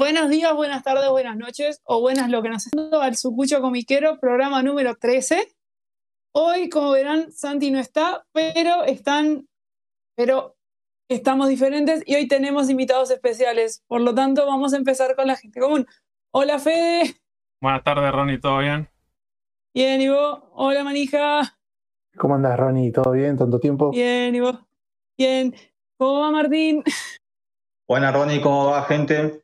[0.00, 3.60] Buenas, buenos días, buenas tardes, buenas noches o buenas lo que nos está al Sucucho
[3.60, 5.46] Comiquero, programa número 13.
[6.32, 9.46] Hoy, como verán, Santi no está, pero están,
[10.16, 10.56] pero
[11.06, 13.84] estamos diferentes y hoy tenemos invitados especiales.
[13.88, 15.86] Por lo tanto, vamos a empezar con la gente común.
[16.32, 17.16] Hola, Fede.
[17.60, 18.88] Buenas tardes, Ronnie, ¿todo bien?
[19.74, 20.44] Bien, ¿y vos?
[20.54, 21.58] Hola, manija.
[22.16, 22.90] ¿Cómo andas, Ronnie?
[22.90, 23.36] ¿Todo bien?
[23.36, 23.90] ¿Tanto tiempo?
[23.90, 24.58] Bien, ¿y vos?
[25.18, 25.54] Bien.
[25.98, 26.82] ¿Cómo va, Martín?
[27.86, 29.42] Buenas, Ronnie, ¿cómo va, gente?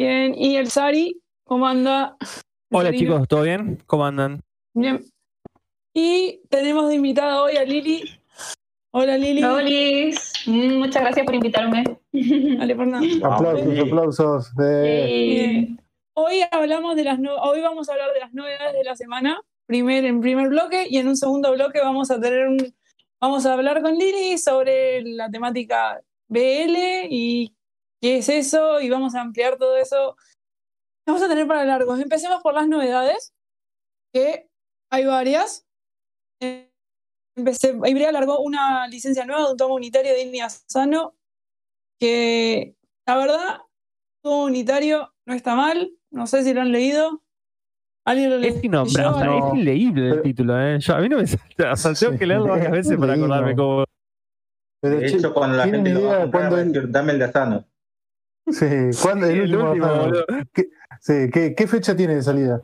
[0.00, 0.34] Bien.
[0.34, 1.20] ¿Y el Sari?
[1.44, 2.16] ¿Cómo anda?
[2.72, 2.98] Hola Sarino.
[2.98, 3.82] chicos, ¿todo bien?
[3.84, 4.40] ¿Cómo andan?
[4.72, 5.04] Bien.
[5.92, 8.04] Y tenemos de invitada hoy a Lili.
[8.92, 9.42] Hola, Lili.
[9.42, 11.84] Lolis, Mm, muchas gracias por invitarme.
[12.12, 13.02] Dale, por nada.
[13.22, 13.78] Aplausos, sí.
[13.78, 14.52] aplausos.
[14.64, 15.68] Eh.
[16.14, 19.42] Hoy hablamos de las no- hoy vamos a hablar de las novedades de la semana,
[19.66, 22.56] primer en primer bloque y en un segundo bloque vamos a tener un
[23.20, 27.52] vamos a hablar con Lili sobre la temática BL y
[28.02, 30.16] qué es eso y vamos a ampliar todo eso.
[31.06, 32.00] Vamos a tener para largos.
[32.00, 33.32] Empecemos por las novedades,
[34.14, 34.48] que
[34.92, 35.66] hay varias.
[36.42, 36.66] Eh,
[37.36, 41.14] Empecé, Ibrea largó una licencia nueva de un tomo unitario de India Sano,
[41.98, 42.74] que
[43.06, 43.58] la verdad,
[44.22, 45.92] tomo unitario no está mal.
[46.12, 47.22] No sé si lo han leído.
[48.06, 48.56] ¿Alguien lo leyó?
[48.56, 49.48] Es innombrable, o sea, no.
[49.48, 50.78] es inleíble el Pero- título, ¿eh?
[50.80, 52.18] Yo, a mí no me salta, o sea, tengo Sí.
[52.18, 53.84] que leerlo varias veces para acordarme cómo.
[54.82, 57.24] pero, De hecho, cuando la ¿tienen gente lo va a comprar, el- dame el de
[57.26, 57.64] Asano.
[58.48, 58.66] Sí,
[59.02, 59.86] ¿cuándo el, El último?
[59.96, 60.24] boludo.
[61.00, 62.62] Sí, ¿qué, qué fecha tiene de salida?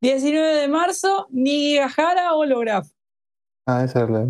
[0.00, 2.86] 19 de marzo, Nigahara Holograph.
[3.66, 4.24] Ah, esa es la.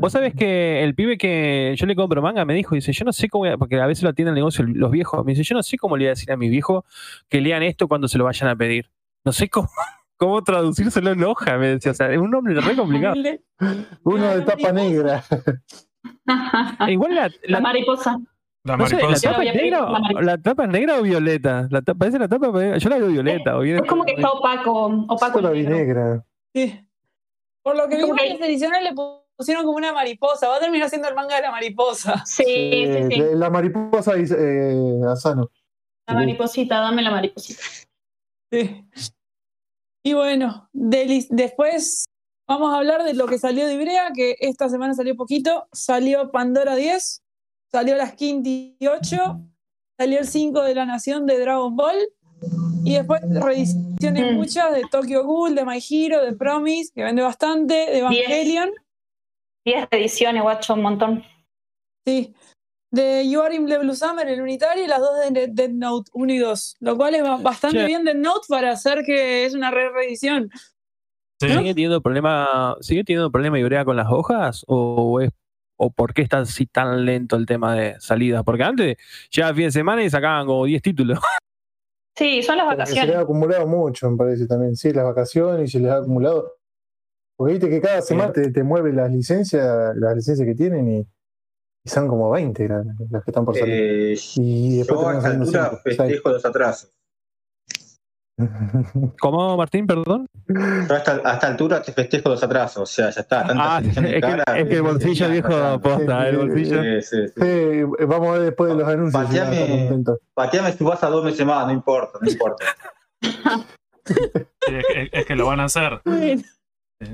[0.00, 3.12] Vos sabés que el pibe que yo le compro manga me dijo, dice, yo no
[3.12, 5.42] sé cómo, voy a- porque a veces lo atienden el negocio los viejos, me dice,
[5.42, 6.86] yo no sé cómo le voy a decir a mi viejo
[7.28, 8.90] que lean esto cuando se lo vayan a pedir.
[9.26, 9.68] No sé cómo,
[10.16, 13.14] cómo traducírselo en hoja, me decía, o sea, es un nombre re complicado.
[14.04, 15.22] Uno de tapa negra.
[16.86, 18.18] E igual la, La la, mariposa.
[18.68, 19.22] La no sé, ¿la mariposa.
[19.22, 19.86] Yo tapa negra, la
[20.18, 21.66] o- la tapa es negra o violeta?
[21.70, 23.56] La tapa, parece la tapa, yo la veo violeta.
[23.56, 25.40] o bien- Es como que está opaco, opaco.
[25.40, 26.24] La vi negra.
[26.54, 26.80] Sí.
[27.62, 28.94] Por lo que vi en que- las ediciones le
[29.36, 30.48] pusieron como una mariposa.
[30.48, 32.22] Va a terminar siendo el manga de la mariposa.
[32.26, 33.22] Sí, sí, Eh, sí.
[33.34, 35.50] La mariposa dice eh, Asano.
[36.06, 37.62] La mariposita, dame la mariposita.
[38.50, 38.84] Sí.
[40.04, 42.06] Y bueno, de después
[42.48, 45.68] vamos a hablar de lo que salió de Ibrea, que esta semana salió poquito.
[45.72, 47.22] Salió Pandora 10,
[47.70, 49.40] salió las Quinty 8,
[49.98, 51.96] salió el 5 de la Nación de Dragon Ball.
[52.84, 54.36] Y después reediciones Mm.
[54.36, 58.70] muchas de Tokyo Ghoul, de My Hero, de Promise, que vende bastante, de Evangelion.
[59.66, 61.24] 10 ediciones, guacho, un montón.
[62.06, 62.32] Sí.
[62.90, 66.10] De You Are in the Blue Summer, el unitario, y las dos de Dead Note
[66.14, 66.76] 1 y 2.
[66.80, 70.48] Lo cual es ba- bastante bien Dead Note para hacer que es una re reedición.
[71.40, 71.48] Sí.
[71.48, 74.64] ¿Sigue teniendo problema, sigue teniendo problema Ibrea con las hojas?
[74.68, 75.30] ¿O es
[75.78, 78.42] o por qué está así tan lento el tema de salida?
[78.42, 78.96] Porque antes
[79.30, 81.18] llegaba fin de semana y sacaban como 10 títulos.
[82.18, 83.16] Sí, son las que se les ha vacaciones.
[83.22, 84.74] acumulado mucho, me parece también.
[84.74, 86.52] Sí, las vacaciones y se les ha acumulado.
[87.36, 90.98] Porque viste que cada semana te, te mueve las licencias, las licencias que tienen y,
[91.84, 93.72] y son como 20 las, las que están por salir.
[93.72, 96.92] Eh, y después yo a esta saliendo altura festejo los atrasos.
[99.20, 99.86] ¿Cómo, Martín?
[99.86, 100.26] Perdón.
[100.46, 102.82] Yo a esta, a esta altura te festejo los atrasos.
[102.82, 103.46] O sea, ya está.
[103.48, 106.82] Ah, es que, es que el bolsillo viejo posta, el Sí, bolsillo.
[106.82, 107.40] Sí, sí, sí.
[107.40, 109.24] Sí, vamos a ver después de los anuncios.
[109.24, 110.04] Pateame.
[110.34, 112.64] Pateame si vas a dos meses más, no importa, no importa.
[113.20, 114.14] Sí,
[114.74, 116.00] es, que- es que lo van a hacer.
[116.06, 116.44] Sí,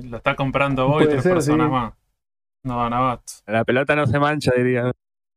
[0.05, 1.73] Lo está comprando vos y Puede tres ser, personas sí.
[1.73, 1.95] más.
[2.65, 3.33] No van a basto.
[3.47, 4.91] La pelota no se mancha, diría.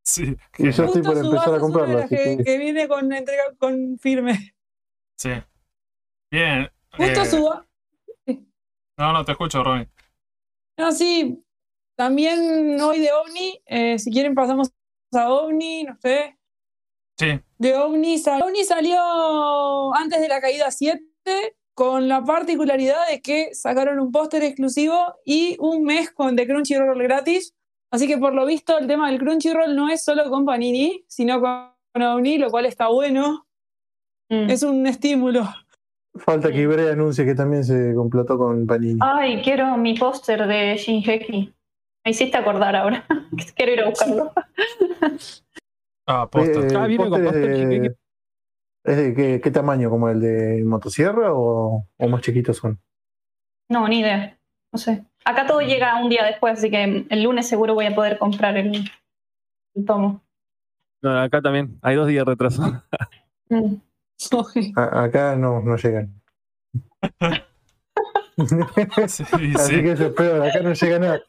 [0.04, 4.54] Sí, Y yo estoy por empezar a que, que- que viene con entrega con firme.
[5.18, 5.32] sí.
[6.32, 6.70] Bien.
[6.96, 7.66] Justo eh, suba.
[8.98, 9.88] no, no te escucho, Ronnie.
[10.78, 11.44] No, sí.
[11.96, 14.72] También hoy de OVNI, eh, si quieren pasamos
[15.14, 16.38] a OVNI, no sé.
[17.18, 21.02] Sí, De OVNI, sal- OVNI salió antes de la caída 7,
[21.74, 27.02] con la particularidad de que sacaron un póster exclusivo y un mes con de Crunchyroll
[27.02, 27.56] gratis.
[27.92, 31.42] Así que por lo visto el tema del Crunchyroll no es solo con Panini, sino
[31.42, 33.48] con OVNI, lo cual está bueno.
[34.30, 34.50] Mm.
[34.52, 35.48] Es un estímulo.
[36.20, 39.00] Falta que Ibrea anuncie que también se complotó con Panini.
[39.02, 41.54] Ay, quiero mi póster de Shinheki.
[42.06, 43.06] Me hiciste acordar ahora.
[43.56, 44.32] quiero ir a buscarlo.
[46.08, 46.60] ah, posta.
[46.60, 47.96] Eh, Ah, viene con póster póster de-.
[48.86, 49.90] ¿Es de qué, qué tamaño?
[49.90, 52.80] ¿Como el de motosierra o, o más chiquitos son?
[53.70, 54.40] No, ni idea.
[54.72, 55.04] No sé.
[55.26, 58.56] Acá todo llega un día después, así que el lunes seguro voy a poder comprar
[58.56, 58.90] el,
[59.76, 60.22] el tomo.
[61.02, 61.78] No, acá también.
[61.82, 62.64] Hay dos días de retraso.
[63.50, 63.76] Mm.
[64.76, 66.14] Acá no, no llegan.
[68.38, 68.44] Sí,
[69.04, 69.82] Así sí.
[69.82, 71.20] que eso es peor, acá no llega nada.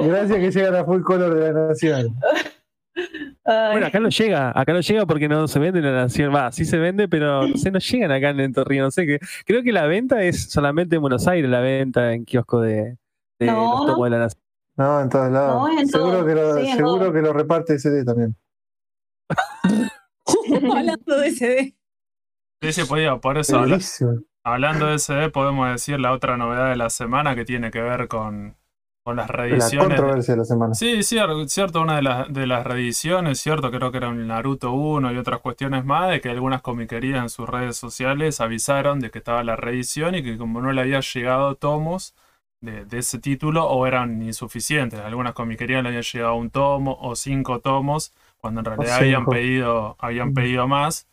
[0.00, 2.16] Gracias que llegan a full color de la nación.
[3.44, 6.34] Ay, Bueno, acá no llega, acá no llega porque no se vende en la nación.
[6.34, 8.82] Va, sí se vende, pero no sé, no llegan acá en Entorrío.
[8.82, 9.20] No sé qué.
[9.46, 12.96] Creo que la venta es solamente en Buenos Aires, la venta en kiosco de,
[13.38, 14.42] de No, los tomos de la nación.
[14.76, 15.54] No, en todos lados.
[15.72, 16.26] No, en seguro todo.
[16.26, 17.12] que lo, Sí, seguro todo.
[17.12, 18.34] que lo reparte CD también.
[20.76, 21.74] Hablando de CD.
[22.60, 23.78] Sí, sí, podía, por eso, habla-
[24.42, 28.08] hablando de SD, podemos decir la otra novedad de la semana que tiene que ver
[28.08, 28.56] con,
[29.04, 29.88] con las La reediciones.
[29.90, 30.74] de- controversia de la semana.
[30.74, 34.72] Sí, cierto, cierto, una de las, de las reediciones, cierto, creo que era un Naruto
[34.72, 39.10] 1 y otras cuestiones más, de que algunas comiquerías en sus redes sociales avisaron de
[39.10, 42.14] que estaba la reedición y que como no le había llegado tomos
[42.60, 45.00] de, de ese título o eran insuficientes.
[45.00, 49.96] Algunas comiquerías le habían llegado un tomo o cinco tomos, cuando en realidad habían pedido,
[50.00, 51.06] habían pedido más.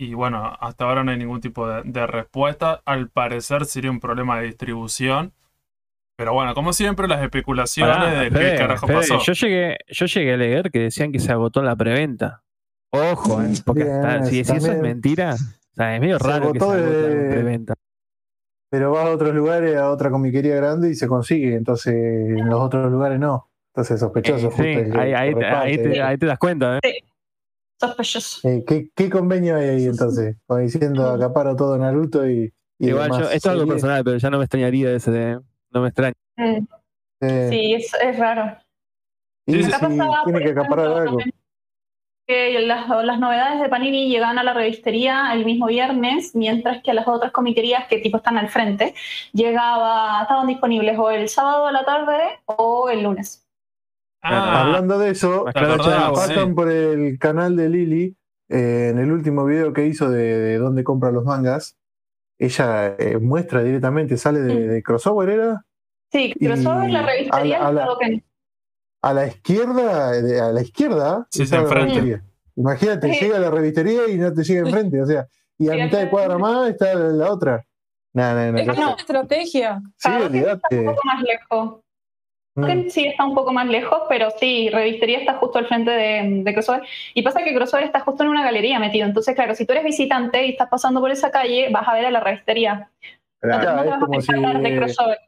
[0.00, 2.80] Y bueno, hasta ahora no hay ningún tipo de, de respuesta.
[2.84, 5.32] Al parecer sería un problema de distribución.
[6.16, 9.18] Pero bueno, como siempre, las especulaciones Pará, de Fede, qué carajo Fede, pasó.
[9.18, 12.42] Yo llegué, yo llegué a leer que decían que se agotó la preventa.
[12.92, 16.28] Ojo, eh, porque Bien, hasta- si, si eso es mentira, o sea, es medio Se
[16.28, 17.74] raro que se agotó agote de- en preventa.
[18.70, 21.54] Pero vas a otros lugares, a otra comiquería grande y se consigue.
[21.56, 23.48] Entonces, en los otros lugares no.
[23.74, 24.48] Entonces, sospechoso.
[24.48, 25.90] Eh, justo sí, ahí, ahí lo te, ahí reparte.
[25.90, 26.80] te- ahí te das cuenta, ¿eh?
[27.80, 28.48] Sospechoso.
[28.48, 30.36] Eh, ¿qué, ¿Qué convenio hay ahí entonces?
[30.46, 32.52] Como diciendo, acaparo todo Naruto y.
[32.78, 35.40] y Igual demás yo, esto es algo personal, pero ya no me extrañaría ese de,
[35.70, 36.14] no me extraña.
[36.36, 36.66] Mm,
[37.20, 38.56] Eh, Sí, es, es raro.
[39.46, 41.18] y si pasaba, tiene que acaparar ejemplo, algo.
[42.26, 46.90] que las, las novedades de Panini llegaban a la revistería el mismo viernes, mientras que
[46.90, 48.94] a las otras comiquerías que tipo están al frente,
[49.32, 53.47] llegaba, estaban disponibles o el sábado a la tarde o el lunes.
[54.22, 58.16] Ah, Hablando de eso, pasan por el canal de Lili.
[58.50, 61.76] eh, en el último video que hizo de, de dónde compra los mangas,
[62.38, 64.68] ella eh, muestra directamente, sale de, Mm.
[64.70, 65.64] de crossover, ¿era?
[66.10, 67.88] Sí, crossover, la a revistería la- a la-
[69.02, 71.74] a la izquierda, de- a la izquierda, Sí, la enfrente.
[71.94, 72.24] revistería.
[72.56, 73.20] Imagínate, Sí.
[73.26, 75.28] llega a la revistería y no te llega enfrente, o sea,
[75.58, 77.64] y a Sí, mitad de cuadra más está la otra.
[78.14, 78.58] No, no.
[78.58, 79.80] Es una estrategia.
[79.96, 80.78] Sí, olvídate.
[80.80, 81.80] un poco más lejos.
[82.58, 82.88] Mm.
[82.90, 86.52] sí está un poco más lejos, pero sí, Revistería está justo al frente de, de
[86.54, 86.82] Crossover.
[87.14, 89.06] Y pasa que Crossover está justo en una galería metido.
[89.06, 92.06] Entonces, claro, si tú eres visitante y estás pasando por esa calle, vas a ver
[92.06, 92.90] a la Revistería.
[93.42, 95.18] No te, Claro, no te es vas a si de Crossover.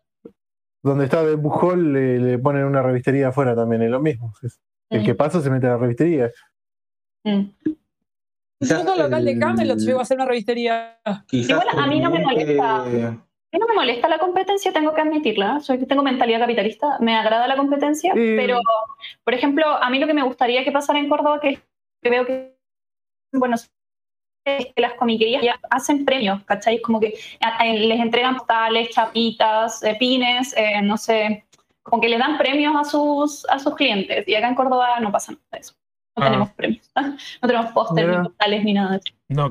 [0.83, 4.33] donde está de Bujol le, le ponen una revistería afuera también, es lo mismo.
[4.43, 4.59] Es-
[4.91, 5.05] El Mm.
[5.05, 6.31] que pasa se mete a la revistería.
[7.25, 7.43] Mm.
[8.63, 10.99] Incluso el local de el- Camelot llegó a ser una revistería.
[11.29, 12.85] Quizás Igual a mí no me molesta.
[12.87, 13.19] mí
[13.59, 15.61] no me molesta la competencia, tengo que admitirla.
[15.61, 18.61] Soy, tengo mentalidad capitalista, me agrada la competencia, pero,
[19.25, 21.61] por ejemplo, a mí lo que me gustaría que pasara en Córdoba, que,
[22.03, 22.57] que veo que,
[23.33, 23.71] bueno, es
[24.45, 26.81] que las comiquerías ya hacen premios, ¿cachai?
[26.81, 27.15] Como que
[27.65, 31.45] les entregan postales, chapitas, eh, pines, eh, no sé,
[31.83, 34.27] como que le dan premios a sus, a sus clientes.
[34.29, 35.75] Y acá en Córdoba no pasa nada de eso.
[36.17, 36.27] No Ah.
[36.27, 36.91] tenemos premios,
[37.43, 39.15] no tenemos póster, ni postales, ni nada de eso.
[39.29, 39.51] No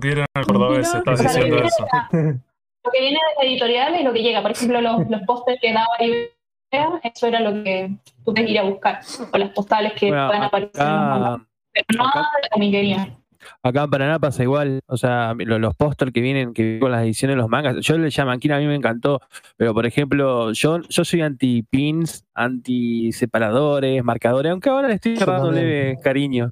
[0.69, 2.39] Mira, estás o sea, diciendo que eso.
[2.89, 4.41] Lo que viene de la editorial es lo que llega.
[4.41, 7.91] Por ejemplo, los, los pósters que daba Ibrea, eso era lo que
[8.25, 8.99] tú tenías que ir a buscar.
[9.31, 11.33] O las postales que Bueno, pueden aparecer en los mangas.
[11.35, 13.15] acá, Pero nada de la comiquería.
[13.63, 14.79] acá en Paraná pasa igual.
[14.87, 17.77] O sea, lo- los pósters que vienen que vienen con las ediciones de los mangas.
[17.81, 19.21] Yo le llamo Manquina, a mí me encantó.
[19.55, 25.15] Pero por ejemplo, yo, yo soy anti pins, anti separadores, marcadores, aunque ahora le estoy
[25.15, 25.53] también.
[25.55, 26.51] leve cariño.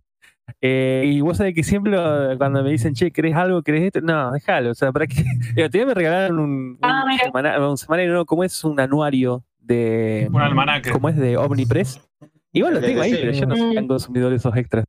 [0.62, 1.98] Eh, y vos sabés que siempre
[2.38, 3.62] cuando me dicen, che, ¿querés algo?
[3.62, 4.02] ¿Querés esto?
[4.02, 4.72] No, déjalo.
[4.72, 5.16] O sea, ¿para qué?
[5.56, 8.64] El otro día me regalaron un, un, Ah, semana- un semanario, no, ¿cómo es?
[8.64, 10.30] Un anuario de.
[10.32, 10.92] Un almanaque.
[10.92, 11.16] ¿Cómo es?
[11.18, 12.02] De Omnipress.
[12.54, 13.18] Igual lo Sí, tengo ahí, sí.
[13.22, 14.86] pero yo no soy tan consumidor de esos extras.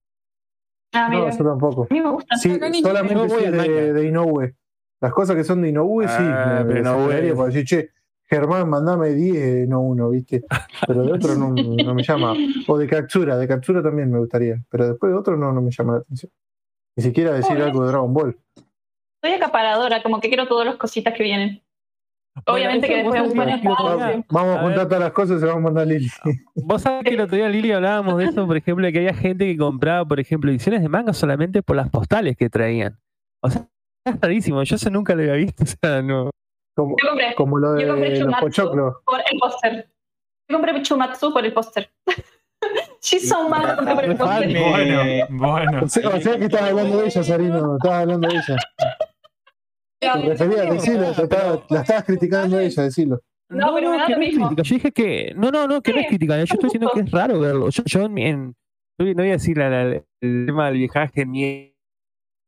[0.94, 1.28] Ah, mira.
[1.28, 1.86] No, yo tampoco.
[1.90, 2.36] a mí me gusta.
[2.36, 4.54] Sí, solamente yo voy sí de, de Inoue.
[5.00, 6.14] Las cosas que son de Inoue, sí.
[6.18, 7.34] Ah, me- me pero Inoue.
[7.34, 7.90] por decir, che,
[8.28, 10.44] Germán, mandame 10, no uno, ¿viste?
[10.86, 12.34] Pero de otro no, no me llama.
[12.66, 14.62] O de Katsura, de Katsura también me gustaría.
[14.68, 16.30] Pero después de otro no, no me llama la atención.
[16.96, 18.38] Ni siquiera decir algo de Dragon Ball.
[19.22, 21.62] Soy acaparadora, como que quiero todas las cositas que vienen.
[22.46, 24.24] Obviamente que después eso un buen espacio.
[24.30, 26.08] Vamos a A juntar todas las cosas y se vamos a mandar a Lili.
[26.54, 29.14] Vos sabés que el otro día, Lili, hablábamos de eso, por ejemplo, de que había
[29.14, 32.98] gente que compraba, por ejemplo, ediciones de manga solamente por las postales que traían.
[33.42, 33.66] O sea,
[34.04, 34.62] es rarísimo.
[34.62, 35.64] Yo eso nunca lo había visto.
[35.64, 36.30] O sea, no.
[36.78, 38.94] Como, Yo compré como lo Yo compré de los pochoclos.
[39.04, 39.90] por el póster.
[40.48, 41.90] Yo compré Chumatsu por el póster.
[43.02, 44.48] She's so mad compré por el póster.
[44.48, 45.80] Bueno, bueno.
[45.84, 47.76] O sea, o sea que estabas hablando de ella, Sarino.
[47.76, 48.56] Estabas hablando de ella.
[50.00, 51.12] Te referías, decilo.
[51.12, 53.20] te estaba- la estabas criticando a ella, decilo.
[53.50, 54.62] No, pero me da que no es crítica.
[54.62, 55.32] Yo dije que.
[55.36, 56.36] No, no, no, que no es Sí, crítica.
[56.36, 57.70] Yo estoy diciendo que es raro verlo.
[57.70, 58.54] Yo, yo en,
[58.98, 61.74] no voy a decir la- la- el tema del viaje en mi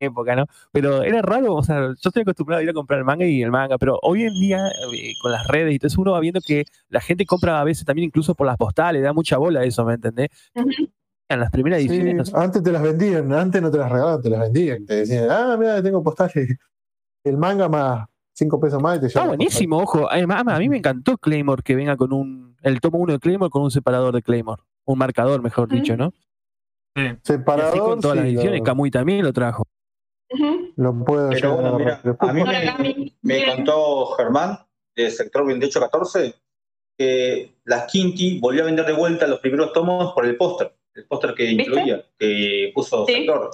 [0.00, 0.46] época, ¿no?
[0.72, 3.42] Pero era raro, o sea, yo estoy acostumbrado a ir a comprar el manga y
[3.42, 6.20] el manga, pero hoy en día, eh, con las redes y todo eso, uno va
[6.20, 9.60] viendo que la gente compra a veces también incluso por las postales, da mucha bola
[9.60, 10.28] a eso, ¿me entendés?
[10.54, 10.68] Ujú.
[11.28, 12.14] las primeras Sí, ediciones.
[12.16, 12.32] no sé.
[12.34, 14.84] antes te las vendían, antes no te las regalaban, te las vendían.
[14.86, 16.56] Te decían, ah, mira, tengo postales.
[17.22, 20.10] El manga más 5 pesos más y te Está llevan la buenísimo, ojo.
[20.10, 22.56] Además, a mí me encantó Claymore que venga con un.
[22.62, 24.62] El tomo 1 de Claymore con un separador de Claymore.
[24.86, 26.10] Un marcador, mejor dicho, ¿no?
[26.96, 27.02] Sí.
[27.02, 28.58] Y así Separador, con todas las ediciones.
[28.60, 29.64] lo, Kamui también lo trajo.
[30.76, 32.00] Lo puedo Pero bueno, a mira,
[32.74, 34.58] a mí me, contó Germán,
[34.96, 36.34] de sector 2814,
[36.98, 41.06] que las Kinky volvió a vender de vuelta los primeros tomos por el póster, el
[41.06, 41.62] póster que ¿Viste?
[41.64, 43.14] incluía, que puso Sí.
[43.14, 43.50] sector.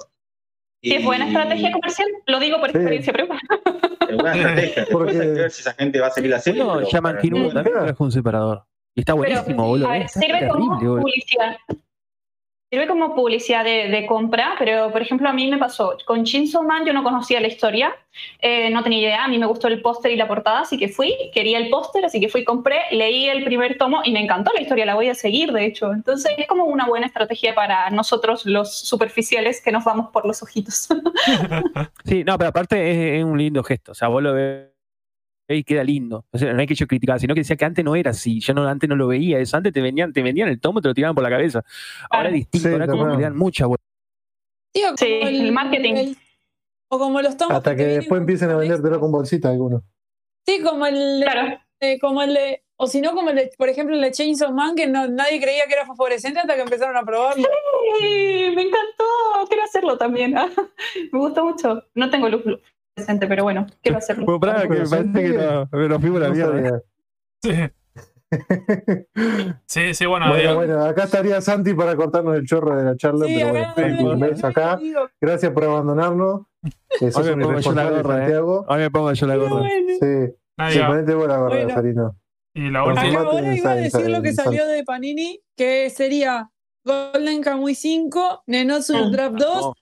[0.83, 2.77] Sí, es buena estrategia comercial, lo digo por Sí.
[2.77, 3.39] experiencia propia.
[4.09, 4.75] Es buena estrategia.
[4.83, 6.61] Después Porque- hay que ver si esa gente va a seguir la serie.
[7.19, 8.63] King mí- 1 también trajo un separador.
[8.95, 9.87] Y está Pero, buenísimo, boludo.
[9.87, 11.01] a ver, sirve como boludo.
[11.01, 11.57] publicidad.
[12.69, 16.85] Sirve como publicidad de, compra, pero por ejemplo a mí me pasó, con Chainsaw Man
[16.85, 17.95] yo no conocía la historia,
[18.41, 20.89] eh, no tenía idea, a mí me gustó el póster y la portada, así que
[20.89, 24.51] fui, quería el póster, así que fui, compré, leí el primer tomo y me encantó
[24.53, 25.93] la historia, la voy a seguir de hecho.
[25.93, 30.43] Entonces es como una buena estrategia para nosotros los superficiales que nos vamos por los
[30.43, 30.89] ojitos.
[32.03, 33.91] Sí, no, pero aparte es, es un lindo gesto.
[33.91, 34.76] O sea, vos lo ves
[35.49, 36.25] y queda lindo.
[36.31, 38.39] O sea, no hay que yo criticar, sino que decía que antes no era así.
[38.39, 39.55] Yo no, antes no lo veía eso.
[39.57, 41.63] Antes te vendían, te vendían el tomo y te lo tiraban por la cabeza.
[42.09, 43.83] Ahora es distinto, Sí, ahora como le dan mucha vuelta.
[44.73, 46.13] Sí, el marketing.
[46.89, 47.55] o como los tomos.
[47.55, 49.81] Hasta que después empiecen a vendértelo con bolsita algunos.
[50.45, 51.59] Sí, como el, claro.
[51.79, 54.53] eh, como el de, o si no, como el de, por ejemplo, el de Chainsaw
[54.53, 57.47] Man, que no, nadie creía que era fosforescente hasta que empezaron a probarlo.
[57.99, 59.03] Sí, me encantó,
[59.47, 60.33] quiero hacerlo también.
[61.11, 61.83] me gustó mucho.
[61.95, 62.43] No tengo luz
[62.97, 64.25] presente, pero bueno, quiero hacerlo.
[64.25, 66.81] Bueno, pará, que me parece que no, nos fuimos la mierda.
[67.43, 67.51] Sí.
[69.67, 73.25] sí, sí, bueno, Bueno, bueno, acá estaría Santi para cortarnos el chorro de la charla,
[73.25, 74.79] Sí, pero bueno, un beso acá.
[75.21, 76.41] Gracias por abandonarnos.
[76.99, 78.19] Que sos Hoy me pongo yo la gorra, eh.
[78.19, 78.65] Santiago.
[78.67, 79.69] Ahora me pongo yo la gorra.
[79.69, 81.69] Sí, sí, ponete vos la gorra, Bueno.
[81.69, 82.17] Sarino.
[82.55, 82.81] Y la.
[82.81, 86.49] Acá ahora iba a decir lo que salió de Panini, que sería
[86.83, 89.11] Golden Kamuy 5, Nenotsu no.
[89.11, 89.73] Trap 2, No,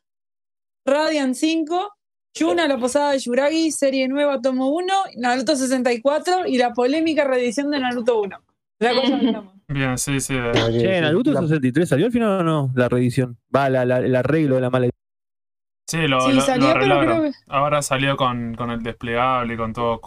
[0.85, 1.94] Radiant 5,
[2.35, 7.71] Yuna, la posada de Yuragi, serie nueva, tomo 1, Naruto 64 y la polémica reedición
[7.71, 8.37] de Naruto 1.
[8.79, 9.73] La cosa que.
[9.73, 10.35] Bien, sí, sí.
[10.37, 12.71] eh, Che, Naruto la- 63 salió al final o no?
[12.75, 13.37] La reedición.
[13.55, 14.89] Va, la, la- el arreglo de la mala.
[15.87, 17.19] Sí, lo, Sí, lo- salió, lo pero arreglaron.
[17.21, 17.37] creo que.
[17.47, 20.01] Ahora salió con, con el desplegable y con todo.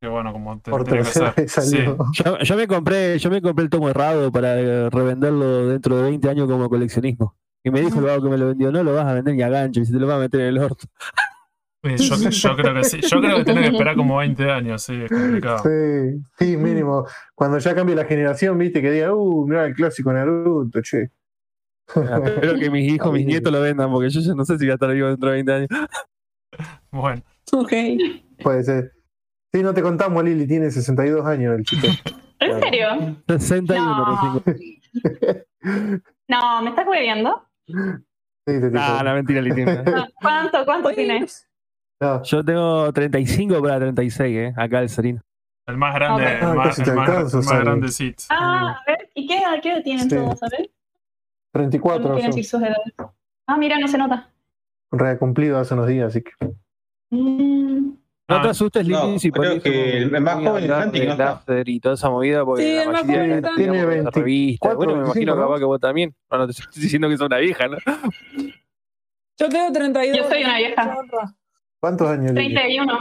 [0.00, 1.48] Que bueno, como te, Por tiene que ser.
[1.48, 1.96] salió.
[2.12, 6.02] Yo, yo me compré, yo me compré el tomo errado para eh, revenderlo dentro de
[6.02, 7.34] 20 años como coleccionismo.
[7.64, 9.42] Y me dijo el vago que me lo vendió, no lo vas a vender ni
[9.42, 10.86] a gancho, y se te lo vas a meter en el orto.
[11.84, 13.00] Sí, Yo, yo creo que sí.
[13.00, 15.58] Yo creo que tiene que esperar como 20 años, sí, es complicado.
[15.58, 17.06] Sí, sí, mínimo.
[17.34, 21.10] Cuando ya cambie la generación, viste, que diga, uh, mira el clásico Naruto, che.
[21.94, 24.72] Espero que mis hijos, mis nietos lo vendan, porque yo ya no sé si voy
[24.72, 25.68] a estar vivo dentro de 20 años.
[26.90, 27.72] Bueno, Ok.
[28.42, 28.92] Puede ser.
[29.52, 31.86] Sí, no te contamos, Lili, tiene 62 años el chico.
[32.40, 33.16] ¿En serio?
[33.26, 34.42] 61 No.
[36.28, 37.42] No, ¿me estás hueviando?
[37.66, 38.70] Sí, te.
[38.74, 39.64] Ah, la mentira, Lili.
[40.20, 41.47] ¿Cuánto, cuánto tienes?
[42.00, 44.54] No, Yo tengo 35 para 36, ¿eh?
[44.56, 45.20] Acá el Serino.
[45.66, 46.30] el más grande, Ok.
[46.30, 48.14] el Ah, más, casi el más, el más grande sí.
[48.30, 50.16] Ah, a ver, ¿y qué edad, qué edad tienen Sí.
[50.16, 50.42] todos?
[50.42, 50.70] A ver,
[51.52, 52.36] 34 no quieren son.
[52.36, 52.94] decir sus edades.
[53.46, 54.30] Ah, mira, no se nota.
[54.92, 56.30] Recumplido hace unos días, así que.
[57.10, 57.90] Mm,
[58.30, 60.68] No Ah, te asustes, Lili, no, si por creo eso que el más joven es
[60.70, 61.42] Santi, no está.
[61.64, 64.20] Y toda esa movida, porque Sí, la el más mayoría Tiene de la revista.
[64.20, 65.42] 24, Bueno, me 25, imagino ¿no?
[65.48, 66.14] capaz que vos también.
[66.28, 67.78] Bueno, te estoy diciendo que sos una vieja, ¿no?
[69.38, 70.18] Yo tengo 32.
[70.18, 70.96] Yo soy una vieja.
[71.80, 72.54] ¿Cuántos años, Lili?
[72.54, 72.98] 31.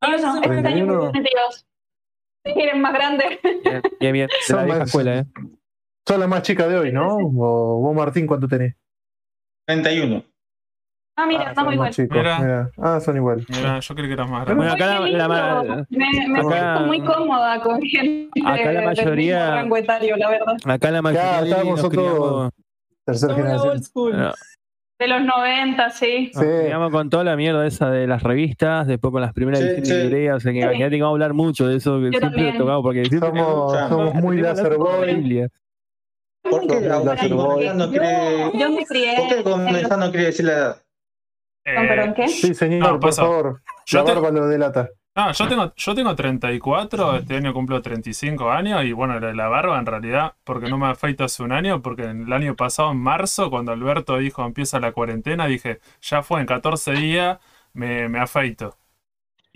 [0.00, 1.00] Ah, yo no, soy este año 31.
[1.00, 1.66] cumplí 32.
[2.46, 3.40] Sí, eres más grande.
[3.42, 4.26] Bien, bien, bien.
[4.28, 5.24] De Son la vieja más- escuela, ¿eh?
[6.06, 7.16] Sos la más chica de hoy, ¿no?
[7.16, 8.74] O vos, Martín, ¿cuánto tenés?
[9.66, 10.24] 31.
[11.16, 11.94] Ah, mira, Ah, estamos son igual.
[12.10, 12.38] Mira.
[12.38, 12.70] mira.
[12.78, 13.44] Ah, son igual.
[13.48, 14.54] Mira, yo creí que eras más grande.
[14.54, 18.84] Bueno, acá la- la- me me acá- siento muy cómoda con gente Acá la del
[18.84, 20.56] mayoría- mismo rango etario, la verdad.
[20.64, 22.52] Acá la mayoría Ya, Lili, estábamos nos nosotros-
[23.04, 23.82] Tercera old generación.
[23.82, 24.16] school.
[24.16, 24.32] no,
[24.98, 26.30] De los 90, sí.
[26.34, 26.40] Sí.
[26.40, 29.88] criamos con toda la mierda esa de las revistas, después con las primeras Sí, ediciones
[29.88, 29.94] sí.
[29.94, 30.64] de librería, o sea que Sí.
[30.64, 32.54] imagínate que vamos a hablar mucho de eso, que Yo siempre también.
[32.54, 35.48] lo tocamos, porque Somos, Ya, somos muy láser boy.
[36.42, 36.80] ¿Por qué
[38.58, 39.16] Yo me crié.
[39.16, 40.82] ¿por qué González no quiere decir la edad?
[41.64, 42.28] Eh, perdón, ¿qué?
[42.28, 43.60] Sí, señor, No, por favor.
[43.86, 44.88] Yo la te- barba lo delata.
[45.18, 49.48] No, yo tengo, yo tengo 34, este año cumplo 35 años y bueno, la, la
[49.48, 52.98] barba en realidad, porque no me afeito hace un año, porque el año pasado, en
[52.98, 57.38] marzo, cuando Alberto dijo empieza la cuarentena, dije, ya fue, en 14 días
[57.72, 58.78] me, me afeito.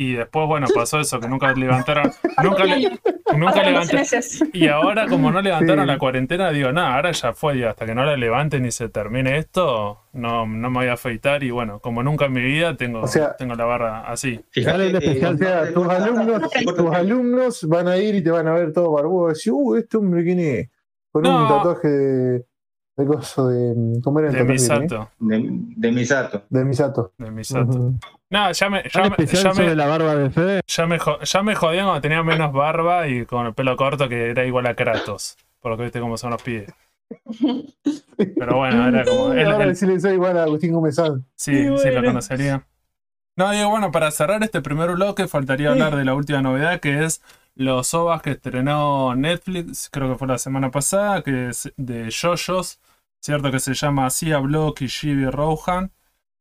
[0.04, 2.10] Y después, bueno, pasó eso, que nunca levantaron,
[2.42, 2.98] nunca, le-
[3.36, 4.04] nunca levantaron.
[4.52, 5.86] Y ahora, como no levantaron Sí.
[5.86, 9.38] la cuarentena, digo, nada, ahora ya fue, hasta que no la levanten y se termine
[9.38, 11.42] esto, no, no me voy a afeitar.
[11.44, 14.40] Y bueno, como nunca en mi vida tengo, O sea- tengo la barra así.
[14.50, 18.48] Sale un especial, O sea, tus alumnos, tus alumnos van a ir y te van
[18.48, 19.28] a ver todo barbudo.
[19.28, 20.68] Y decir, uh, este hombre, ¿quién es?
[21.12, 22.44] Con un tatuaje de,
[22.96, 24.00] de coso de.
[24.02, 24.44] ¿Cómo era el De eh?
[24.44, 25.10] Misato.
[25.18, 26.42] De, de Misato.
[26.48, 27.12] De Misato.
[27.18, 27.70] De Misato.
[27.78, 27.98] Ujú.
[28.32, 30.60] No, ya me, ¿Hay ya me, ya me- la barba de Fede?
[30.66, 34.30] ya me ya me jodían cuando tenía menos barba y con el pelo corto que
[34.30, 35.36] era igual a Kratos.
[35.60, 36.72] Por lo que viste cómo son los pibes.
[38.16, 39.32] Pero bueno, era como.
[39.32, 40.96] él- Ahora él- sí le soy igual a Agustín Gómez
[41.36, 42.66] sí, sí lo conocería.
[43.36, 47.04] No, digo, bueno, para cerrar este primer bloque, faltaría hablar de la última novedad que
[47.04, 47.22] es
[47.54, 52.80] los OVAs que estrenó Netflix, creo que fue la semana pasada, que es de JoJo's,
[53.20, 55.92] cierto que se llama Sia Block y Shibi Rohan.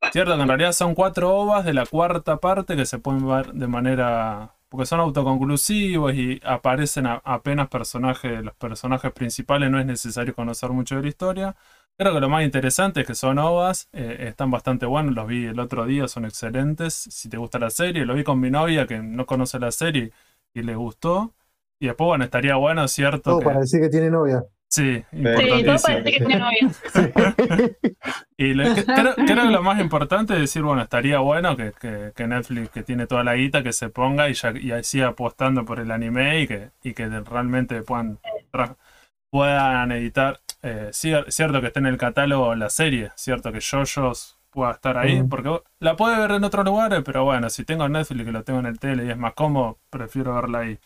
[0.09, 3.53] Cierto que en realidad son cuatro ovas de la cuarta parte que se pueden ver
[3.53, 4.55] de manera.
[4.69, 8.41] porque son autoconclusivos y aparecen a- apenas personajes.
[8.41, 11.55] Los personajes principales no es necesario conocer mucho de la historia.
[11.97, 15.45] Creo que lo más interesante es que son ovas, eh, están bastante buenos, los vi
[15.47, 16.93] el otro día, son excelentes.
[16.93, 20.13] Si te gusta la serie, lo vi con mi novia que no conoce la serie
[20.53, 21.33] y le gustó.
[21.79, 23.31] Y después, bueno, estaría bueno, ¿cierto?
[23.31, 24.45] Todo que- para decir que tiene novia.
[24.73, 25.23] Sí, Sí,
[25.65, 26.71] todo parece que tiene novia.
[28.37, 31.73] Y lo- que- creo, creo que lo más importante es decir, bueno, estaría bueno que,
[31.79, 35.07] que- que Netflix, que tiene toda la guita, que se ponga y, ya, y siga
[35.09, 38.19] apostando por el anime y que, y que realmente puedan,
[39.29, 40.39] puedan editar.
[40.63, 44.97] Eh, cier- cierto que esté en el catálogo la serie, cierto que JoJo's pueda estar
[44.97, 45.29] ahí, Mm.
[45.29, 48.59] porque la puede ver en otros lugares, pero bueno, si tengo Netflix que lo tengo
[48.59, 50.79] en el tele y es más cómodo, prefiero verla ahí.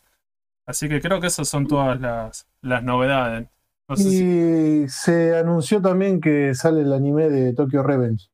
[0.67, 3.47] Así que creo que esas son todas las, las novedades.
[3.87, 4.23] No sé si-
[4.83, 8.29] Y se anunció también que sale el anime de Tokyo Revenge.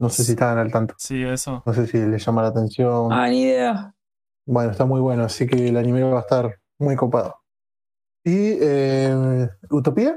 [0.00, 0.94] No sé si estaban al tanto.
[0.98, 1.62] sí, eso.
[1.64, 3.12] No sé si les llama la atención.
[3.12, 3.94] Ah, ni idea.
[4.46, 7.36] Bueno, está muy bueno, así que el anime va a estar muy copado.
[8.24, 10.16] ¿Y eh, Utopía?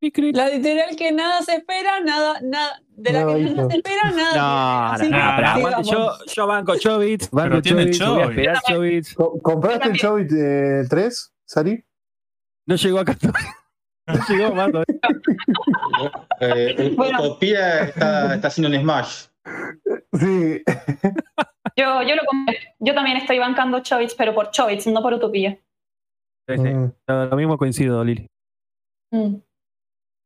[0.00, 4.10] La editorial que nada se espera, nada, nada, de la Nada que nada se espera,
[4.10, 4.34] nada.
[4.34, 8.04] No, no, Así no, aguante, yo, yo banco Chobits, banco tiene Chobits,
[8.36, 11.84] voy a esperar ¿Compraste el Chobit eh, 3, Sari?
[12.66, 13.16] No llegó acá.
[14.06, 14.82] No llegó, Marco.
[16.40, 17.22] Eh, Bueno.
[17.22, 19.28] Utopía está, está haciendo un Smash.
[20.12, 20.62] Sí.
[21.74, 22.22] Yo, yo, lo
[22.80, 25.58] yo también estoy bancando Chovits, pero por Chovits, no por Utopía.
[26.46, 26.68] Sí, sí.
[26.68, 26.92] Mm.
[27.08, 28.28] Lo mismo coincido, Lili.
[29.10, 29.36] Mm.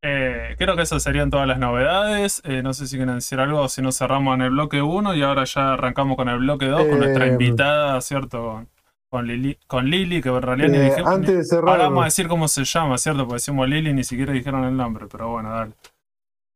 [0.02, 2.42] Eh, creo que esas serían todas las novedades.
[2.44, 5.14] Eh, no sé si quieren decir algo o si no cerramos en el bloque 1
[5.14, 8.66] y ahora ya arrancamos con el bloque 2 con nuestra Eh, invitada, ¿cierto?
[9.10, 11.10] Con, Lili, con Lili, que en realidad ni Eh, dijimos.
[11.14, 13.20] antes de cerrar, Ahora vamos a decir cómo se llama, ¿cierto?
[13.22, 15.72] Porque decimos Lili y ni siquiera dijeron el nombre, pero bueno, dale.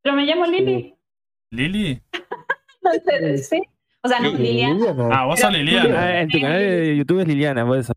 [0.02, 0.94] Pero me llamo Lili.
[1.50, 2.00] ¿Lili?
[2.84, 3.62] No sé, ¿sí?
[4.02, 4.30] O sea, no.
[4.32, 4.74] Liliana.
[4.74, 5.08] Liliana.
[5.12, 6.00] Ah, vos sos Liliana.
[6.00, 7.92] Ah, en tu canal de YouTube es Liliana, por eso.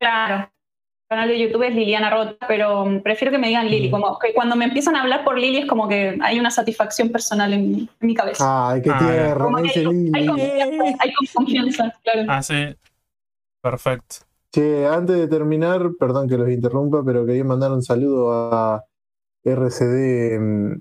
[0.00, 0.36] Claro.
[0.40, 3.90] El canal de YouTube es Liliana Rota, pero mm, prefiero que me digan Lili.
[3.90, 7.10] Como que cuando me empiezan a hablar por Lili es como que hay una satisfacción
[7.10, 8.70] personal en, mi- en mi cabeza.
[8.70, 12.22] Ay, qué Ah, tierno, Como me que dice hay, hay hay como confianza, claro.
[12.28, 12.54] Ah, sí.
[13.62, 14.16] Perfecto.
[14.52, 18.84] Che, antes de terminar, perdón que los interrumpa, pero quería mandar un saludo a
[19.44, 20.72] RCD mm,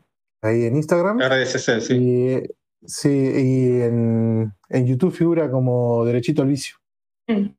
[0.42, 1.20] ahí en Instagram.
[1.20, 1.94] RDCC, sí.
[1.96, 2.42] Y,
[2.86, 6.76] sí, y en, en YouTube figura como Derechito al Vicio.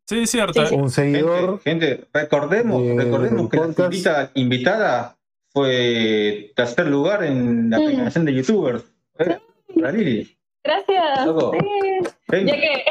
[0.07, 0.61] Sí, cierto.
[0.61, 0.75] Sí, sí.
[0.75, 1.61] Un seguidor.
[1.61, 3.91] Gente, gente, recordemos, de- recordemos que la podcast.
[3.93, 5.17] figurita invitada
[5.51, 8.85] fue tercer lugar en la premiación de youtubers.
[9.19, 9.39] Eh.
[10.63, 11.27] Gracias.
[11.27, 11.53] Loco.
[11.53, 12.09] Sí.
[12.33, 12.85] Ya que,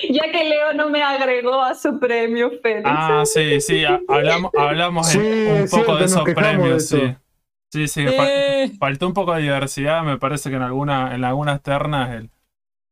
[0.10, 2.82] ya que Leo no me agregó a su premio, Félix.
[2.86, 3.84] Ah, sí, sí.
[3.84, 7.16] ha- Hablamos, hablamos Sí, un es poco cierto, de esos de premios, sí.
[7.70, 8.02] Sí, sí.
[8.06, 12.30] fal- Faltó un poco de diversidad, me parece que en alguna, en algunas ternas el,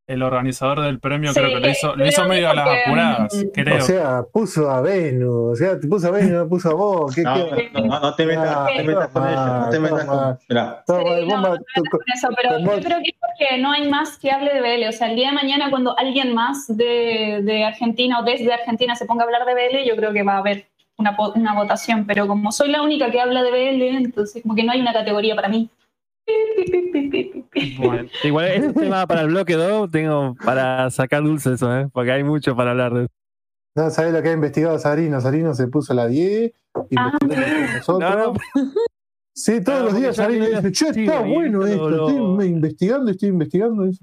[0.07, 3.35] el organizador del premio Sí, creo que lo hizo, lo hizo medio a las apuradas,
[3.35, 3.77] mm, creo.
[3.79, 5.53] O sea, puso a Venus.
[5.53, 7.15] O sea, te puso a Venus, no puso a vos.
[7.15, 7.71] ¿Qué, No, qué?
[7.75, 9.47] no, no, no te metas, te metas con ella.
[9.47, 10.39] No te metas toma.
[10.39, 10.85] con.
[10.87, 13.73] Toma, Sí, no, no con eso, pero con vos- yo creo que es porque no
[13.73, 14.89] hay más que hable de BL.
[14.89, 18.95] O sea, el día de mañana cuando alguien más de, de Argentina o desde Argentina
[18.95, 20.67] se ponga a hablar de BL, yo creo que va a haber
[20.99, 22.07] una, po- una votación.
[22.07, 24.93] Pero como soy la única que habla de BL, entonces como que no hay una
[24.93, 25.69] categoría para mí.
[27.79, 31.89] Bueno, Igual ese tema para el bloque 2 tengo para sacar dulce eso, ¿eh?
[31.93, 33.13] porque hay mucho para hablar de eso.
[33.77, 35.21] No, ¿sabés lo que ha investigado Sarino?
[35.21, 36.53] Sarino se puso la 10,
[36.97, 37.99] Ah, investigó con nosotros.
[38.01, 38.73] No, no,
[39.35, 43.29] Sí, todos No, los días Sarino dice, che, está bueno esto, lo- estoy investigando, estoy
[43.29, 43.85] investigando.
[43.85, 44.03] dice.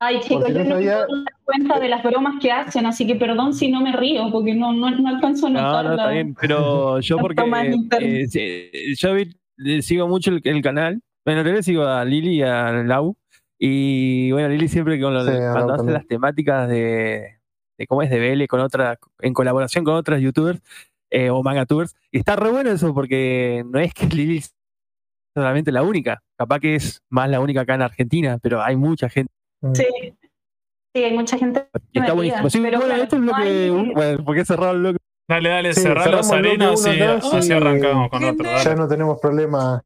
[0.00, 2.86] Ay, chicos, yo no no sabía- me puedo dar cuenta de las bromas que hacen,
[2.86, 5.84] así que perdón si no me río, porque no, no, no alcanzo a no, notar
[5.84, 7.42] no, está la- bien, pero yo porque
[8.00, 11.02] eh, sí, yo vi- le sigo mucho el, el canal.
[11.24, 13.16] Bueno, en realidad sigo a Lili y a Lau.
[13.58, 15.94] Y bueno, Lili siempre con Sí, cuando hace también.
[15.94, 17.38] las temáticas de,
[17.76, 20.60] de cómo es de BL con otra, en colaboración con otras youtubers
[21.10, 21.94] eh, o mangatubers.
[22.12, 24.54] Y está re bueno eso porque no es que Lili es
[25.36, 26.22] solamente la única.
[26.36, 29.32] Capaz que es más la única acá en Argentina, pero hay mucha gente.
[29.74, 29.84] Sí.
[30.94, 32.48] Sí, hay mucha gente está buenísimo.
[32.48, 33.42] Sí, pero bueno, claro, esto es lo no que.
[33.48, 34.98] hay- Bueno, porque he cerrado el bloque.
[35.28, 36.36] Dale, dale, Sí, cerrá los uno
[36.94, 38.48] y así arrancamos con otro.
[38.48, 38.64] dale.
[38.64, 39.82] Ya no tenemos problema.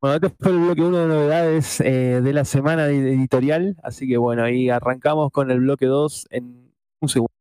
[0.00, 4.06] Bueno, este fue el bloque 1 de novedades eh, de la semana de- editorial, así
[4.06, 7.32] que bueno, ahí arrancamos con el bloque 2 en un segundo.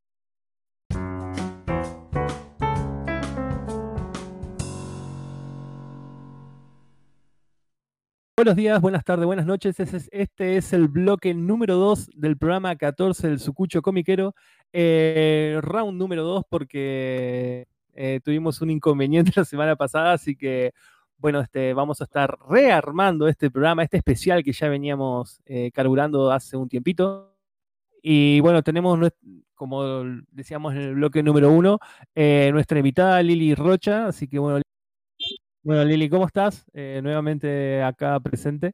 [8.44, 9.80] Buenos días, buenas tardes, buenas noches.
[9.80, 14.36] Este es, el bloque número 2 del programa 14 del Sucucho Comiquero.
[14.74, 20.74] Eh, round número 2 porque eh, tuvimos un inconveniente la semana pasada, así que
[21.18, 26.30] bueno, este, vamos a estar rearmando este programa, este especial que ya veníamos eh, carburando
[26.30, 27.34] hace un tiempito.
[28.02, 29.00] Y bueno, tenemos,
[29.54, 31.80] como decíamos en el bloque número uno,
[32.14, 34.08] eh, nuestra invitada Lili Rocha.
[34.08, 34.63] Así que bueno,
[35.64, 36.66] bueno Lili, ¿cómo estás?
[36.74, 38.74] Eh, nuevamente acá presente.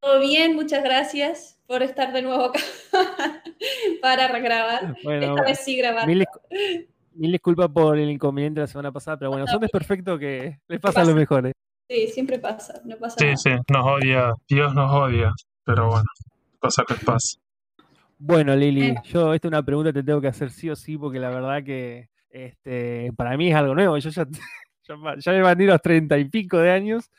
[0.00, 2.60] Todo bien, muchas gracias por estar de nuevo acá
[4.02, 4.96] para regrabar.
[5.04, 6.06] Bueno, Esta vez sí grabando.
[6.08, 6.40] mil, discu-
[7.14, 10.80] mil disculpas por el inconveniente de la semana pasada, pero bueno, son desperfectos que les
[10.80, 11.20] pasa a los pasa?
[11.20, 11.52] mejores.
[11.88, 13.36] Sí, siempre pasa, no pasa Sí, nada.
[13.36, 15.32] sí, nos odia, Dios nos odia,
[15.64, 16.04] pero bueno,
[16.58, 17.38] cosa que pasa.
[18.18, 18.94] Bueno, Lili, Eh.
[19.04, 21.28] yo esta es una pregunta que te tengo que hacer sí o sí, porque la
[21.30, 23.98] verdad que este, para mí es algo nuevo.
[23.98, 24.26] Yo ya,
[24.96, 27.10] ya, ya me van a ir a los treinta y pico de años.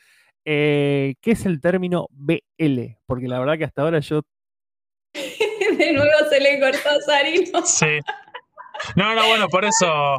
[0.45, 2.97] Eh, ¿Qué es el término BL?
[3.05, 4.21] Porque la verdad que hasta ahora yo
[5.77, 7.65] De nuevo se le cortó a Sarino.
[7.65, 7.99] Sí.
[8.95, 10.17] No, no, bueno, por eso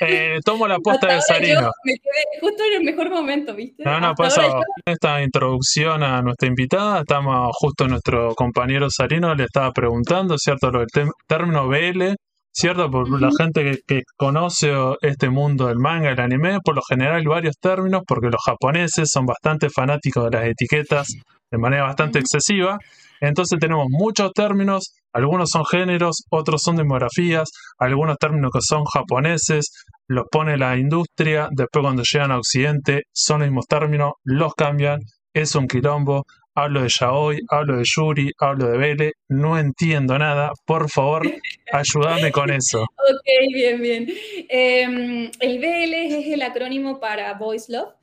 [0.00, 1.70] eh, tomo la posta de Hasta yo Sarino.
[1.84, 3.82] me quedé justo en el mejor momento, ¿viste?
[3.84, 8.34] No, no, Hasta por eso ahora en esta introducción a nuestra invitada, estamos justo nuestro
[8.34, 10.70] compañero Sarino le estaba preguntando, ¿cierto?
[10.70, 10.88] Lo del
[11.26, 12.14] término BL,
[12.52, 12.90] ¿cierto?
[12.90, 17.24] Por la gente que, que conoce este mundo del manga, el anime, por lo general
[17.24, 21.08] varios términos, porque los japoneses son bastante fanáticos de las etiquetas
[21.50, 22.78] de manera bastante excesiva.
[23.20, 29.84] Entonces tenemos muchos términos, algunos son géneros, otros son demografías, algunos términos que son japoneses,
[30.08, 34.98] los pone la industria, después cuando llegan a Occidente son los mismos términos, los cambian,
[35.32, 40.52] es un quilombo, hablo de yaoi, hablo de yuri, hablo de vele, no entiendo nada,
[40.66, 41.22] por favor,
[41.72, 42.82] ayúdame con eso.
[42.82, 44.06] Ok, bien, bien.
[44.48, 47.94] Eh, el BL es el acrónimo para Boys Love.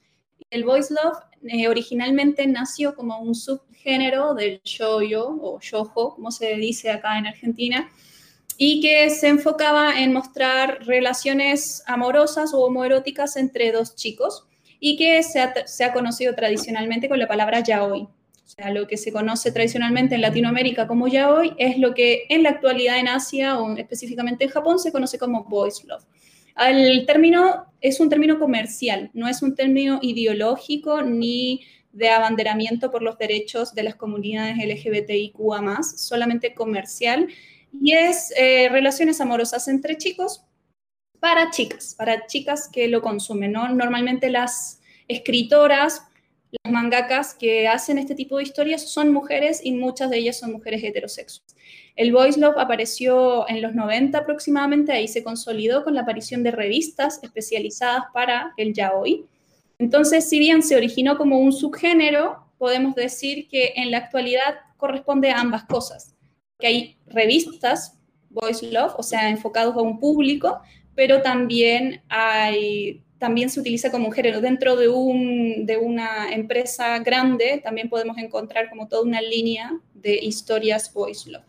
[0.50, 6.56] El Boys Love eh, originalmente nació como un subgénero del shoujo o shoujo, como se
[6.56, 7.90] dice acá en Argentina,
[8.58, 14.46] y que se enfocaba en mostrar relaciones amorosas o homoeróticas entre dos chicos
[14.82, 18.08] y que se ha, se ha conocido tradicionalmente con la palabra yaoi.
[18.50, 22.42] O sea, lo que se conoce tradicionalmente en Latinoamérica como yaoi es lo que en
[22.42, 26.04] la actualidad en Asia o específicamente en Japón se conoce como boys love.
[26.58, 33.04] El término es un término comercial, no es un término ideológico ni de abanderamiento por
[33.04, 37.28] los derechos de las comunidades LGBTIQA+, solamente comercial,
[37.80, 40.44] y es eh, relaciones amorosas entre chicos
[41.20, 43.70] para chicas, para chicas que lo consumen, ¿no?
[43.70, 46.09] Normalmente las escritoras,
[46.52, 50.52] las mangakas que hacen este tipo de historias son mujeres y muchas de ellas son
[50.52, 51.56] mujeres heterosexuales.
[51.96, 56.52] El Boys Love apareció en los 90 aproximadamente, ahí se consolidó con la aparición de
[56.52, 59.26] revistas especializadas para el yaoi.
[59.78, 65.32] Entonces, si bien se originó como un subgénero, podemos decir que en la actualidad corresponde
[65.32, 66.16] a ambas cosas.
[66.58, 67.98] Que hay revistas,
[68.30, 70.62] Boys Love, o sea, enfocados a un público,
[70.96, 74.42] pero también hay también se utiliza como género.
[74.42, 80.16] Dentro de, un, de una empresa grande también podemos encontrar como toda una línea de
[80.16, 81.44] historias voice love.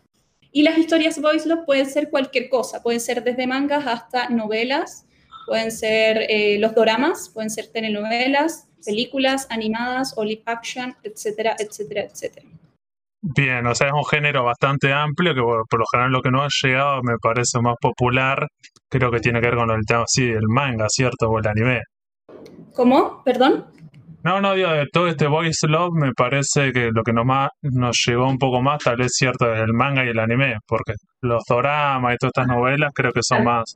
[0.51, 5.07] Y las historias voice love pueden ser cualquier cosa, pueden ser desde mangas hasta novelas,
[5.47, 12.01] pueden ser eh, los doramas, pueden ser telenovelas, películas animadas o live action, etcétera, etcétera,
[12.01, 12.47] etcétera.
[13.23, 16.31] Bien, o sea, es un género bastante amplio que por, por lo general lo que
[16.31, 18.47] no ha llegado me parece más popular,
[18.91, 21.29] creo que tiene que ver con el tema, sí, el manga, ¿cierto?
[21.29, 21.81] O el anime.
[22.75, 23.23] ¿Cómo?
[23.23, 23.65] ¿Perdón?
[24.23, 27.49] No, no, digo, de todo este Voice Love me parece que lo que nos, más,
[27.63, 30.93] nos llegó un poco más, tal vez cierto, es el manga y el anime, porque
[31.21, 33.75] los doramas y todas estas novelas creo que son más.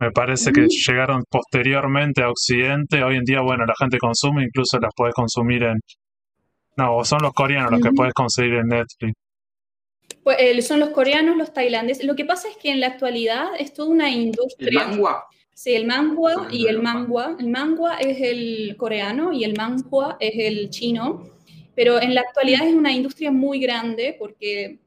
[0.00, 3.04] Me parece que llegaron posteriormente a Occidente.
[3.04, 5.78] Hoy en día, bueno, la gente consume, incluso las puedes consumir en.
[6.76, 9.14] No, son los coreanos los que puedes conseguir en Netflix.
[10.22, 12.04] Pues, eh, son los coreanos, los tailandeses.
[12.04, 14.68] Lo que pasa es que en la actualidad es toda una industria.
[14.68, 15.26] El mangua.
[15.54, 17.36] Sí, el manhua y el los mangua.
[17.38, 21.30] El mangua es el coreano y el manhua es el chino.
[21.74, 24.78] Pero en la actualidad es una industria muy grande porque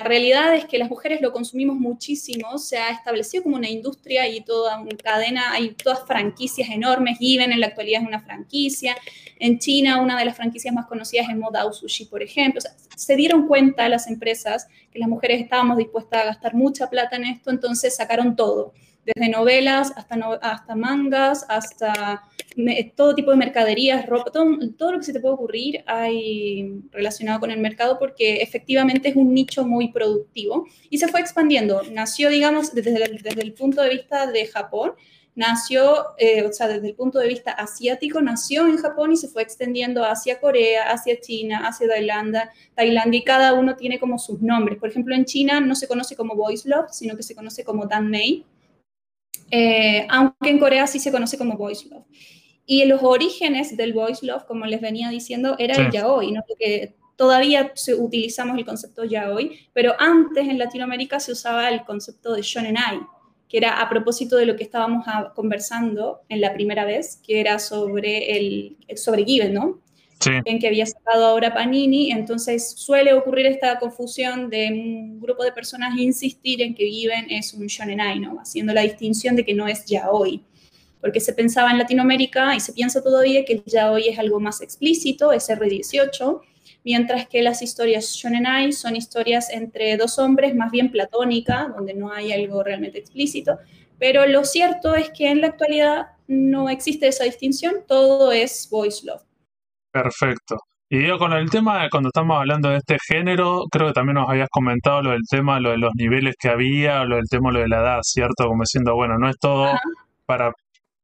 [0.00, 2.58] la realidad es que las mujeres lo consumimos muchísimo.
[2.58, 7.18] Se ha establecido como una industria y toda una cadena, hay todas franquicias enormes.
[7.18, 8.96] Given en la actualidad es una franquicia.
[9.38, 12.58] En China, una de las franquicias más conocidas es Modao Sushi, por ejemplo.
[12.58, 16.88] O sea, se dieron cuenta las empresas que las mujeres estábamos dispuestas a gastar mucha
[16.90, 18.72] plata en esto, entonces sacaron todo.
[19.04, 22.22] desde novelas hasta, no- hasta mangas, hasta
[22.96, 27.40] todo tipo de mercaderías, ropa, todo, todo lo que se te puede ocurrir hay relacionado
[27.40, 31.82] con el mercado porque efectivamente es un nicho muy productivo y se fue expandiendo.
[31.92, 34.92] Nació, digamos, desde el, desde el punto de vista de Japón,
[35.34, 39.28] nació, eh, o sea, desde el punto de vista asiático, nació en Japón y se
[39.28, 44.42] fue extendiendo hacia Corea, hacia China, hacia Tailandia, Tailandia y cada uno tiene como sus
[44.42, 44.78] nombres.
[44.78, 47.86] Por ejemplo, en China no se conoce como Boys Love, sino que se conoce como
[47.86, 48.44] Danmei,
[49.50, 52.04] eh, aunque en Corea sí se conoce como Boys Love.
[52.72, 55.96] Y los orígenes del Boys Love, como les venía diciendo, era el Sí.
[55.98, 56.42] yaoi, ¿no?
[56.46, 62.42] Porque todavía utilizamos el concepto yaoi, pero antes en Latinoamérica se usaba el concepto de
[62.42, 63.00] shonenai,
[63.48, 67.40] que era a propósito de lo que estábamos ah, conversando en la primera vez, que
[67.40, 69.80] era sobre el sobre Given, ¿no?
[70.20, 75.42] Sí, en que había sacado ahora Panini, entonces suele ocurrir esta confusión de un grupo
[75.42, 78.38] de personas insistir en que Given es un shonenai, ¿no?
[78.38, 80.44] Haciendo la distinción de que no es yaoi,
[81.00, 84.60] porque se pensaba en Latinoamérica y se piensa todavía que el yaoi es algo más
[84.60, 86.40] explícito, es R18,
[86.84, 92.12] mientras que las historias shonenai son historias entre dos hombres, más bien platónica, donde no
[92.12, 93.58] hay algo realmente explícito,
[93.98, 99.04] pero lo cierto es que en la actualidad no existe esa distinción, todo es boys
[99.04, 99.22] love.
[99.92, 100.56] perfecto.
[100.92, 104.16] Y digo, con el tema, de cuando estamos hablando de este género, creo que también
[104.16, 107.52] nos habías comentado lo del tema, lo de los niveles que había, lo del tema,
[107.52, 108.48] lo de la edad, ¿cierto?
[108.48, 109.78] Como diciendo, bueno, no es todo Ajá.
[110.26, 110.52] para,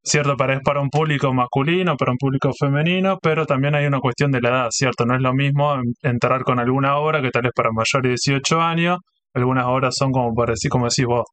[0.07, 4.31] cierto, para, para un público masculino, para un público femenino, pero también hay una cuestión
[4.31, 5.05] de la edad, ¿cierto?
[5.05, 8.09] No es lo mismo en- entrar con alguna obra que tal vez para mayores de
[8.09, 8.97] 18 años,
[9.33, 11.25] algunas obras son como para decir, como decís vos,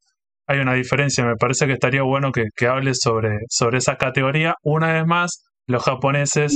[0.47, 4.55] hay una diferencia, me parece que estaría bueno que, que hables sobre, sobre esa categoría.
[4.63, 6.55] Una vez más, los japoneses.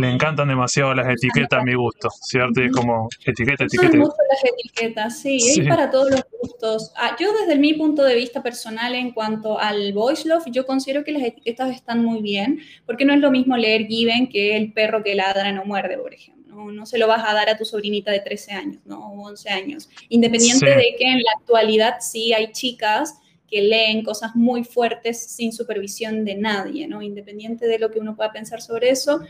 [0.00, 2.60] Le encantan demasiado las etiquetas a mi gusto, ¿cierto?
[2.62, 3.96] Y es como etiqueta, etiqueta.
[3.96, 5.60] mucho las etiquetas, sí, Sí.
[5.60, 6.92] es para todos los gustos.
[6.96, 11.04] Ah, yo desde mi punto de vista personal en cuanto al voice love, yo considero
[11.04, 14.72] que las etiquetas están muy bien, porque no es lo mismo leer Given que el
[14.72, 16.40] perro que ladra no muerde, por ejemplo.
[16.54, 18.98] No, no se lo vas a dar a tu sobrinita de 13 años, ¿no?
[19.12, 19.88] O 11 años.
[20.08, 20.74] Independiente Sí.
[20.76, 23.14] de que en la actualidad sí hay chicas
[23.48, 27.02] que leen cosas muy fuertes sin supervisión de nadie, ¿no?
[27.02, 29.20] Independiente de lo que uno pueda pensar sobre eso,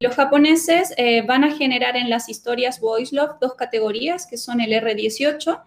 [0.00, 4.60] los japoneses eh, van a generar en las historias Voice Love dos categorías, que son
[4.60, 5.60] el R18.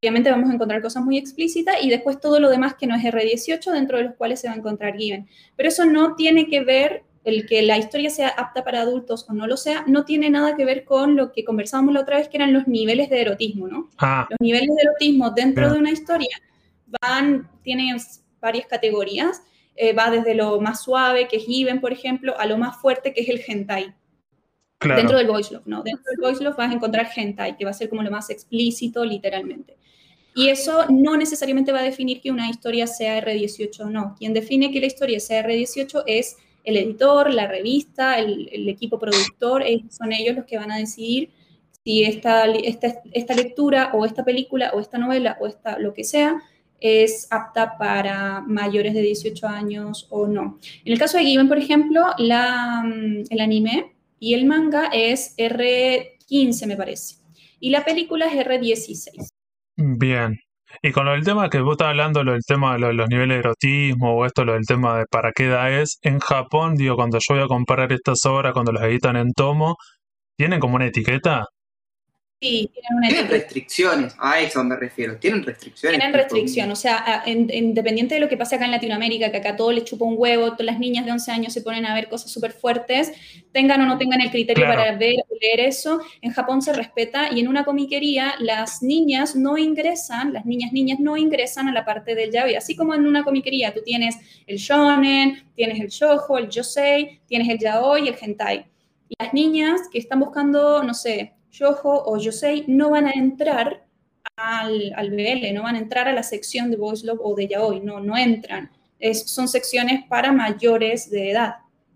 [0.00, 3.02] Obviamente vamos a encontrar cosas muy explícitas y después todo lo demás que no es
[3.02, 5.28] R18, dentro de los cuales se va a encontrar Given.
[5.56, 9.32] Pero eso no tiene que ver, el que la historia sea apta para adultos o
[9.32, 12.28] no lo sea, no tiene nada que ver con lo que conversábamos la otra vez,
[12.28, 13.90] que eran los niveles de erotismo, ¿no?
[13.98, 15.72] Ah, Los niveles de erotismo dentro Bien.
[15.74, 16.40] de una historia
[17.02, 17.96] van, tienen
[18.40, 19.42] varias categorías.
[19.76, 23.12] Eh, va desde lo más suave, que es Given, por ejemplo, a lo más fuerte,
[23.12, 23.94] que es el hentai.
[24.78, 24.98] claro.
[24.98, 25.82] Dentro del voice love, no.
[25.82, 28.30] Dentro del voice love vas a encontrar hentai, que va a ser como lo más
[28.30, 29.76] explícito, literalmente.
[30.34, 34.14] Y eso no necesariamente va a definir que una historia sea R18 o no.
[34.18, 38.98] Quien define que la historia sea R18 es el editor, la revista, el, el equipo
[38.98, 41.30] productor, son ellos los que van a decidir
[41.86, 46.02] si esta, esta, esta lectura o esta película o esta novela o esta lo que
[46.02, 46.42] sea
[46.80, 50.58] es apta para mayores de 18 años o no.
[50.84, 55.34] En el caso de Given, por ejemplo, la, mm, el anime y el manga es
[55.36, 57.16] R15, me parece.
[57.60, 59.28] Y la película es R16.
[59.76, 60.38] Bien.
[60.82, 62.94] Y con lo del tema que vos estás hablando, lo del tema de lo de
[62.94, 66.18] los niveles de erotismo o esto, lo del tema de para qué edad es, en
[66.18, 69.76] Japón, digo, cuando yo voy a comprar estas obras, cuando las editan en tomo,
[70.36, 71.46] ¿tienen como una etiqueta?
[72.38, 75.16] Sí, tienen una Tienen restricciones, a eso me refiero.
[75.16, 75.98] Tienen restricciones.
[75.98, 79.72] Tienen restricción, o sea, independiente de lo que pase acá en Latinoamérica, que acá todo
[79.72, 82.30] les chupa un huevo, todas las niñas de 11 años se ponen a ver cosas
[82.30, 83.10] súper fuertes,
[83.52, 84.82] tengan o no tengan el criterio Claro.
[84.82, 89.34] para ver o leer eso, en Japón se respeta y en una comiquería las niñas
[89.34, 93.06] no ingresan, las niñas niñas no ingresan a la parte del yaoi, así como en
[93.06, 94.14] una comiquería tú tienes
[94.46, 98.66] el shonen, tienes el shoujo, el yosei, tienes el yaoi y el hentai.
[99.18, 103.68] Las niñas que están buscando, no sé, shoujo o yosei no van a entrar
[104.36, 107.48] al, al BL, no van a entrar a la sección de Voice Love o de
[107.48, 108.70] Yaoi, no, no entran.
[108.98, 111.54] Es- son secciones para mayores de edad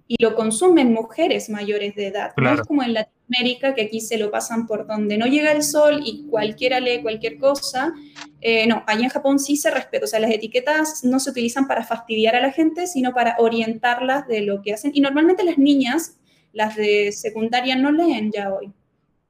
[0.08, 2.32] y lo consumen mujeres mayores de edad.
[2.36, 5.62] No es como en Latinoamérica que aquí se lo pasan por donde no llega el
[5.62, 7.92] sol y cualquiera lee cualquier cosa.
[8.40, 11.66] Eh, no, allá en Japón sí se respeta, o sea, las etiquetas no se utilizan
[11.68, 14.90] para fastidiar a la gente, sino para orientarlas de lo que hacen.
[14.94, 16.16] Y normalmente las niñas,
[16.52, 18.72] las de secundaria, no leen Yaoi.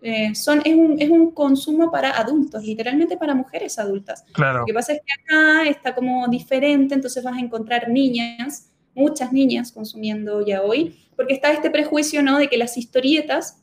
[0.03, 4.25] Eh, son, es, un, es un consumo para adultos, literalmente para mujeres adultas.
[4.33, 4.61] Claro.
[4.61, 9.33] Lo que pasa es que acá está como diferente, entonces vas a encontrar niñas, muchas
[9.33, 12.39] niñas consumiendo ya hoy, porque está este prejuicio, ¿no?
[12.39, 13.63] De que las historietas,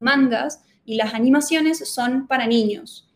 [0.00, 3.12] mangas y las animaciones son para niños.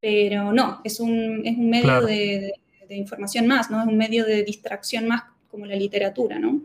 [0.00, 2.06] Pero no, es un, es un medio Claro.
[2.06, 2.54] de, de-
[2.88, 3.80] de información más, ¿no?
[3.82, 6.60] Es un medio de distracción más como la literatura, ¿no?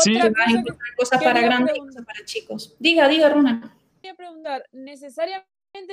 [0.00, 0.14] Sí.
[0.14, 2.76] Otra Hay cosa cosas para grandes y cosas para chicos.
[2.78, 3.74] Diga, diga, Runa.
[4.00, 5.44] Quería preguntar, ¿necesariamente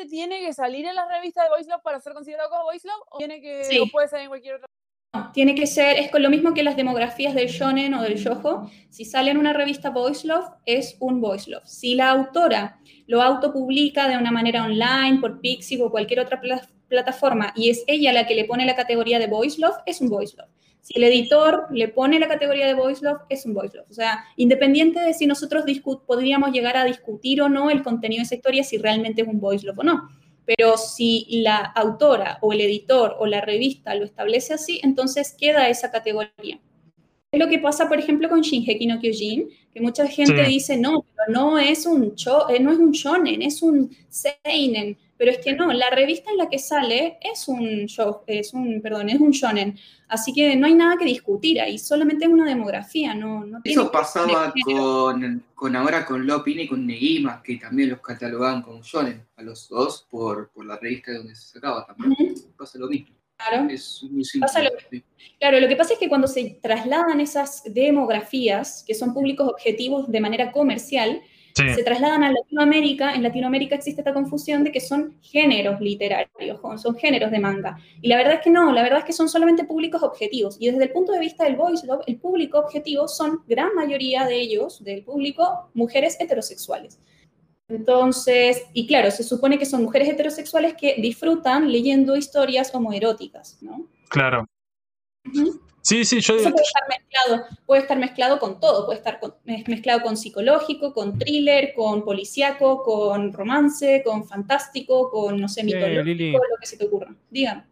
[0.09, 3.01] tiene que salir en la revista de Voice Love para ser considerado como Voice Love?
[3.11, 3.79] ¿O tiene que Sí.
[3.79, 4.67] o puede salir en cualquier otra?
[5.13, 8.15] No, tiene que ser, es con lo mismo que las demografías del shonen o del
[8.15, 8.69] shoujo.
[8.89, 11.65] Si sale en una revista Voice Love, es un Voice Love.
[11.65, 16.67] Si la autora lo autopublica de una manera online, por Pixiv o cualquier otra pla-
[16.87, 20.09] plataforma, y es ella la que le pone la categoría de Voice Love, es un
[20.09, 20.49] Voice Love.
[20.87, 23.87] Si el editor le pone la categoría de Voice Love, es un Voice Love.
[23.89, 25.65] O sea, independiente de si nosotros
[26.07, 29.41] podríamos llegar a discutir o no el contenido de esa historia, si realmente es un
[29.41, 30.09] Voice Love o no.
[30.45, 35.67] Pero si la autora o el editor o la revista lo establece así, entonces queda
[35.67, 36.61] esa categoría.
[37.33, 40.49] Es lo que pasa, por ejemplo, con Shingeki no Kyojin, que mucha gente Sí.
[40.53, 44.97] dice, no, pero no es un cho- eh, no es un shonen, es un seinen.
[45.17, 48.81] Pero es que no, la revista en la que sale es un show, es un,
[48.81, 49.77] perdón, es un shonen.
[50.07, 53.81] Así que no hay nada que discutir ahí, solamente es una demografía, no, no tiene
[53.81, 58.81] Eso pasaba con, con ahora con Lopin y con Negima, que también los catalogaban como
[58.81, 62.11] shonen, a los dos por, por la revista de donde se sacaba también.
[62.11, 63.15] Ujú, Pasa lo mismo.
[63.37, 63.69] Claro.
[63.69, 64.47] Es muy simple.
[64.47, 64.69] Pasa lo
[65.39, 70.09] Claro, lo que pasa es que cuando se trasladan esas demografías, que son públicos objetivos
[70.11, 71.21] de manera comercial,
[71.57, 71.73] Sí.
[71.73, 76.95] se trasladan a Latinoamérica, en Latinoamérica existe esta confusión de que son géneros literarios, son
[76.95, 77.77] géneros de manga.
[78.01, 80.57] Y la verdad es que no, la verdad es que son solamente públicos objetivos.
[80.59, 84.25] Y desde el punto de vista del voice love, el público objetivo son, gran mayoría
[84.25, 86.99] de ellos, del público, mujeres heterosexuales.
[87.69, 93.87] Entonces, y claro, se supone que son mujeres heterosexuales que disfrutan leyendo historias homoeróticas, ¿no?
[94.09, 94.45] Claro.
[95.81, 99.35] Sí, sí, yo Eso puede estar mezclado, puede estar mezclado con todo, puede estar con-
[99.45, 105.63] mez- mezclado con psicológico, con thriller, con policíaco, con romance, con fantástico, con, no sé,
[105.63, 106.31] mitológico, Lili.
[106.33, 107.15] lo que se te ocurra.
[107.29, 107.63] Dígame.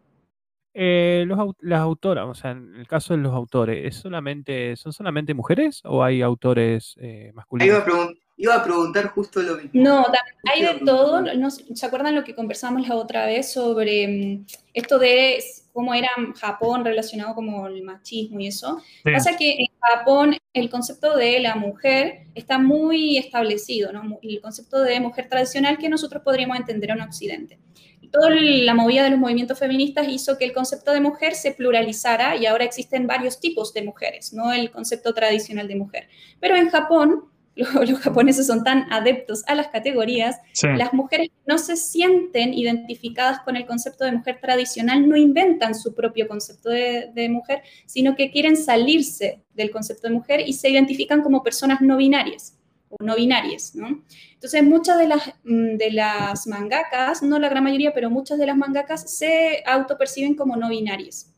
[0.73, 4.91] Eh, los, las autoras, o sea, en el caso de los autores, ¿es solamente, ¿son
[4.93, 7.83] solamente mujeres o hay autores eh, Ahí Iba masculinos?
[7.87, 9.71] a, iba a preguntar justo lo mismo.
[9.73, 10.05] No,
[10.51, 11.21] hay de todo.
[11.21, 11.49] ¿no?
[11.49, 16.85] ¿Se acuerdan lo que conversamos la otra vez sobre mm, esto de cómo era Japón
[16.85, 18.81] relacionado como el machismo y eso?
[19.03, 19.11] Sí.
[19.11, 24.19] Pasa que en Japón el concepto de la mujer está muy establecido, ¿no?
[24.21, 27.59] El concepto de mujer tradicional que nosotros podríamos entender en Occidente.
[28.01, 31.53] Y toda la movida de los movimientos feministas hizo que el concepto de mujer se
[31.53, 36.07] pluralizara y ahora existen varios tipos de mujeres, no el concepto tradicional de mujer.
[36.39, 37.31] Pero en Japón,
[37.73, 40.67] lo- los japoneses son tan adeptos a las categorías Sí.
[40.77, 45.93] las mujeres no se sienten identificadas con el concepto de mujer tradicional no inventan su
[45.95, 50.69] propio concepto de, de mujer, sino que quieren salirse del concepto de mujer y se
[50.69, 52.57] identifican como personas no binarias
[52.89, 54.03] o no binarias, ¿no?
[54.33, 58.45] Entonces, muchas de las, mm, de las mangakas, no la gran mayoría, pero muchas de
[58.45, 61.33] las mangakas se autoperciben como no binarias.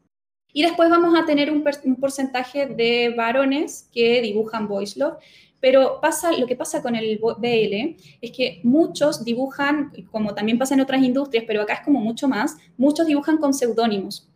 [0.51, 5.17] Y después vamos a tener un, un porcentaje de varones que dibujan voice love,
[5.59, 10.75] pero pasa, lo que pasa con el BL es que muchos dibujan, como también pasa
[10.75, 14.29] en otras industrias, pero acá es como mucho más, muchos dibujan con seudónimos.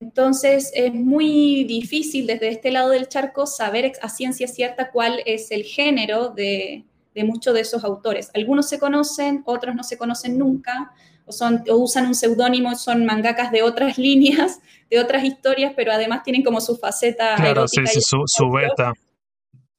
[0.00, 5.50] Entonces es muy difícil desde este lado del charco saber a ciencia cierta cuál es
[5.50, 6.84] el género de,
[7.14, 8.30] de muchos de esos autores.
[8.34, 10.92] Algunos se conocen, otros no se conocen nunca,
[11.24, 14.60] o, son, o usan un seudónimo, son mangakas de otras líneas,
[14.90, 18.50] de otras historias, pero además tienen como su faceta Claro, sí, erótica sí, su, su
[18.50, 18.92] beta.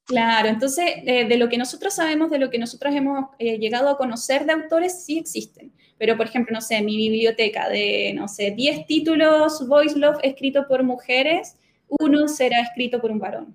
[0.08, 3.90] Claro, entonces eh, de lo que nosotros sabemos, de lo que nosotros hemos eh, llegado
[3.90, 5.70] a conocer de autores, sí existen.
[5.98, 10.66] Pero, por ejemplo, no sé, mi biblioteca de, no sé, 10 títulos Voice Love escrito
[10.66, 11.56] por mujeres,
[11.88, 13.54] uno será escrito por un varón.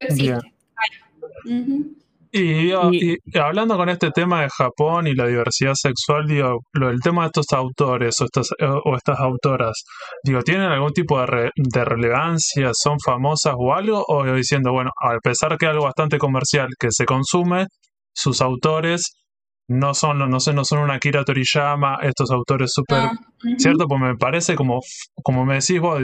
[0.00, 0.52] Existe.
[2.38, 6.90] Y, Y- y hablando con este tema de Japón y la diversidad sexual, digo, lo,
[6.90, 8.48] el tema de estos autores o estas,
[8.84, 9.72] o estas autoras,
[10.24, 12.70] digo, ¿tienen algún tipo de, re- de relevancia?
[12.74, 14.04] ¿Son famosas o algo?
[14.08, 17.66] O diciendo, bueno, a pesar que es algo bastante comercial que se consume,
[18.14, 19.12] sus autores
[19.68, 23.12] no son, no sé, no son una Akira Toriyama, estos autores súper Ah.
[23.58, 23.86] ¿Cierto?
[23.86, 24.80] Pues me parece como,
[25.22, 26.00] como me decís vos,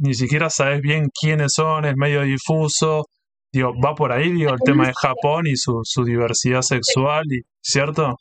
[0.00, 3.04] ni siquiera sabes bien quiénes son, es medio difuso.
[3.54, 7.40] Digo, va por ahí, digo, el tema de Japón y su, su diversidad sexual, y,
[7.62, 8.18] ¿cierto?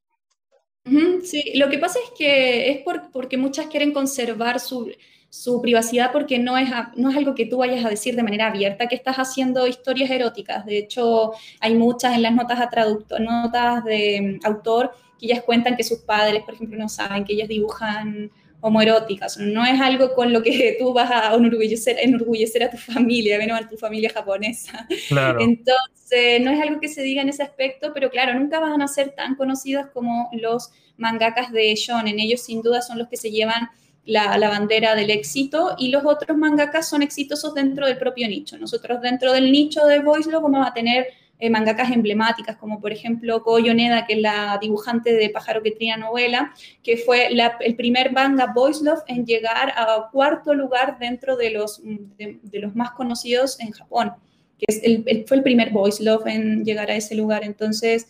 [1.23, 4.91] Sí, lo que pasa es que es por- porque muchas quieren conservar su,
[5.29, 8.47] su privacidad porque no es, no es algo que tú vayas a decir de manera
[8.47, 10.65] abierta que estás haciendo historias eróticas.
[10.67, 15.41] De hecho, hay muchas en las notas a traductor, notas de mm, autor que ellas
[15.43, 18.29] cuentan que sus padres, por ejemplo, no saben que ellas dibujan
[18.63, 19.37] homoeróticas.
[19.37, 23.59] No es algo con lo que tú vas a enorgullecer, enorgullecer a tu familia, menos
[23.59, 24.87] a tu familia japonesa.
[25.09, 25.41] Claro.
[25.41, 28.87] Entonces, no es algo que se diga en ese aspecto, pero claro, nunca van a
[28.87, 32.19] ser tan conocidas como los mangakas de shonen.
[32.19, 33.69] Ellos sin duda son los que se llevan
[34.05, 38.57] la, la bandera del éxito y los otros mangakas son exitosos dentro del propio nicho.
[38.57, 41.07] Nosotros dentro del nicho de Voice Love vamos a tener
[41.43, 45.71] eh, mangakas emblemáticas, como por ejemplo Koyo Neda, que es la dibujante de Pájaro que
[45.71, 51.35] trina novela, que fue el primer manga Voice Love en llegar a cuarto lugar dentro
[51.35, 54.13] de los, de, de los más conocidos en Japón,
[54.57, 57.43] que es el, fue el primer Voice Love en llegar a ese lugar.
[57.43, 58.07] Entonces,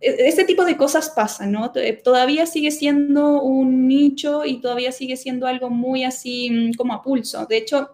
[0.00, 1.72] e- ese tipo de cosas pasan, ¿no?
[2.04, 7.02] Todavía sigue siendo un nicho y todavía sigue siendo algo muy así mm, como a
[7.02, 7.44] pulso.
[7.46, 7.90] De hecho,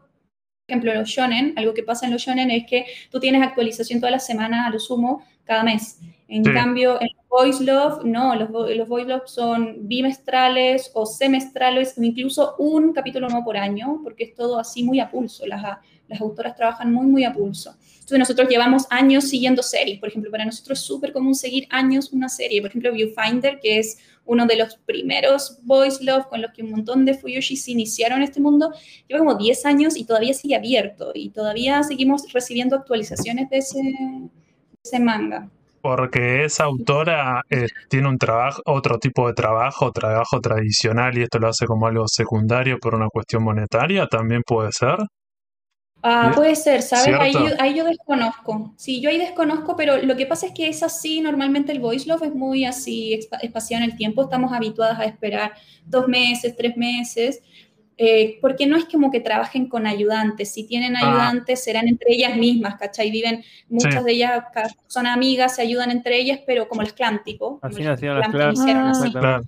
[0.66, 4.12] ejemplo, los shonen, algo que pasa en los shonen es que tú tienes actualización todas
[4.12, 5.98] las semanas, a lo sumo, cada mes.
[6.28, 6.52] En Sí.
[6.52, 12.54] cambio, en Voice Love, no, los, los Voice Love son bimestrales o semestrales o incluso
[12.58, 15.46] un capítulo nuevo por año, porque es todo así muy a pulso.
[15.46, 15.62] Las,
[16.08, 17.76] las autoras trabajan muy, muy a pulso.
[18.04, 19.98] Entonces nosotros llevamos años siguiendo series.
[19.98, 22.60] Por ejemplo, para nosotros es súper común seguir años una serie.
[22.60, 26.70] Por ejemplo, Viewfinder, que es uno de los primeros Voice Love con los que un
[26.70, 28.72] montón de Fuyoshi se iniciaron este mundo,
[29.08, 33.78] lleva como 10 años y todavía sigue abierto y todavía seguimos recibiendo actualizaciones de ese,
[33.80, 34.28] de
[34.84, 35.48] ese manga.
[35.80, 41.38] Porque esa autora eh, tiene un trabajo, otro tipo de trabajo, trabajo tradicional, y esto
[41.38, 44.96] lo hace como algo secundario por una cuestión monetaria, también puede ser.
[46.06, 47.14] Ah, puede ser, ¿sabes?
[47.18, 48.74] Ahí, yo- ahí yo desconozco.
[48.76, 52.06] Sí, yo ahí desconozco, pero lo que pasa es que es así, normalmente el voice
[52.06, 55.54] love es muy así, espaciado en el tiempo, estamos habituadas a esperar
[55.86, 57.42] dos meses, tres meses,
[57.96, 61.08] eh, porque no es como que trabajen con ayudantes, si tienen Ah.
[61.08, 63.10] ayudantes serán entre ellas mismas, ¿cachai?
[63.10, 64.04] Viven, muchas Sí.
[64.04, 64.44] de ellas
[64.88, 68.28] son amigas, se ayudan entre ellas, pero como las clan tipo, Así las nacieron las
[68.30, 68.54] clan.
[69.12, 69.42] Claro.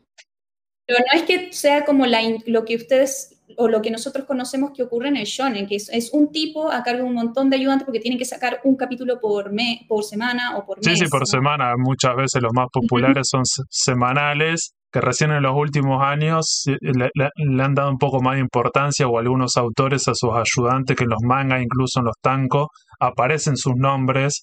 [0.87, 4.71] Pero no es que sea como la, lo que ustedes o lo que nosotros conocemos
[4.75, 7.49] que ocurre en el shonen, que es, es un tipo a cargo de un montón
[7.51, 10.91] de ayudantes porque tienen que sacar un capítulo por, me, por semana o por Sí,
[10.91, 10.99] mes.
[10.99, 11.27] sí, por ¿no?
[11.27, 11.73] semana.
[11.79, 16.77] Muchas veces los más populares son se- semanales, que recién en los últimos años eh,
[16.81, 20.31] le, le- le han dado un poco más de importancia o algunos autores a sus
[20.35, 22.67] ayudantes que en los mangas, incluso en los tankos,
[23.01, 24.43] aparecen sus nombres.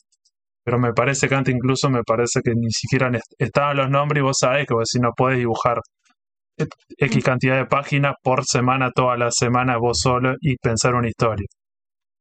[0.66, 4.22] Pero me parece que antes incluso me parece que ni siquiera est- estaban los nombres
[4.22, 5.78] y vos sabés que vos si no puedes dibujar
[6.98, 11.48] X cantidad de páginas por semana, toda la semana vos solo y pensar una historia.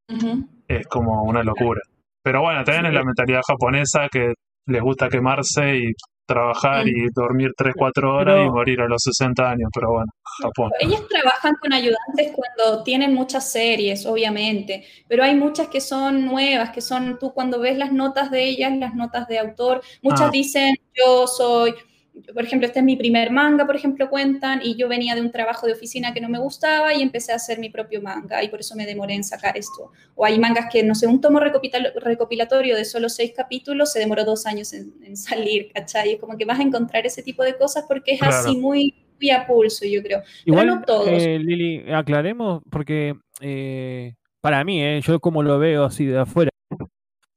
[0.08, 0.46] Ujú.
[0.68, 1.80] Es como una locura.
[2.24, 4.34] Pero bueno, también es la mentalidad japonesa que
[4.66, 5.92] les gusta quemarse y
[6.24, 9.68] trabajar y dormir 3, 4 horas Pero- y morir a los 60 años.
[9.74, 10.10] Pero bueno,
[10.40, 10.70] Japón.
[10.80, 16.70] Ellas trabajan con ayudantes cuando tienen muchas series, obviamente, pero hay muchas que son nuevas,
[16.70, 20.30] que son tú cuando ves las notas de ellas, las notas de autor, muchas Ah.
[20.30, 21.74] dicen yo soy,
[22.34, 25.30] por ejemplo, este es mi primer manga, por ejemplo, cuentan, y yo venía de un
[25.30, 28.48] trabajo de oficina que no me gustaba y empecé a hacer mi propio manga y
[28.48, 29.90] por eso me demoré en sacar esto.
[30.14, 33.98] O hay mangas que, no sé, un tomo recopila- recopilatorio de solo seis capítulos se
[33.98, 36.12] demoró dos años en, en salir, ¿cachai?
[36.12, 38.36] Es como que vas a encontrar ese tipo de cosas porque es Claro.
[38.36, 40.22] así muy, muy a pulso, yo creo.
[40.44, 41.08] Igual, no todos.
[41.08, 46.50] eh, Lili, aclaremos, porque eh, para mí, eh, yo como lo veo así de afuera,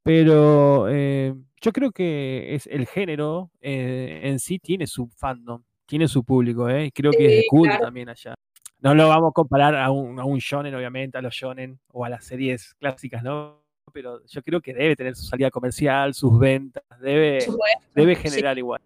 [0.03, 6.07] pero eh, yo creo que es el género eh, en sí tiene su fandom, tiene
[6.07, 6.91] su público, ¿eh?
[6.93, 7.85] creo que es de Sí, culto claro.
[7.85, 8.33] también allá.
[8.79, 12.05] No lo vamos a comparar a un, a un shonen, obviamente, a los shonen o
[12.05, 13.63] a las series clásicas, ¿no?
[13.93, 17.81] Pero yo creo que debe tener su salida comercial, sus ventas, debe, supuesto.
[17.95, 18.21] debe Sí.
[18.23, 18.81] generar igual.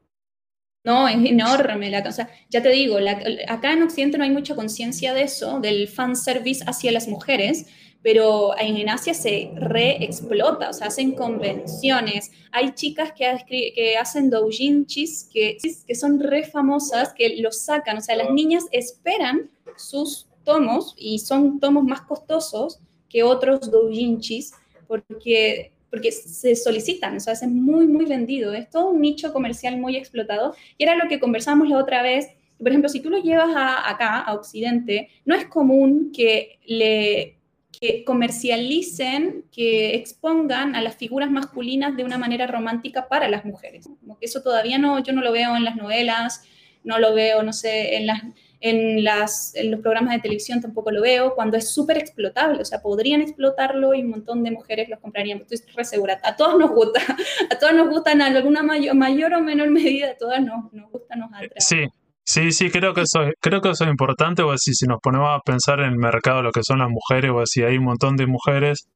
[0.85, 1.89] No, es enorme.
[1.89, 5.23] La, o sea, ya te digo, la- acá en Occidente no hay mucha conciencia de
[5.23, 7.67] eso, del fanservice hacia las mujeres,
[8.01, 12.31] pero en, Asia se reexplota, o sea, hacen convenciones.
[12.51, 18.01] Hay chicas que, que hacen doujinshis, que, que son re famosas, que los sacan, o
[18.01, 22.79] sea, las niñas esperan sus tomos y son tomos más costosos
[23.09, 24.53] que otros doujinshis
[24.87, 28.53] porque, porque se solicitan, o sea, es muy, muy vendido.
[28.53, 30.55] Es todo un nicho comercial muy explotado.
[30.77, 32.27] Y era lo que conversamos la otra vez.
[32.57, 37.38] Por ejemplo, si tú lo llevas a, acá, a Occidente, no es común que le
[37.79, 43.87] que comercialicen, que expongan a las figuras masculinas de una manera romántica para las mujeres.
[44.01, 46.43] Como que eso todavía no, yo no lo veo en las novelas,
[46.83, 48.21] no lo veo, no sé, en las,
[48.59, 52.65] en, las, en los programas de televisión tampoco lo veo, cuando es súper explotable, o
[52.65, 56.59] sea, podrían explotarlo y un montón de mujeres los comprarían, estoy re segura, a todos
[56.59, 56.99] nos gusta,
[57.49, 60.91] a todos nos gusta en alguna mayor, mayor o menor medida, a todas nos, nos
[60.91, 61.49] gusta, nos atrae.
[61.57, 61.87] Sí,
[62.31, 64.99] sí, sí, creo que eso, es- creo que eso es importante, o si, si nos
[65.01, 67.85] ponemos a pensar en el mercado, lo que son las mujeres, o si hay un
[67.85, 68.87] montón de mujeres,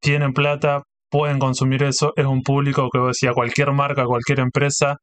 [0.00, 4.96] tienen plata, pueden consumir eso, es un público que vos decía cualquier marca, cualquier empresa,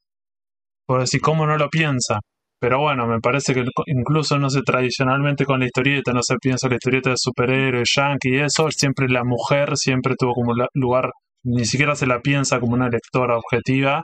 [0.86, 2.20] por decir, ¿cómo no lo piensa?
[2.60, 6.68] Pero bueno, me parece que incluso, no sé, tradicionalmente con la historieta, no se piensa
[6.70, 11.12] la historieta de superhéroes, yankee y eso, siempre la mujer siempre tuvo como lugar,
[11.44, 14.04] ni siquiera se la piensa como una lectora objetiva,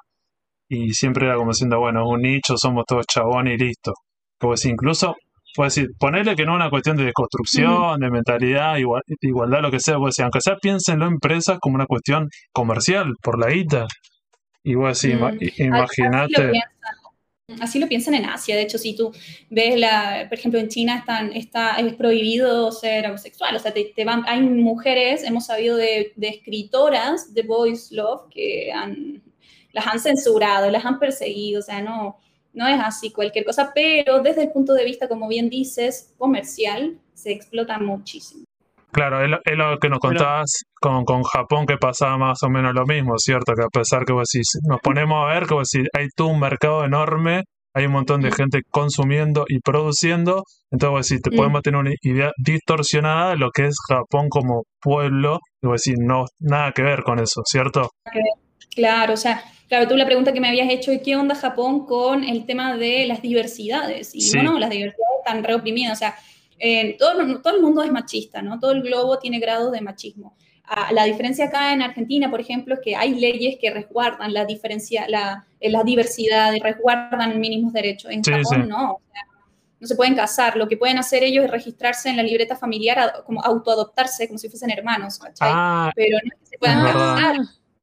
[0.70, 3.94] y siempre era como diciendo, bueno, es un nicho, somos todos chabones y listo.
[4.40, 5.16] Como si incluso
[5.56, 9.70] pues decir, ponerle que no es una cuestión de construcción, de mentalidad, igual, igualdad, lo
[9.70, 13.86] que sea, pues aunque sea piénsenlo en empresas como una cuestión comercial, por la guita.
[14.64, 16.52] Y vos decís, Mm, imagínate.
[17.60, 18.56] Así lo piensan en Asia.
[18.56, 19.12] De hecho, si tú
[19.50, 23.56] ves, la, por ejemplo, en China están, está, es prohibido ser homosexual.
[23.56, 28.30] O sea, te, te van, hay mujeres, hemos sabido de, de escritoras de Boys Love
[28.32, 29.22] que han,
[29.74, 31.60] las han censurado, las han perseguido.
[31.60, 32.18] O sea, no,
[32.54, 33.72] no es así cualquier cosa.
[33.76, 38.46] Pero desde el punto de vista, como bien dices, comercial, se explota muchísimo.
[38.92, 40.20] Claro, es lo, es lo que nos Bueno.
[40.20, 43.54] contabas con, con Japón, que pasaba más o menos lo mismo, ¿cierto?
[43.56, 46.28] Que a pesar que vos decís, nos ponemos a ver que vos decís, hay todo
[46.28, 47.42] un mercado enorme,
[47.74, 51.36] hay un montón de gente consumiendo y produciendo, entonces vos decís, te Mm.
[51.38, 55.98] podemos tener una idea distorsionada de lo que es Japón como pueblo, y vos decís,
[56.00, 57.90] no, nada que ver con eso, ¿cierto?
[58.76, 59.44] Claro, o sea,
[59.74, 63.06] claro, tú la pregunta que me habías hecho, ¿qué onda Japón con el tema de
[63.08, 64.14] las diversidades?
[64.14, 64.38] Y Sí.
[64.38, 66.16] bueno, las diversidades están reoprimidas, o sea,
[66.60, 68.60] eh, todo, todo el mundo es machista, ¿no?
[68.60, 70.36] Todo el globo tiene grados de machismo.
[70.66, 74.46] Ah, la diferencia acá en Argentina, por ejemplo, es que hay leyes que resguardan la,
[74.46, 78.12] diferencia, la, eh, la diversidad y resguardan mínimos derechos.
[78.12, 78.70] En Sí, Japón sí.
[78.70, 79.22] no, o sea,
[79.80, 80.56] no se pueden casar.
[80.56, 84.38] Lo que pueden hacer ellos es registrarse en la libreta familiar, a- como autoadoptarse, como
[84.38, 85.50] si fuesen hermanos, ¿cachai?
[85.52, 87.36] Ah, Pero no es que se puedan Es casar.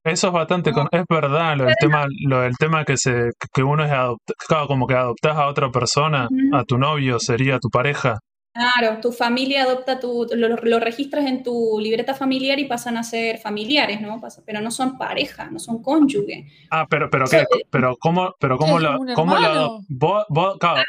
[0.04, 3.62] Eso es bastante, con- es verdad, lo del tema, lo del tema que se, que
[3.62, 7.68] uno es adoptado, claro, como que adoptás a otra persona, a tu novio, sería tu
[7.68, 8.18] pareja.
[8.52, 13.02] Claro, tu familia adopta tu, lo, lo registras en tu libreta familiar y pasan a
[13.04, 14.20] ser familiares, ¿no?
[14.20, 16.46] Pasa- pero no son pareja, no son cónyuge.
[16.70, 20.82] Ah, pero, pero qué, pero cómo, pero cómo lo, cómo lo vos, vos, claro,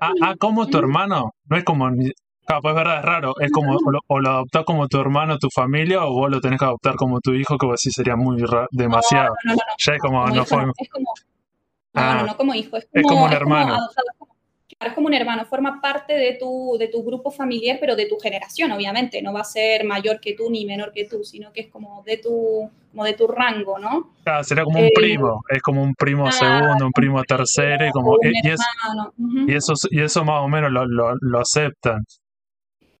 [0.00, 2.12] ah, ah, como tu hermano, no es como, ni-
[2.50, 5.00] claro, pues es verdad, es raro, es como, o lo, o lo adoptás como tu
[5.00, 7.90] hermano, tu familia, o vos lo tenés que adoptar como tu hijo, que vos sí
[7.90, 8.42] sería muy
[8.72, 9.34] demasiado.
[9.44, 11.14] No, no, no, Ya es como, como no hijo fue, es como,
[11.94, 12.14] no, Ah.
[12.20, 13.74] no, no como hijo, es Es como, un es como hermano.
[13.74, 14.30] adoptado, es como-
[14.82, 18.16] es como un hermano, forma parte de tu, de tu grupo familiar, pero de tu
[18.18, 21.62] generación, obviamente, no va a ser mayor que tú ni menor que tú, sino que
[21.62, 24.14] es como de tu, como de tu rango, ¿no?
[24.24, 27.86] claro, sería como un Eh, primo, es como un primo ah, segundo, un primo tercero,
[27.86, 29.12] y como, un y, es- hermano.
[29.48, 32.02] eso, y eso más o menos lo, lo, lo aceptan.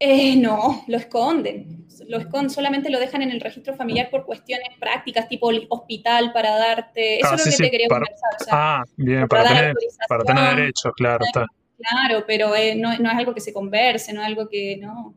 [0.00, 1.86] Eh, no, lo esconden.
[2.08, 6.32] Lo esconden, solamente lo dejan en el registro familiar por cuestiones prácticas, tipo el hospital
[6.32, 7.18] para darte.
[7.18, 8.30] Eso Ah, es lo que sí, te quería para- conversar.
[8.40, 9.74] O sea, Ah, bien, para tener,
[10.08, 10.56] para tener autorización.
[10.56, 11.46] derechos, claro, está.
[11.76, 15.14] Claro, pero eh, no, no es algo que se converse, no es algo que no.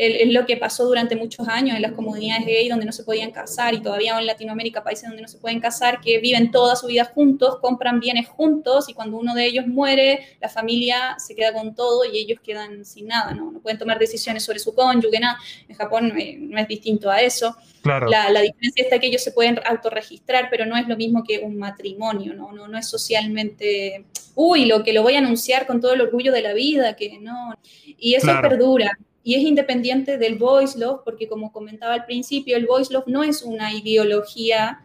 [0.00, 3.32] Es lo que pasó durante muchos años en las comunidades gay donde no se podían
[3.32, 6.86] casar y todavía en Latinoamérica, países donde no se pueden casar, que viven toda su
[6.86, 11.52] vida juntos, compran bienes juntos y cuando uno de ellos muere, la familia se queda
[11.52, 13.50] con todo y ellos quedan sin nada, ¿no?
[13.50, 15.36] No pueden tomar decisiones sobre su cónyuge, nada.
[15.68, 17.56] En Japón eh, no es distinto a eso.
[17.82, 21.24] Claro, La, la diferencia está que ellos se pueden autorregistrar, pero no es lo mismo
[21.24, 22.52] que un matrimonio, ¿no?
[22.52, 26.32] No, no es socialmente, uy, lo que lo voy a anunciar con todo el orgullo
[26.32, 27.54] de la vida, que no.
[27.84, 28.48] Y eso Claro.
[28.48, 28.96] perdura.
[29.22, 33.22] Y es independiente del voice love, porque como comentaba al principio, el voice love no
[33.24, 34.84] es una ideología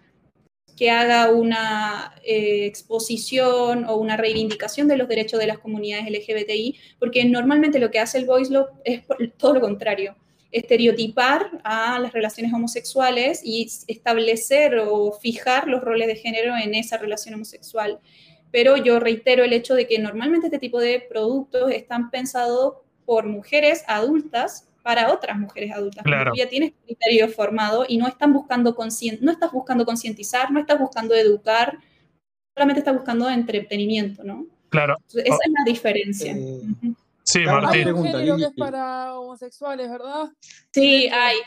[0.76, 6.78] que haga una eh, exposición o una reivindicación de los derechos de las comunidades LGBTI,
[7.00, 9.04] porque normalmente lo que hace el voice love es
[9.38, 10.16] todo lo contrario
[10.54, 16.98] estereotipar a las relaciones homosexuales y establecer o fijar los roles de género en esa
[16.98, 18.00] relación homosexual.
[18.52, 22.76] Pero yo reitero el hecho de que normalmente este tipo de productos están pensados
[23.06, 26.04] por mujeres adultas para otras mujeres adultas.
[26.04, 26.32] Claro.
[26.32, 28.76] Tú ya tienes criterio formado y no están buscando
[29.22, 31.78] no estás buscando concientizar, no estás buscando educar,
[32.54, 34.46] solamente estás buscando entretenimiento, ¿no?
[34.70, 34.96] claro.
[34.98, 36.34] Entonces, esa es la diferencia.
[36.34, 36.62] Eh.
[37.24, 37.80] Sí, Claro, Hay Martín.
[37.80, 40.30] un pregunta, género que es para homosexuales, ¿verdad?
[40.72, 41.38] Sí, hay,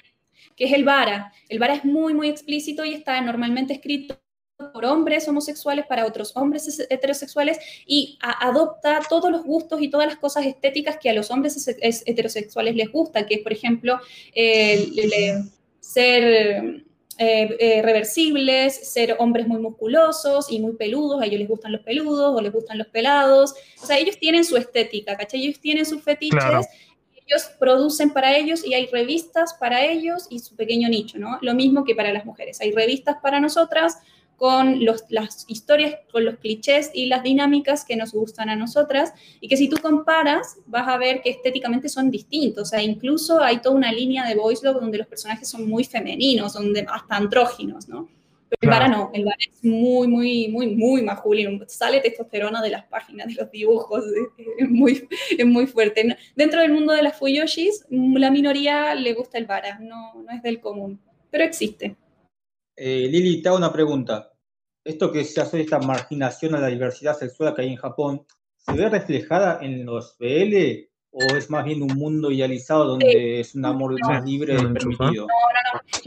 [0.57, 1.32] que es el VARA.
[1.48, 4.18] El VARA es muy, muy explícito y está normalmente escrito
[4.72, 10.07] por hombres homosexuales para otros hombres es- heterosexuales y adopta todos los gustos y todas
[10.07, 13.52] las cosas estéticas que a los hombres es- es- heterosexuales les gusta, que es, por
[13.52, 14.00] ejemplo,
[14.34, 15.42] eh, le-
[15.80, 16.82] ser
[17.18, 21.80] eh, eh, reversibles, ser hombres muy musculosos y muy peludos, a ellos les gustan los
[21.80, 25.42] peludos o les gustan los pelados, o sea, ellos tienen su estética, ¿cachai?
[25.46, 26.61] Ellos tienen sus fetiches Claro.
[27.26, 31.38] ellos producen para ellos y hay revistas para ellos y su pequeño nicho, ¿no?
[31.40, 32.61] Lo mismo que para las mujeres.
[32.61, 33.96] Hay revistas para nosotras
[34.37, 39.12] con los, las historias, con los clichés y las dinámicas que nos gustan a nosotras
[39.41, 42.62] y que si tú comparas vas a ver que estéticamente son distintos.
[42.64, 45.84] O sea, incluso hay toda una línea de voice love donde los personajes son muy
[45.84, 48.09] femeninos, donde hasta andróginos, ¿no?
[48.49, 51.59] Pero el vara no, el vara es muy, muy, muy, muy masculino.
[51.66, 54.05] Sale testosterona de las páginas, de los dibujos,
[54.59, 56.16] es muy, es muy fuerte.
[56.37, 60.43] Dentro del mundo de las fuyoshis, la minoría le gusta el vara, no, no es
[60.43, 61.97] del común, pero existe.
[62.77, 64.33] Eh, Lili, te hago una pregunta.
[64.85, 68.72] Esto que se hace esta marginación a la diversidad sexual que hay en Japón, ¿se
[68.72, 73.64] ve reflejada en los BL o es más bien un mundo idealizado donde es un
[73.64, 75.26] amor más libre y permitido?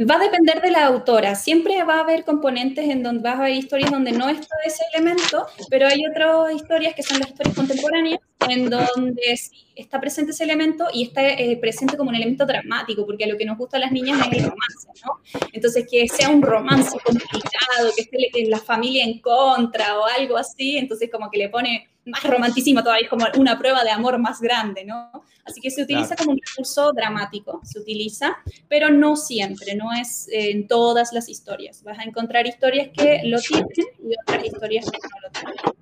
[0.09, 1.33] Va a depender de la autora.
[1.33, 4.83] Siempre va a haber componentes en donde va a haber historias donde no está ese
[4.93, 10.31] elemento, pero hay otras historias que son las historias contemporáneas en donde sí está presente
[10.31, 13.57] ese elemento y está eh, presente como un elemento dramático, porque a lo que nos
[13.57, 15.19] gusta a las niñas es el romance, ¿no?
[15.53, 20.77] Entonces, que sea un romance complicado, que esté la familia en contra o algo así,
[20.77, 24.41] entonces como que le pone más romanticismo todavía, es como una prueba de amor más
[24.41, 25.11] grande, ¿no?
[25.45, 28.37] Así que se utiliza como un recurso dramático, se utiliza,
[28.67, 31.81] pero no siempre, no es en todas las historias.
[31.83, 33.67] Vas a encontrar historias que lo tienen
[33.99, 35.79] y otras historias que no lo tienen.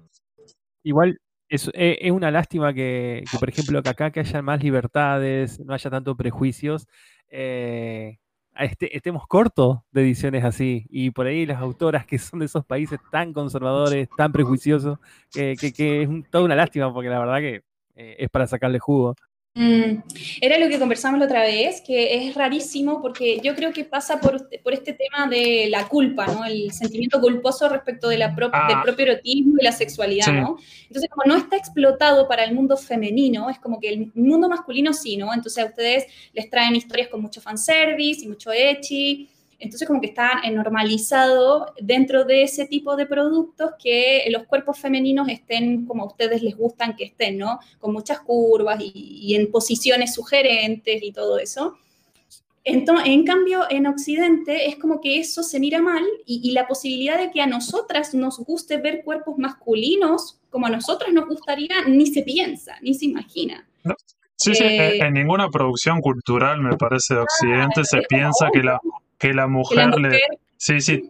[0.83, 1.17] Igual
[1.49, 5.59] es, eh, es una lástima que, que, por ejemplo, que acá que haya más libertades,
[5.59, 6.87] no haya tanto prejuicios,
[7.29, 8.19] eh,
[8.65, 10.85] este- estemos cortos de ediciones así.
[10.89, 14.99] Y por ahí las autoras que son de esos países tan conservadores, tan prejuiciosos,
[15.31, 17.61] que, que- que es un- toda una lástima, porque la verdad que
[17.99, 19.15] eh, es para sacarle jugo.
[19.59, 20.03] Mm,
[20.39, 24.19] Era lo que conversamos la otra vez, que es rarísimo porque yo creo que pasa
[24.21, 26.45] por, por este tema de la culpa, ¿no?
[26.45, 28.67] El sentimiento culposo respecto de la pro- Ah.
[28.67, 30.31] del propio erotismo y la sexualidad, Sí.
[30.33, 30.57] ¿no?
[30.87, 34.93] Entonces, como no está explotado para el mundo femenino, es como que el mundo masculino
[34.93, 35.33] sí, ¿no?
[35.33, 39.27] Entonces a ustedes les traen historias con mucho fanservice y mucho ecchi,
[39.59, 45.29] entonces como que está normalizado dentro de ese tipo de productos que los cuerpos femeninos
[45.29, 47.59] estén como a ustedes les gustan que estén, ¿no?
[47.79, 51.77] Con muchas curvas y, y en posiciones sugerentes y todo eso.
[52.63, 56.67] Entonces, en cambio, en Occidente es como que eso se mira mal y, y la
[56.67, 61.85] posibilidad de que a nosotras nos guste ver cuerpos masculinos como a nosotras nos gustaría,
[61.87, 63.65] ni se piensa, ni se imagina.
[64.35, 68.61] Sí, sí, Eh, en, en ninguna producción cultural, me parece, de Occidente se piensa que
[68.63, 68.79] la,
[69.17, 70.19] que la mujer le...
[70.57, 71.01] Sí, sí,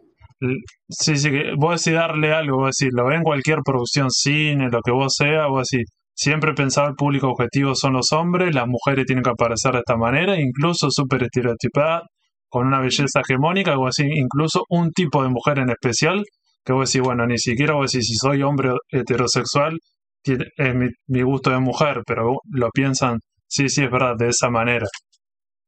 [0.90, 4.70] sí, sí, que vos decís darle algo, vos decís, lo ven en cualquier producción, cine,
[4.70, 8.68] lo que vos sea, vos decís, siempre pensaba el público objetivo son los hombres, las
[8.68, 12.04] mujeres tienen que aparecer de esta manera, incluso súper estereotipada,
[12.50, 16.24] con una belleza hegemónica, vos decís, incluso un tipo de mujer en especial,
[16.66, 19.78] que vos decís, bueno, ni siquiera vos decís, si soy hombre heterosexual,
[20.26, 24.50] es mi, mi gusto de mujer, pero lo piensan, sí, sí, es verdad, de esa
[24.50, 24.86] manera.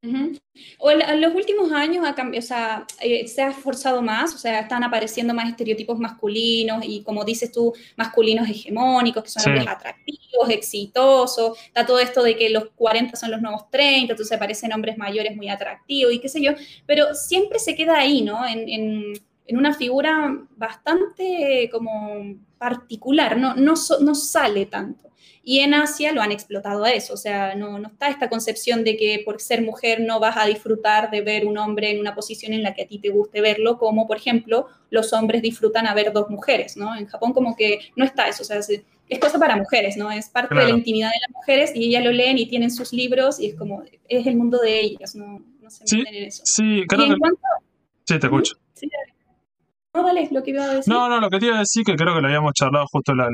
[0.01, 0.37] Ujú.
[0.77, 4.37] O en, los últimos años ha cambiado, o sea, eh, se ha esforzado más, o
[4.37, 9.49] sea, están apareciendo más estereotipos masculinos y como dices tú, masculinos hegemónicos, que son Sí.
[9.49, 14.35] hombres atractivos, exitosos, está todo esto de que los 40 son los nuevos 30, entonces
[14.37, 16.51] aparecen hombres mayores muy atractivos y qué sé yo,
[16.85, 18.45] pero siempre se queda ahí, ¿no?
[18.47, 19.13] En, en-
[19.47, 25.08] en una figura bastante como particular, no, no, so- no sale tanto.
[25.43, 28.83] Y en Asia lo han explotado a eso, o sea, no, no está esta concepción
[28.83, 32.13] de que por ser mujer no vas a disfrutar de ver un hombre en una
[32.13, 35.87] posición en la que a ti te guste verlo, como por ejemplo los hombres disfrutan
[35.87, 36.95] a ver dos mujeres, ¿no?
[36.95, 38.69] En Japón como que no está eso, o sea, es,
[39.07, 40.11] es cosa para mujeres, ¿no?
[40.11, 40.73] Es parte de Claro.
[40.73, 43.55] la intimidad de las mujeres y ellas lo leen y tienen sus libros y es
[43.55, 46.41] como, es el mundo de ellas, no, no se Sí, meten en eso.
[46.45, 47.39] Sí, creo en cuanto,
[48.05, 48.55] Sí, te escucho.
[48.73, 48.89] sí.
[49.93, 50.93] No, dale, lo que iba a decir.
[50.93, 53.13] No, no, lo que te iba a decir, que creo que lo habíamos charlado justo
[53.15, 53.27] la,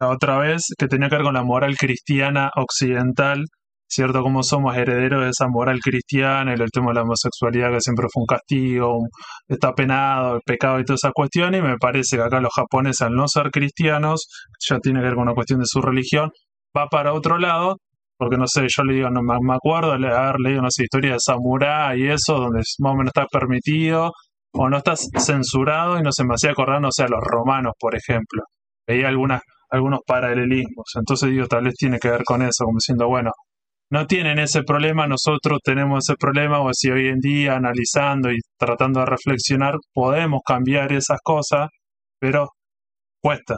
[0.00, 3.44] otra vez, que tenía que ver con la moral cristiana occidental,
[3.88, 4.22] ¿cierto?
[4.22, 8.22] Cómo somos herederos de esa moral cristiana, el tema de la homosexualidad que siempre fue
[8.22, 9.08] un castigo, un-
[9.46, 13.02] está penado, el pecado y todas esas cuestiones, y me parece que acá los japoneses,
[13.02, 14.28] al no ser cristianos,
[14.68, 16.30] ya tiene que ver con una cuestión de su religión,
[16.76, 17.76] va para otro lado,
[18.18, 21.20] porque no sé, yo le digo, no me, acuerdo de haber leído unas historias de
[21.20, 24.10] samurái y eso, donde más o menos está permitido,
[24.52, 27.74] o no estás censurado y no se me hacía acordar, no sé, a los romanos,
[27.78, 28.42] por ejemplo.
[28.86, 30.86] Veía algunas, algunos paralelismos.
[30.96, 33.30] Entonces digo, tal vez tiene que ver con eso, como diciendo, bueno,
[33.90, 38.36] no tienen ese problema, nosotros tenemos ese problema, o si hoy en día analizando y
[38.58, 41.68] tratando de reflexionar, podemos cambiar esas cosas,
[42.18, 42.48] pero
[43.22, 43.56] cuesta.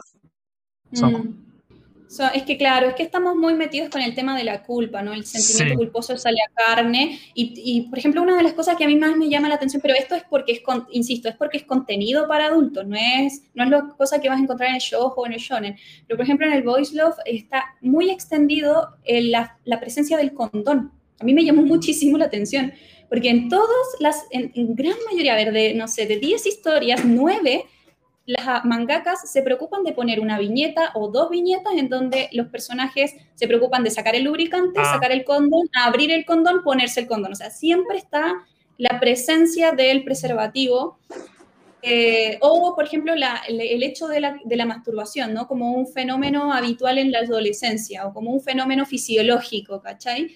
[0.93, 1.50] Son- Mm.
[2.11, 5.01] So, es que claro, es que estamos muy metidos con el tema de la culpa,
[5.01, 5.13] ¿no?
[5.13, 5.77] El sentimiento Sí.
[5.77, 7.17] culposo sale a carne.
[7.33, 9.55] Y, y, por ejemplo, una de las cosas que a mí más me llama la
[9.55, 12.97] atención, pero esto es porque es, con- insisto, es porque es contenido para adultos, no
[12.97, 15.39] es, no es la cosa que vas a encontrar en el show o en el
[15.39, 15.77] shonen.
[16.05, 20.91] Pero, por ejemplo, en el Voice Love está muy extendido la, la presencia del condón.
[21.19, 22.73] A mí me llamó muchísimo la atención,
[23.07, 23.67] porque en todas
[24.01, 27.63] las, en, en gran mayoría, a ver, de, no sé, de 10 historias, 9
[28.25, 33.15] las mangakas se preocupan de poner una viñeta o dos viñetas en donde los personajes
[33.35, 34.93] se preocupan de sacar el lubricante, Ah.
[34.93, 37.31] sacar el condón, abrir el condón, ponerse el condón.
[37.33, 38.33] O sea, siempre está
[38.77, 40.99] la presencia del preservativo.
[41.83, 45.47] eh, o, por ejemplo, la- el, hecho de la, de la masturbación, ¿no?
[45.47, 50.27] Como un fenómeno habitual en la adolescencia o como un fenómeno fisiológico, ¿cachai?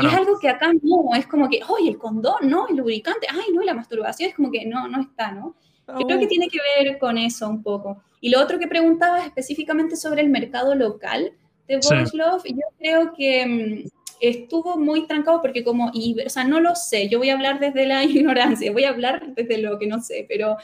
[0.00, 2.68] Y es algo que acá no, es como que, ¡ay, el condón, no!
[2.68, 3.62] El lubricante, ¡ay, no!
[3.62, 5.56] La masturbación es como que no, no está, ¿no?
[5.98, 8.02] Yo creo que tiene que ver con eso un poco.
[8.20, 11.32] Y lo otro que preguntabas específicamente sobre el mercado local
[11.68, 11.94] de Sí.
[11.94, 13.88] Voice Love, yo creo que mm,
[14.20, 17.58] estuvo muy trancado porque como, y, o sea, no lo sé, yo voy a hablar
[17.60, 20.56] desde la ignorancia, voy a hablar desde lo que no sé, pero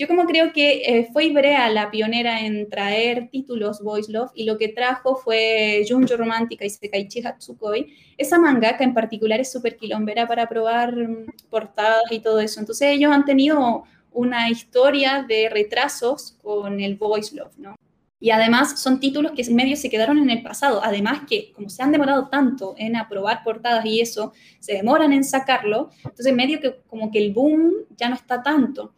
[0.00, 4.44] yo como creo que eh, fue Ibrea la pionera en traer títulos Voice Love y
[4.44, 7.92] lo que trajo fue Junjo Romántica y Sekaichi Hatsukoi.
[8.16, 12.60] Esa mangaka en particular es súper quilombera para probar mm, portadas y todo eso.
[12.60, 17.76] Entonces ellos han tenido una historia de retrasos con el Voice Love, ¿no?
[18.22, 20.82] Y además son títulos que medio se quedaron en el pasado.
[20.84, 25.24] Además que como se han demorado tanto en aprobar portadas y eso, se demoran en
[25.24, 28.92] sacarlo, entonces medio que como que el boom ya no está tanto.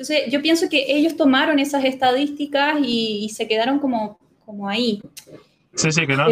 [0.00, 5.02] Entonces, yo pienso que ellos tomaron esas estadísticas y, se quedaron como, como ahí.
[5.72, 6.26] Sí, sí, que no,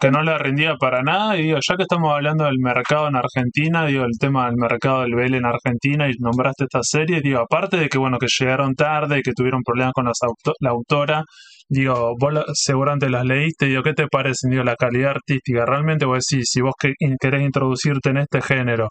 [0.00, 1.36] que no le rendía para nada.
[1.36, 5.02] Y digo, ya que estamos hablando del mercado en Argentina, digo, el tema del mercado
[5.02, 8.74] del BL en Argentina y nombraste esta serie, digo, aparte de que, bueno, que llegaron
[8.74, 11.24] tarde y que tuvieron problemas con la autora,
[11.68, 15.66] digo, vos seguramente las leíste, digo, ¿qué te parece, digo, la calidad artística?
[15.66, 18.88] Realmente vos decís, si vos que, querés introducirte en este género,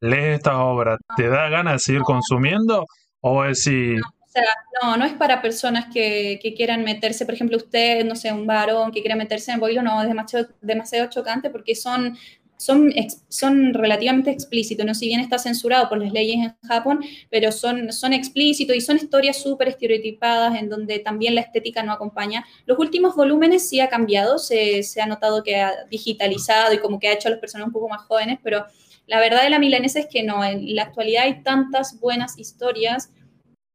[0.00, 2.84] lees esta obra, ¿te da ganas de seguir consumiendo?
[3.20, 3.96] O decir...
[3.96, 4.44] No, sea,
[4.82, 8.92] no, no es para personas que, quieran meterse, por ejemplo, usted, no sé, un varón
[8.92, 12.16] que quiera meterse en boilo, no, es demasiado, demasiado chocante porque son
[12.58, 12.92] son,
[13.28, 14.94] son relativamente explícitos, ¿no?
[14.94, 17.00] Si bien está censurado por las leyes en Japón,
[17.30, 21.92] pero son, son explícitos y son historias súper estereotipadas en donde también la estética no
[21.92, 22.44] acompaña.
[22.66, 26.98] Los últimos volúmenes sí ha cambiado, se, se ha notado que ha digitalizado y como
[26.98, 28.66] que ha hecho a los personajes un poco más jóvenes, pero
[29.06, 33.10] la verdad de la milanesa es que no, en la actualidad hay tantas buenas historias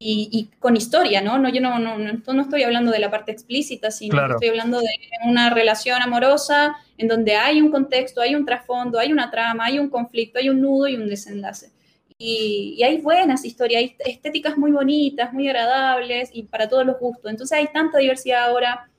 [0.06, 1.38] y, con historia, ¿no?
[1.38, 4.80] no yo no, no, no, estoy hablando de la parte explícita, sino que estoy hablando
[4.80, 4.88] de
[5.26, 9.80] una relación amorosa en donde hay un contexto, hay un trasfondo, hay una trama, hay
[9.80, 11.72] un conflicto, hay un nudo y un desenlace.
[12.18, 17.00] Y, y, hay buenas historias, hay estéticas muy bonitas, muy agradables y para todos los
[17.00, 17.32] gustos.
[17.32, 18.90] Entonces hay tanta diversidad ahora,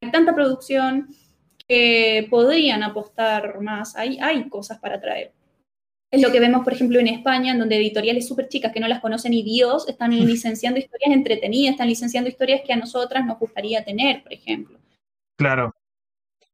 [0.00, 1.08] hay tanta producción
[1.66, 5.32] que podrían apostar más, hay, hay cosas para traer.
[6.10, 8.88] Es lo que vemos, por ejemplo, en España, en donde editoriales súper chicas que no
[8.88, 13.38] las conocen ni Dios están licenciando historias entretenidas, están licenciando historias que a nosotras nos
[13.38, 14.78] gustaría tener, por ejemplo.
[15.36, 15.72] Claro.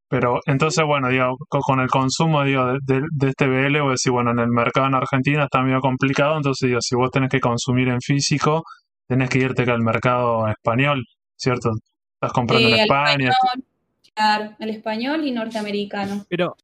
[0.08, 4.38] Pero entonces, bueno, digo, con el consumo digo, de, este BL, o decir, bueno, en
[4.38, 8.00] el mercado en Argentina está medio complicado, entonces digo, si vos tenés que consumir en
[8.00, 8.62] físico,
[9.08, 11.02] tenés que irte al mercado español,
[11.36, 11.72] ¿cierto?
[12.14, 13.32] Estás comprando en España.
[14.14, 16.24] claro, el español y norteamericano.
[16.28, 16.54] Pero,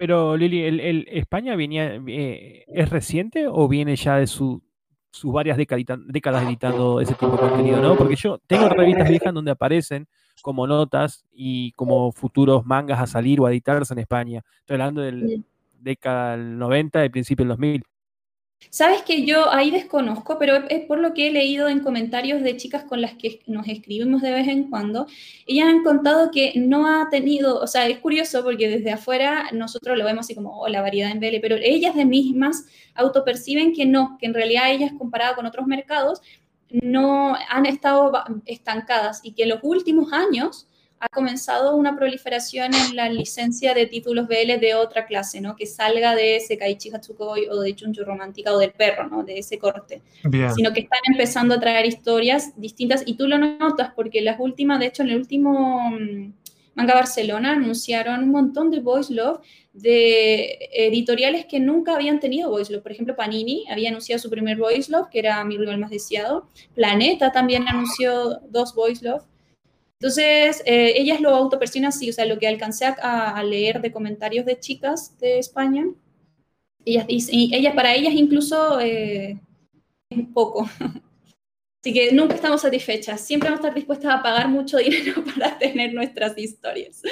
[0.00, 4.62] pero Lili, ¿el, España venía, eh, es reciente o viene ya de su,
[5.12, 7.82] sus varias décadas editando ese tipo de contenido?
[7.82, 7.96] ¿no?
[7.96, 10.08] Porque yo tengo revistas viejas donde aparecen
[10.40, 14.42] como notas y como futuros mangas a salir o a editarse en España.
[14.60, 15.44] Estoy hablando del
[15.78, 17.82] década del 90 y principio del 2000.
[18.68, 22.56] Sabes que yo ahí desconozco, pero es por lo que he leído en comentarios de
[22.56, 25.06] chicas con las que nos escribimos de vez en cuando.
[25.46, 29.98] Ellas han contado que no ha tenido, o sea, es curioso porque desde afuera nosotros
[29.98, 33.86] lo vemos así como oh, la variedad en BL, pero ellas de mismas autoperciben que
[33.86, 36.20] no, que en realidad ellas comparado con otros mercados
[36.70, 38.12] no han estado
[38.46, 40.68] estancadas y que en los últimos años
[41.00, 45.56] ha comenzado una proliferación en la licencia de títulos BL de otra clase, ¿no?
[45.56, 49.24] Que salga de ese Kaichi Hatsukoi o de Chunchu Romántica o del perro, ¿no?
[49.24, 50.02] De ese corte.
[50.22, 54.78] Sino que están empezando a traer historias distintas y tú lo notas porque las últimas,
[54.78, 56.34] de hecho, en el último mm,
[56.74, 59.40] Manga Barcelona anunciaron un montón de voice love
[59.72, 62.82] de editoriales que nunca habían tenido voice love.
[62.82, 66.46] Por ejemplo, Panini había anunciado su primer voice love, que era Mi rival más deseado.
[66.74, 69.24] Planeta también anunció dos voice love.
[70.00, 74.46] Entonces, eh, ellas lo autoperciben así, o sea, lo que alcancé a, leer de comentarios
[74.46, 75.86] de chicas de España,
[76.86, 79.38] ellas y ellas, para ellas incluso eh,
[80.08, 80.68] es poco.
[81.82, 85.58] Así que nunca estamos satisfechas, siempre vamos a estar dispuestas a pagar mucho dinero para
[85.58, 87.02] tener nuestras historias.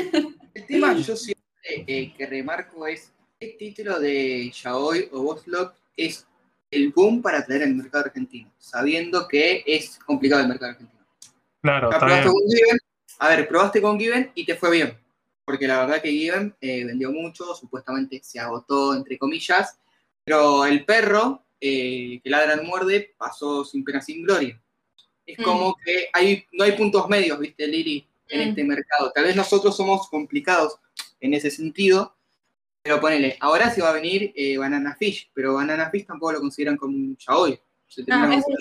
[0.54, 1.42] El tema yo siempre
[1.86, 6.26] eh, que remarco es, el título de Yaoi o Boslog es
[6.70, 10.95] el boom para traer al mercado argentino, sabiendo que es complicado el mercado argentino.
[11.66, 11.90] Claro,
[13.18, 14.96] A ver, probaste con Given y te fue bien.
[15.44, 19.78] Porque la verdad que Given eh, vendió mucho, supuestamente se agotó, entre comillas.
[20.24, 24.60] Pero el perro, eh, que ladra y muerde, pasó sin pena, sin gloria.
[25.24, 25.74] Es como mm.
[25.84, 28.06] que hay, no hay puntos medios, ¿viste, Lili?
[28.28, 28.48] En mm.
[28.50, 29.10] este mercado.
[29.12, 30.78] Tal vez nosotros somos complicados
[31.20, 32.16] en ese sentido,
[32.82, 36.40] pero ponele, ahora se va a venir eh, Banana Fish, pero Banana Fish tampoco lo
[36.40, 37.58] consideran como un yaoi.
[38.06, 38.56] No, es un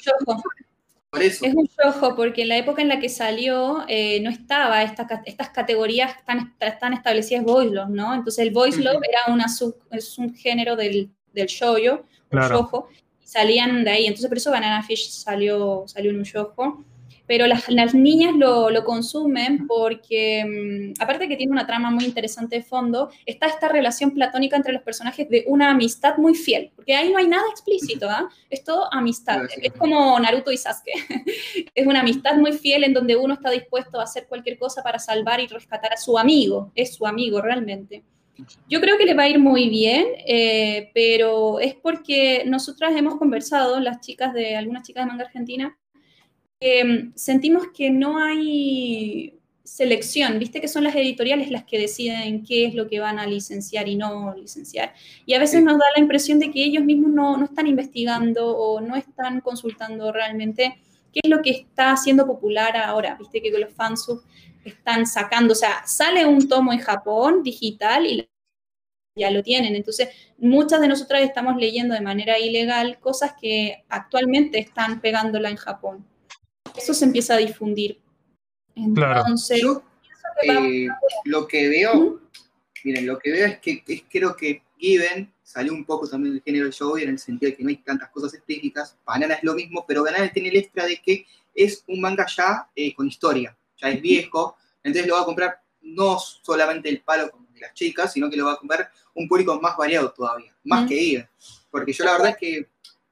[1.16, 1.46] choco.
[1.46, 5.50] Es un rojo porque en la época en la que salió eh, no estaba estas
[5.50, 8.14] categorías tan, tan establecidas voice love, ¿no?
[8.14, 9.46] Entonces el voice love era una
[9.92, 12.90] es un género del, del shoujo, claro.
[13.22, 14.06] y salían de ahí.
[14.06, 16.84] Entonces por eso Banana Fish salió, salió en un yojo.
[17.28, 22.06] Pero las, las niñas lo, lo consumen porque, mm, aparte que tiene una trama muy
[22.06, 26.72] interesante de fondo, está esta relación platónica entre los personajes de una amistad muy fiel,
[26.76, 28.30] porque ahí no hay nada explícito, ¿ah?
[28.50, 29.42] Es todo amistad.
[29.50, 29.62] Sí.
[29.64, 30.92] Es como Naruto y Sasuke.
[31.76, 35.00] es una amistad muy fiel en donde uno está dispuesto a hacer cualquier cosa para
[35.00, 36.72] salvar y rescatar a su amigo.
[36.76, 38.04] Es su amigo realmente.
[38.68, 43.18] Yo creo que le va a ir muy bien, eh, pero es porque nosotras hemos
[43.18, 45.78] conversado, las chicas de, algunas chicas de manga argentina,
[46.62, 52.66] mm, sentimos que no hay selección, viste que son las editoriales las que deciden qué
[52.66, 54.94] es lo que van a licenciar y no licenciar.
[55.26, 58.56] Y a veces nos da la impresión de que ellos mismos no, no están investigando
[58.56, 60.78] o no están consultando realmente
[61.12, 64.22] qué es lo que está haciendo popular ahora, viste que los fansub
[64.64, 68.28] están sacando, o sea, sale un tomo en Japón digital y
[69.16, 69.76] ya lo tienen.
[69.76, 75.56] Entonces, muchas de nosotras estamos leyendo de manera ilegal cosas que actualmente están pegándola en
[75.58, 76.06] Japón.
[76.78, 78.00] Eso se empieza a difundir.
[78.94, 79.22] Claro.
[79.22, 79.84] Entonces, Yo
[80.50, 80.88] va- eh,
[81.26, 82.22] lo que veo, Ujú.
[82.84, 86.44] miren, lo que veo es que es- creo que Given salió un poco también del
[86.44, 88.98] género show en el sentido de que no hay tantas cosas explícitas.
[89.06, 92.70] Banana es lo mismo, pero Banana tiene el extra de que es un manga ya
[92.76, 97.30] eh, con historia, ya es viejo, entonces lo va a comprar no solamente el palo
[97.32, 100.54] como de las chicas, sino que lo va a comprar un público más variado todavía,
[100.66, 100.88] más Mm.
[100.90, 101.30] que Given.
[101.72, 102.70] Porque yo la verdad es que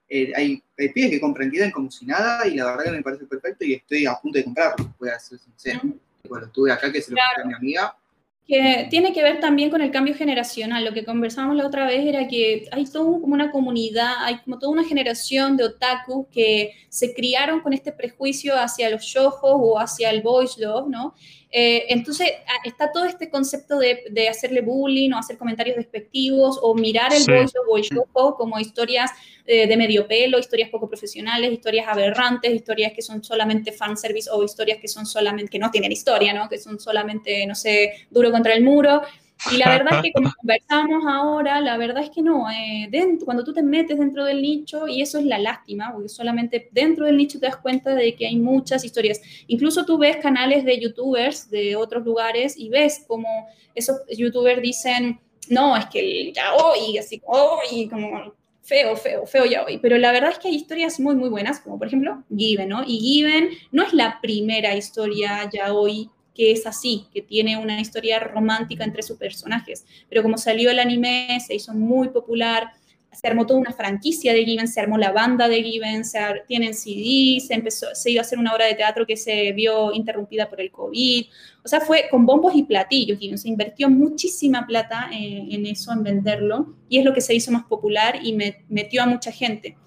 [0.10, 3.02] eh, hay, hay pibes que compran Given como si nada y la verdad que me
[3.04, 5.80] parece perfecto y estoy a punto de comprarlo, voy a ser sincero.
[5.84, 6.00] Ujú.
[6.30, 7.44] Bueno, estuve acá que se lo Claro.
[7.44, 7.98] a mi amiga.
[8.46, 10.84] que tiene que ver también con el cambio generacional.
[10.84, 14.40] Lo que conversábamos la otra vez era que hay todo un- como una comunidad, hay
[14.40, 19.48] como toda una generación de otaku que se criaron con este prejuicio hacia los shoujo
[19.48, 21.16] o hacia el boys love, ¿no?
[21.56, 26.58] Eh, entonces a- está todo este concepto de, de hacerle bullying o hacer comentarios despectivos
[26.60, 27.30] o mirar el Sí.
[27.32, 29.12] love o como historias
[29.46, 34.42] eh, de medio pelo, historias poco profesionales, historias aberrantes, historias que son solamente fanservice o
[34.44, 36.50] historias que son solamente, que no tienen historia, ¿no?
[36.50, 39.04] Que son solamente, no sé, duro contra el muro.
[39.52, 43.26] Y la verdad es que como conversamos ahora, la verdad es que no, eh, dentro,
[43.26, 47.06] cuando tú te metes dentro del nicho, y eso es la lástima, porque solamente dentro
[47.06, 49.22] del nicho te das cuenta de que hay muchas historias.
[49.48, 53.28] Incluso tú ves canales de youtubers de otros lugares y ves como
[53.76, 55.20] esos youtubers dicen,
[55.50, 59.78] no, es que el yaoi, así, oh, y como feo, feo, feo yaoi.
[59.80, 62.84] Pero la verdad es que hay historias muy, muy buenas, como por ejemplo Given, ¿no?
[62.86, 68.20] Y Given no es la primera historia yaoi que es así, que tiene una historia
[68.20, 69.86] romántica entre sus personajes.
[70.10, 72.72] Pero como salió el anime, se hizo muy popular,
[73.12, 76.74] se armó toda una franquicia de Given, se armó la banda de Given, se tienen
[76.74, 80.50] CD, se, empezó, se iba a hacer una obra de teatro que se vio interrumpida
[80.50, 81.26] por el COVID.
[81.64, 86.02] O sea, fue con bombos y platillos Given, se invirtió muchísima plata en, eso, en
[86.02, 89.78] venderlo, y es lo que se hizo más popular y me- metió a mucha gente.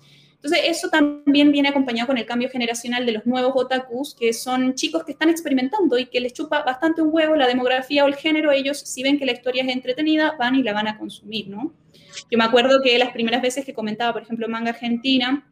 [0.47, 4.75] Entonces, eso también viene acompañado con el cambio generacional de los nuevos otakus, que son
[4.75, 8.15] chicos que están experimentando y que les chupa bastante un huevo la demografía o el
[8.15, 8.53] género.
[8.53, 11.75] Ellos, si ven que la historia es entretenida, van y la van a consumir, ¿no?
[12.31, 15.51] Yo me acuerdo que las primeras veces que comentaba, por ejemplo, manga argentina,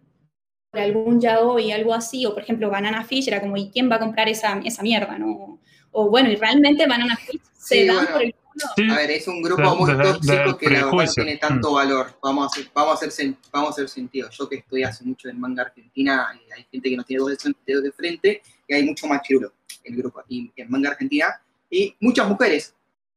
[0.70, 3.97] por algún yaoi, algo así, o por ejemplo, Banana Fish, era como, ¿y quién va
[3.97, 5.61] a comprar esa, esa mierda, no?
[5.90, 8.12] O bueno, y realmente Banana Fish se Sí, dan bueno.
[8.12, 8.34] por el.
[8.76, 11.36] Sí, A ver, es un grupo De- muy de- tóxico que la verdad no tiene
[11.38, 12.18] tanto valor.
[12.22, 14.30] Vamos a hacer, vamos a hacer, vamos a hacer sentido.
[14.30, 17.30] Yo que estoy hace mucho en manga argentina, eh, hay gente que no tiene dos
[17.42, 19.52] de- dedos de frente y hay mucho machirulo
[19.82, 20.22] en el grupo.
[20.28, 21.26] Y en manga argentina,
[21.68, 22.74] y muchas mujeres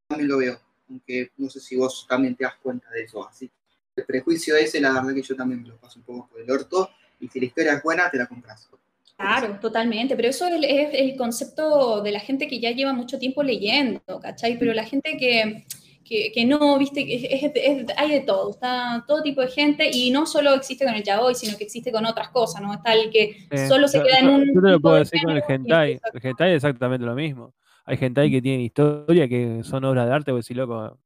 [0.07, 0.59] también lo veo.
[0.89, 3.27] Aunque no sé si vos también te das cuenta de eso.
[3.27, 3.49] Así
[3.95, 6.49] el prejuicio ese, la verdad que yo también me lo paso un poco por el
[6.49, 6.89] orto.
[7.19, 8.69] Y si la historia es buena, te la compras.
[9.17, 12.93] Claro, totalmente, pero eso es el, es el concepto de la gente que ya lleva
[12.93, 14.59] mucho tiempo leyendo, ¿cachai?
[14.59, 15.65] Pero la gente que,
[16.05, 19.47] que, que no, viste, que es- es- es- hay de todo, está todo tipo de
[19.47, 22.71] gente y no solo existe con el yaoi, sino que existe con otras cosas, ¿no?
[22.75, 24.45] Está el que Eh, solo se yo- queda en un...
[24.53, 25.99] Yo te lo puedo de decir con el hentai.
[26.13, 27.55] El hentai es exactamente lo mismo.
[27.85, 30.99] Hay hentai que tienen historia, que son obras de arte, pues si loco,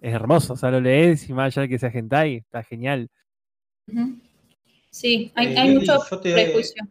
[0.00, 0.54] es hermoso.
[0.54, 3.08] O sea, lo lees y más allá de que sea hentai, está genial.
[4.90, 6.82] Sí, hay, Eh, hay mucho te- prejuicio.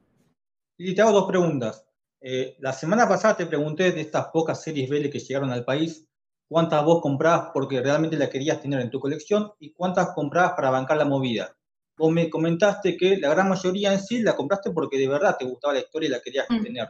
[0.77, 1.85] Y te hago dos preguntas.
[2.21, 6.07] Eh, la semana pasada te pregunté de estas pocas series BL que llegaron al país,
[6.47, 10.69] cuántas vos comprabas porque realmente la querías tener en tu colección y cuántas comprabas para
[10.69, 11.55] bancar la movida.
[11.97, 15.45] Vos me comentaste que la gran mayoría en sí la compraste porque de verdad te
[15.45, 16.63] gustaba la historia y la querías Mm.
[16.63, 16.87] tener.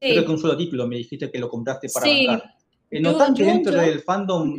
[0.00, 0.10] Sí.
[0.12, 2.26] Creo que un solo título me dijiste que lo compraste para Sí.
[2.26, 2.50] bancar.
[2.90, 4.56] Eh, Yo- ¿Notás que yo- dentro yo- del fandom,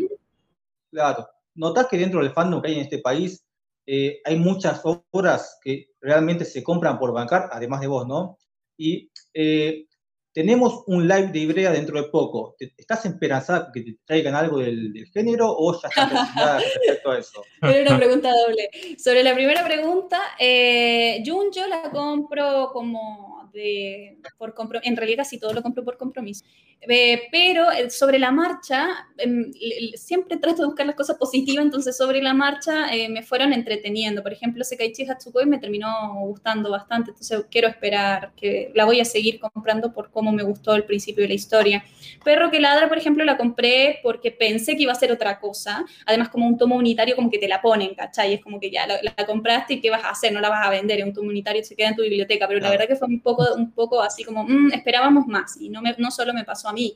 [0.92, 3.44] claro, notás que dentro del fandom que hay en este país
[3.92, 4.82] eh, hay muchas
[5.12, 8.38] obras que realmente se compran por bancar, además de vos, ¿no?
[8.80, 9.86] Y eh,
[10.34, 12.56] tenemos un live de Ibrea dentro de poco.
[12.58, 17.20] ¿Te- ¿Estás esperanzada que te traigan algo del, del género o ya estás respecto a
[17.20, 17.44] eso?
[17.62, 18.70] Era una pregunta doble.
[18.98, 25.40] Sobre la primera pregunta, eh, Jun yo la compro como de, por en realidad casi
[25.40, 26.46] todo lo compro por compromiso.
[26.82, 28.88] Eh, pero eh, sobre la marcha,
[29.18, 33.52] l- siempre trato de buscar las cosas positivas, entonces sobre la marcha eh, me fueron
[33.52, 34.24] entreteniendo.
[34.24, 35.90] Por ejemplo, Sekaiichi Hatsukoi me terminó
[36.22, 40.74] gustando bastante, entonces quiero esperar que la voy a seguir comprando por cómo me gustó
[40.76, 41.84] el principio de la historia.
[42.24, 45.86] Perro que ladra, por ejemplo, la compré porque pensé que iba a ser otra cosa.
[46.06, 48.34] Además, como un tomo unitario, como que te la ponen, ¿cachai?
[48.36, 50.32] Es como que ya la, la compraste y ¿qué vas a hacer?
[50.32, 52.48] No la vas a vender, es un tomo unitario, se queda en tu biblioteca.
[52.48, 52.80] Pero la Claro.
[52.80, 55.60] verdad que fue un poco, un poco así como, mm, esperábamos más.
[55.60, 56.96] Y no, me- no solo me pasó a mí,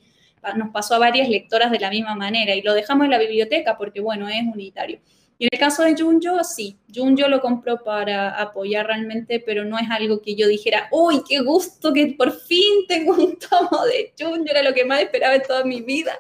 [0.58, 2.54] nos pasó a varias lectoras de la misma manera.
[2.56, 5.00] Y lo dejamos en la biblioteca porque, bueno, es unitario.
[5.40, 9.78] Y en el caso de Junjo, sí, Junjo lo compro para apoyar realmente, pero no
[9.80, 14.14] es algo que yo dijera, uy, qué gusto que por fin tengo un tomo de
[14.20, 16.14] Junjo, era lo que más esperaba en toda mi vida.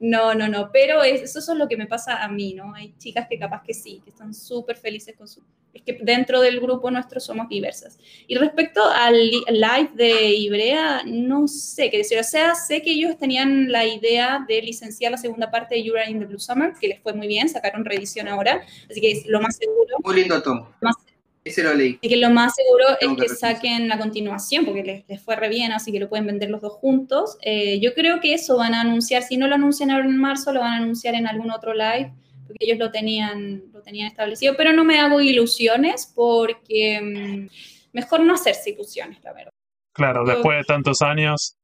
[0.00, 2.74] No, no, no, pero es- eso es lo que me pasa a mí, ¿no?
[2.74, 5.42] Hay chicas que capaz que sí, que están súper felices con su...
[5.76, 7.98] Es que dentro del grupo nuestro somos diversas.
[8.26, 12.18] Y respecto al li- live de Ibrea, no sé qué decir.
[12.18, 16.08] O sea, sé que ellos tenían la idea de licenciar la segunda parte de Yura
[16.08, 19.26] in the Blue Summer, que les fue muy bien, sacaron reedición ahora, así que es
[19.26, 19.96] lo más seguro.
[20.02, 20.74] Muy lindo tomo.
[20.80, 20.96] Más-
[21.44, 21.98] Ese lo leí.
[22.02, 25.36] Así que lo más seguro es que que saquen la continuación, porque les, les fue
[25.36, 27.36] re bien, así que lo pueden vender los dos juntos.
[27.42, 30.52] Eh, yo creo que eso van a anunciar, si no lo anuncian ahora en marzo,
[30.52, 32.10] lo van a anunciar en algún otro live,
[32.46, 38.20] porque ellos lo tenían, lo tenían establecido, pero no me hago ilusiones, porque mm, mejor
[38.20, 39.52] no hacerse ilusiones, la verdad.
[39.92, 41.56] Claro, después de tantos años.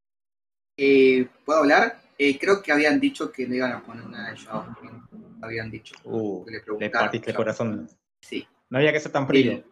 [0.77, 2.01] Eh, ¿Puedo hablar?
[2.19, 4.65] Eh, creo que habían dicho que no iban a poner nada de Shadow.
[5.43, 5.95] Habían dicho.
[6.05, 6.93] Uh, que le le preguntaron.
[6.93, 7.89] partiste el corazón.
[8.21, 9.63] Sí, No había que ser tan frío.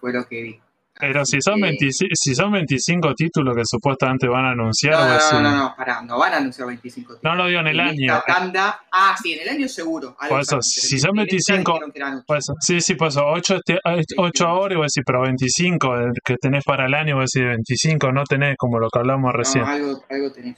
[0.00, 0.60] fue lo que vi.
[0.98, 5.06] Pero si son, que- 25, si son 25 títulos que supuestamente van a anunciar, No,
[5.08, 5.36] no, no, sí.
[5.36, 8.16] no, no, pará, no van a anunciar 25 No lo digo en el año.
[8.16, 10.16] esta tanda, ah, sí, en el año seguro.
[10.28, 12.24] Por eso, a si En son esta 25, dijeron que eran ocho.
[12.28, 16.86] Pues, sí, sí, pues 8, ahora y vos decís, pero 25 el que tenés para
[16.86, 19.64] el año, vos decís 25, no tenés como lo que hablamos recién.
[19.64, 20.56] No, algo, algo tenés.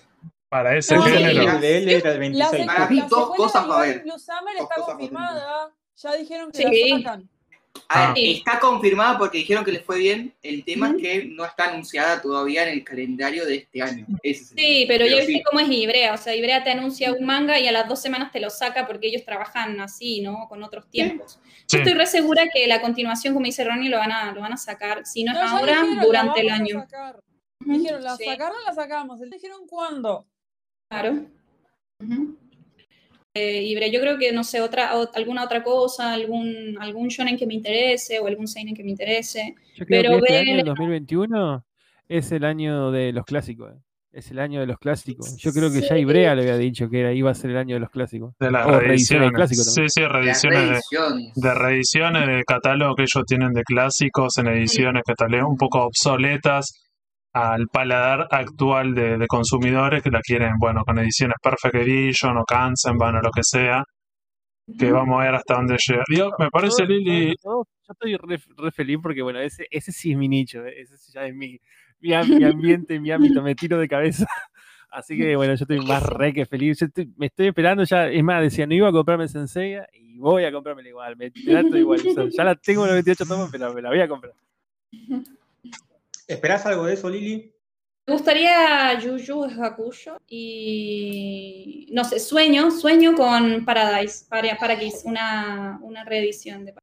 [0.48, 1.40] Para ese No, sí, género.
[1.40, 1.54] mira.
[1.54, 2.18] El de él era el La
[2.50, 2.66] 26.
[2.66, 4.02] Para mí, dos cosas va a haber.
[4.02, 5.70] Blue Summer está a confirmada.
[5.96, 6.90] Ya dijeron que Sí.
[6.90, 7.28] la sacan.
[7.88, 8.14] A ver, Ah.
[8.16, 10.34] está confirmada porque dijeron que les fue bien.
[10.42, 14.06] El tema es que no está anunciada todavía en el calendario de este año.
[14.22, 14.88] Ese es el Sí, tema.
[14.88, 15.42] pero ya viste sí.
[15.44, 16.14] cómo es Ibrea.
[16.14, 18.86] O sea, Ibrea te anuncia un manga y a las dos semanas te lo saca
[18.86, 20.46] porque ellos trabajan así, ¿no?
[20.48, 21.38] Con otros tiempos.
[21.66, 21.76] Sí.
[21.76, 24.52] Yo estoy re segura que la continuación, como dice Ronnie, lo van a, lo van
[24.52, 26.80] a sacar, si no es No, ahora, dijeron, durante el año.
[26.80, 27.20] sacar.
[27.60, 29.20] Dijeron, la sí, sacaron, la sacamos.
[29.20, 30.26] Dijeron cuándo.
[30.88, 31.26] Claro.
[32.00, 32.06] Eh,
[33.64, 37.46] Ibrea, yo creo que, no sé, otra, o- alguna otra cosa, algún, algún shonen que
[37.46, 39.54] me interese o algún seinen que me interese.
[39.74, 41.64] Yo creo Pero que este ve- año, el 2021,
[42.08, 43.72] es el año de los clásicos.
[43.72, 43.78] eh.
[44.12, 45.36] Es el año de los clásicos.
[45.36, 45.98] Yo creo que ya.
[45.98, 48.32] Ibrea le había dicho que era, iba a ser el año de los clásicos.
[48.40, 49.36] De las O reediciones de reediciones.
[49.36, 50.80] clásicos Sí, sí, reediciones
[51.34, 55.42] de, de reediciones de catálogo que ellos tienen de clásicos en ediciones que tal vez
[55.42, 56.85] un poco obsoletas
[57.38, 62.44] al paladar actual de, de consumidores que la quieren, bueno, con ediciones Perfect Edition o
[62.44, 63.84] Kansenban o lo que sea,
[64.78, 66.02] que vamos a ver hasta dónde llega.
[66.08, 69.92] Dios, me parece, Yo- Lili, yo- yo estoy re, re feliz porque, bueno, ese, ese
[69.92, 70.64] sí es mi nicho.
[70.66, 71.58] eh, Ese sí ya es mi,
[72.00, 73.42] mi, am- mi ambiente, mi ámbito.
[73.42, 74.26] Me tiro de cabeza.
[74.90, 76.78] Así que, bueno, yo estoy más re que feliz.
[76.80, 78.08] Yo estoy- me estoy esperando ya.
[78.08, 81.16] Es más, decía, no iba a comprarme Senseiya y voy a comprármela igual.
[81.16, 82.00] Me trato igual.
[82.00, 84.32] o sea, ya la tengo en los 28 tomos, pero me la voy a comprar.
[86.28, 87.52] ¿Esperás algo de eso, Lili?
[88.08, 95.02] Me gustaría Yu Yu Hakusho y no sé, sueño, sueño con Paradise, para, para Kiss,
[95.04, 96.74] una, una reedición de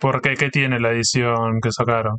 [0.00, 2.18] porque ¿qué tiene la edición que sacaron?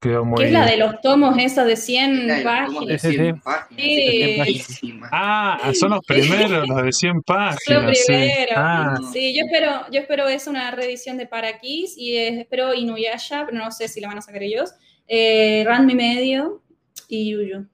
[0.00, 0.38] Quedó muy...
[0.38, 3.02] que es la de los tomos esa de 100 La de los páginas.
[3.02, 3.40] Sí, sí, 100 sí.
[3.44, 3.76] páginas.
[3.76, 4.34] Sí.
[4.36, 5.08] Buenísima.
[5.12, 7.98] Ah, son los primeros, los de 100 Lo páginas.
[7.98, 8.04] sí.
[8.06, 8.52] primero.
[8.56, 13.46] Ah, Sí, yo espero, yo espero es una reedición de Parakis y eh, espero Inuyasha,
[13.46, 14.72] pero no sé si la van a sacar ellos.
[15.14, 16.62] Eh, Ranma y medio
[17.06, 17.66] y Yuyu.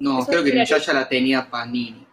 [0.00, 0.76] No, Eso creo que esperaría.
[0.76, 2.06] yo ya la tenía Panini.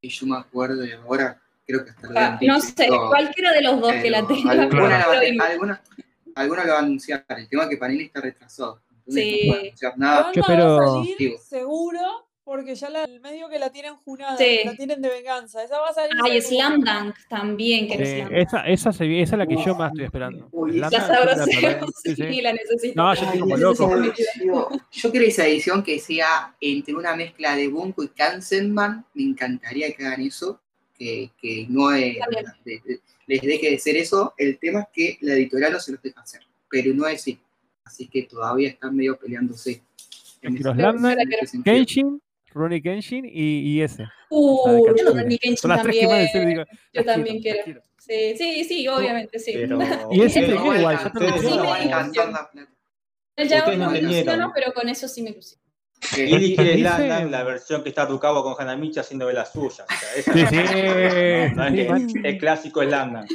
[0.00, 3.52] Y yo me acuerdo de ahora, creo que hasta lo Ah, dicho No sé, cualquiera
[3.52, 4.52] de los dos que la tenga.
[4.52, 4.88] Alguna, Claro.
[4.88, 5.82] la va alguna,
[6.34, 7.26] alguna lo va a anunciar.
[7.28, 8.80] El tema es que Panini está retrasado.
[8.90, 9.48] Entonces Sí.
[9.50, 10.20] no anunciar nada.
[10.22, 11.38] Va a espero- salir Digo.
[11.38, 14.60] seguro porque ya la, el medio que la tienen jurada, Sí.
[14.64, 15.64] la tienen de venganza.
[15.64, 16.12] Esa va a salir.
[16.24, 16.40] Ay.
[16.40, 18.32] Slam Dunk también, que es Dunk.
[18.32, 20.48] esa, esa, se esa es la que yo más estoy esperando.
[20.52, 21.86] Uy, La sabroseo.
[22.04, 22.94] Sí, sí, la necesito.
[23.02, 23.90] No, yo estoy como loco.
[24.44, 29.04] Yo, yo quiero esa edición que sea entre una mezcla de Bunko y Kansenman.
[29.14, 30.60] Me encantaría que hagan eso.
[30.96, 32.16] Que, que no es,
[32.64, 34.34] de- de- les deje de ser eso.
[34.38, 36.42] El tema es que la editorial no se los deja hacer.
[36.70, 37.38] Pero no es así.
[37.84, 39.82] Así que todavía están medio peleándose.
[40.42, 42.20] en Los Slam
[42.56, 44.04] Ronnie Kenshin y, y ese.
[44.30, 45.22] Uh, La yo Katsuya.
[45.22, 46.64] Ronnie Kenshin Son las tres que más de serio también.
[46.66, 46.80] digo.
[46.92, 47.82] Yo también quiero.
[47.98, 49.52] Sí, sí, sí, obviamente, sí.
[49.54, 49.78] Pero...
[50.12, 55.06] Y ese Pero no igual, ustedes no no alcanzar la me ilusiono, pero con eso
[55.08, 55.62] sí me ilusiono.
[56.16, 59.80] Lily quiere Dice- Landan, la versión que está Rukawa con Hanamichi haciendo de las suyas.
[59.80, 60.56] O sea, esa Sí, no- sí.
[61.56, 62.14] no, no es Sí, que Maxi.
[62.24, 63.26] el clásico es Landan.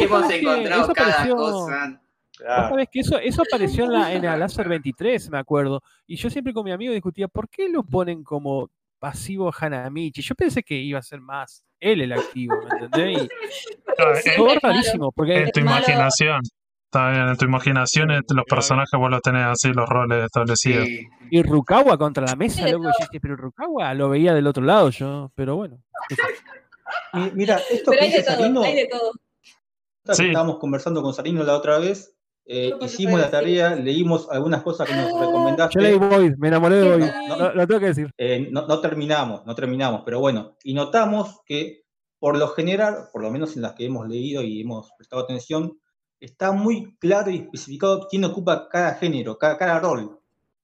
[0.00, 0.40] hemos ¿Sabes qué?
[0.40, 2.00] encontrado cada pareció- cosa.
[2.38, 2.68] Vos Claro.
[2.70, 5.82] sabés que eso, eso apareció en la, en la Láser 23, me acuerdo.
[6.06, 10.22] Y yo siempre con mi amigo discutía, ¿por qué lo ponen como pasivo Hanamichi?
[10.22, 13.22] Yo pensé que iba a ser más él el activo, ¿me entendés?
[13.24, 13.28] Y
[14.00, 16.40] Ah, Sí, todo es rarísimo, porque En tu imaginación.
[16.84, 20.86] Está bien, en tu imaginación los personajes vos los tenés así, los roles establecidos.
[20.86, 21.06] Sí.
[21.30, 25.30] Y Rukawa contra la mesa, yo dije, pero Rukawa lo veía del otro lado yo,
[25.34, 25.78] pero bueno.
[27.34, 29.12] Mira, esto Pero que hay de Sarino, todo, hay de todo.
[30.06, 30.26] que Sí.
[30.28, 32.16] estábamos conversando con Sarino la otra vez,
[32.48, 35.74] eh, hicimos la tarea, leímos algunas cosas que nos Ah, recomendaste.
[35.78, 38.10] Yo leí Void, me enamoré de Void, No, lo, lo tengo que decir.
[38.16, 41.82] Eh, no, no terminamos, no terminamos, pero bueno, y notamos que
[42.18, 45.78] por lo general, por lo menos en las que hemos leído y hemos prestado atención,
[46.20, 50.18] está muy claro y especificado quién ocupa cada género, cada, cada rol.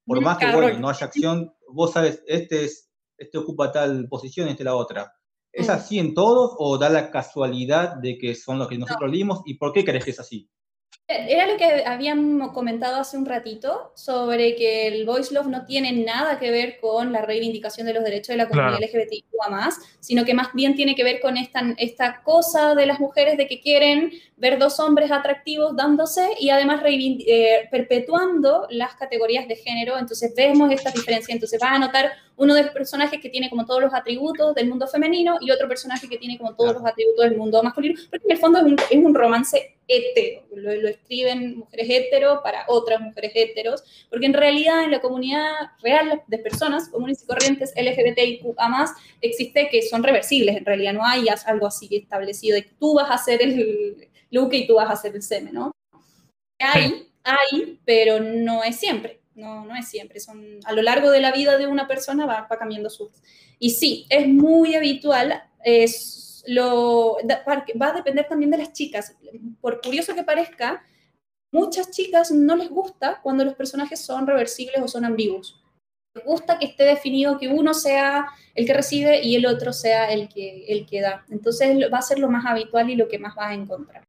[0.06, 4.48] Por más que bueno, no haya acción, vos sabes, este es, este ocupa tal posición,
[4.48, 5.14] este la otra.
[5.52, 5.70] ¿Es Mm.
[5.70, 9.42] así en todos o da la casualidad de que son los que nosotros leímos?
[9.46, 10.50] ¿Y por qué crees que es así?
[11.06, 15.92] Era lo que habíamos comentado hace un ratito sobre que el Voice Love no tiene
[15.92, 18.84] nada que ver con la reivindicación de los derechos de la comunidad Claro.
[19.50, 23.36] Más, sino que más bien tiene que ver con esta, esta cosa de las mujeres
[23.36, 29.56] de que quieren ver dos hombres atractivos dándose y además eh, perpetuando las categorías de
[29.56, 29.98] género.
[29.98, 31.34] Entonces vemos esta diferencia.
[31.34, 34.68] Entonces vas a notar uno de los personajes que tiene como todos los atributos del
[34.68, 36.80] mundo femenino y otro personaje que tiene como todos Claro.
[36.80, 40.46] los atributos del mundo masculino, porque en el fondo es un, es un romance hetero,
[40.54, 45.52] lo, lo escriben mujeres hetero para otras mujeres heteros, porque en realidad en la comunidad
[45.82, 51.26] real de personas comunes y corrientes LGBTIQA+, existe que son reversibles, en realidad no hay
[51.46, 54.94] algo así establecido de que tú vas a hacer el look y tú vas a
[54.94, 55.72] hacer el semen, ¿no?
[56.58, 61.20] Hay, hay, pero no es siempre, no, no es siempre, son, a lo largo de
[61.20, 63.10] la vida de una persona va, cambiando su...
[63.58, 67.16] Y sí, es muy habitual, es lo,
[67.80, 69.16] va a depender también de las chicas.
[69.60, 70.84] Por curioso que parezca,
[71.52, 75.60] muchas chicas no les gusta cuando los personajes son reversibles o son ambiguos.
[76.14, 80.12] Les gusta que esté definido que uno sea el que recibe y el otro sea
[80.12, 81.24] el que, el que da.
[81.30, 84.04] Entonces va a ser lo más habitual y lo que más vas a encontrar.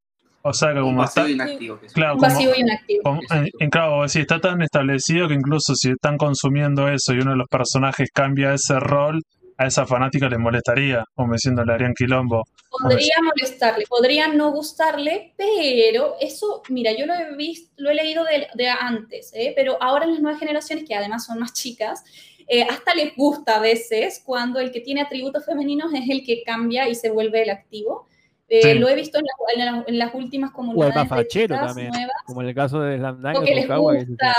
[0.48, 1.80] O sea que Un como está, inactivo.
[1.80, 1.88] que.
[1.88, 3.02] Claro, como- pasivo y un activo.
[3.04, 7.20] como- en, en claro, decís, está tan establecido que incluso si están consumiendo eso y
[7.20, 9.22] uno de los personajes cambia ese rol,
[9.58, 12.44] a esa fanática le molestaría, como diciendo, le harían quilombo.
[12.70, 18.24] Podría molestarle, podría no gustarle, pero eso, mira, yo lo he visto, lo he leído
[18.26, 19.54] de, de antes, ¿eh?
[19.56, 22.04] pero ahora en las nuevas generaciones, que además son más chicas,
[22.48, 26.44] eh, hasta les gusta a veces cuando el que tiene atributos femeninos es el que
[26.44, 28.08] cambia y se vuelve el activo.
[28.48, 28.74] Eh, Sí.
[28.80, 31.10] Lo he visto en, la- en la- en las últimas O el comunidades más de
[31.16, 34.36] fachero también, nuevas, como en el caso de Slamdang o les que se- gusta.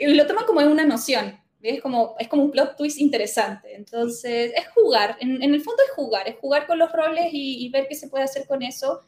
[0.01, 1.39] lo toman como una noción.
[1.61, 3.73] Es como, es como un plot twist interesante.
[3.75, 5.15] Entonces, es jugar.
[5.21, 6.27] En, en el fondo es jugar.
[6.27, 9.01] Es jugar con los roles y, y ver qué se puede hacer con eso.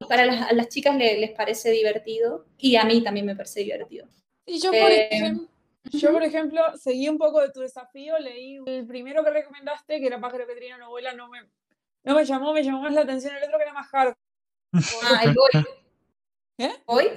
[0.00, 2.46] Y para las, a las chicas le- les parece divertido.
[2.58, 4.08] Y a mí también me parece divertido.
[4.46, 5.46] Y yo, por, Eh, ejem-
[5.92, 10.06] yo, por ejemplo, seguí un poco de tu desafío, leí el primero que recomendaste, que
[10.06, 11.38] era Pájaro que tenía novela, no me,
[12.04, 14.16] no me llamó, me llamó más la atención el otro que era más hardcore.
[15.04, 15.64] Ah, el Boy.
[16.58, 16.72] ¿Eh?
[16.86, 17.08] ¿Boy?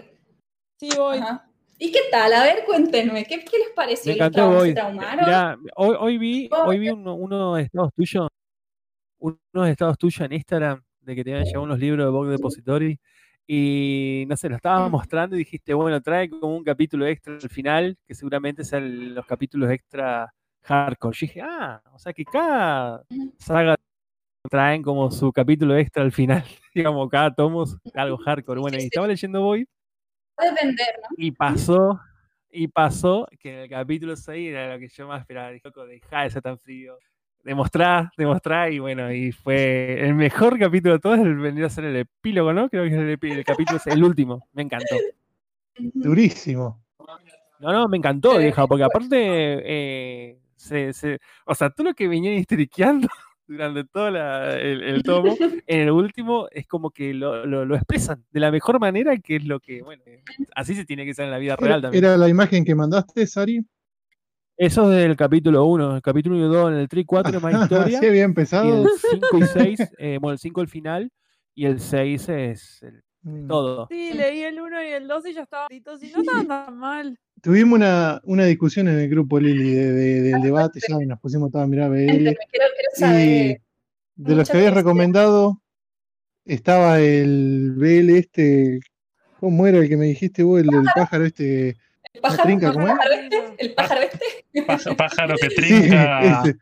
[0.79, 1.17] Sí, voy.
[1.19, 1.49] Ajá.
[1.77, 2.33] ¿Y qué tal?
[2.33, 3.25] A ver, cuéntenme.
[3.25, 4.11] ¿Qué, qué les pareció?
[4.13, 4.27] Me ¿Los
[4.67, 4.91] encantó.
[5.19, 8.27] Mirá, hoy, hoy vi, Oh, hoy vi uno, uno de estados tuyos,
[9.19, 12.99] unos estados tuyos en Instagram de que te habían llevado unos libros de Vogue Depository
[13.47, 14.91] y no sé, lo estabas Mm.
[14.91, 19.25] mostrando y dijiste, bueno, trae como un capítulo extra al final, que seguramente sean los
[19.25, 20.33] capítulos extra
[20.63, 21.15] hardcore.
[21.15, 23.33] Yo dije, ah, o sea que cada Ujú.
[23.37, 23.75] saga
[24.49, 26.43] traen como su capítulo extra al final,
[26.75, 28.59] digamos, cada tomo es algo hardcore.
[28.61, 29.65] Bueno, y estaba leyendo Void
[30.37, 31.15] depender, ¿no?
[31.17, 31.99] y pasó,
[32.51, 35.51] y pasó que en el capítulo 6 era lo que yo más esperaba.
[35.51, 36.97] Dije, loco, dejá de ser tan frío.
[37.43, 41.85] Demostrá, demostrá, y bueno, y fue el mejor capítulo de todos, el venir a ser
[41.85, 42.67] el epílogo, ¿no?
[42.69, 44.95] Creo que es el, epi- el capítulo, es el último, me encantó.
[45.77, 46.83] Durísimo.
[47.59, 52.07] No, no, me encantó, vieja, porque aparte, eh, se, se- o sea, todo lo que
[52.07, 53.07] venían histriqueando
[53.47, 55.35] durante todo la- el, el tomo,
[55.67, 59.37] en el último es como que lo, lo- lo expresan de la mejor manera, que
[59.37, 60.03] es lo que, bueno,
[60.55, 62.03] así se tiene que ser en la vida real Era, también.
[62.03, 63.65] era la imagen que mandaste, Sari.
[64.57, 65.97] Eso es del capítulo 1.
[65.97, 67.97] El capítulo 1 y 2 en el 3 y 4 es más historia.
[67.97, 68.83] Así había y empezado.
[68.83, 71.11] el 5 y 6, eh, bueno, el 5 el final.
[71.53, 73.47] Y el 6 es el- Mm.
[73.47, 73.87] todo.
[73.89, 77.17] Sí, leí el 1 y el 2 y ya estaba y no estaban tan mal.
[77.45, 81.19] Tuvimos una, una discusión en el grupo Lili de- de- del debate, ya, y nos
[81.19, 82.05] pusimos todos a mirar BL.
[82.07, 82.65] Cuéntenme, quiero,
[82.97, 83.57] quiero Y
[84.15, 85.61] de los que habías recomendado,
[86.43, 88.79] estaba el BL este.
[89.39, 90.59] ¿Cómo era el que me dijiste vos?
[90.59, 91.69] El del pájaro este.
[92.13, 92.93] El pájaro, trinca, ¿cómo es?
[92.95, 96.41] pájaro este, el pájaro este, Pá- Pájaro que trinca.
[96.41, 96.55] ese.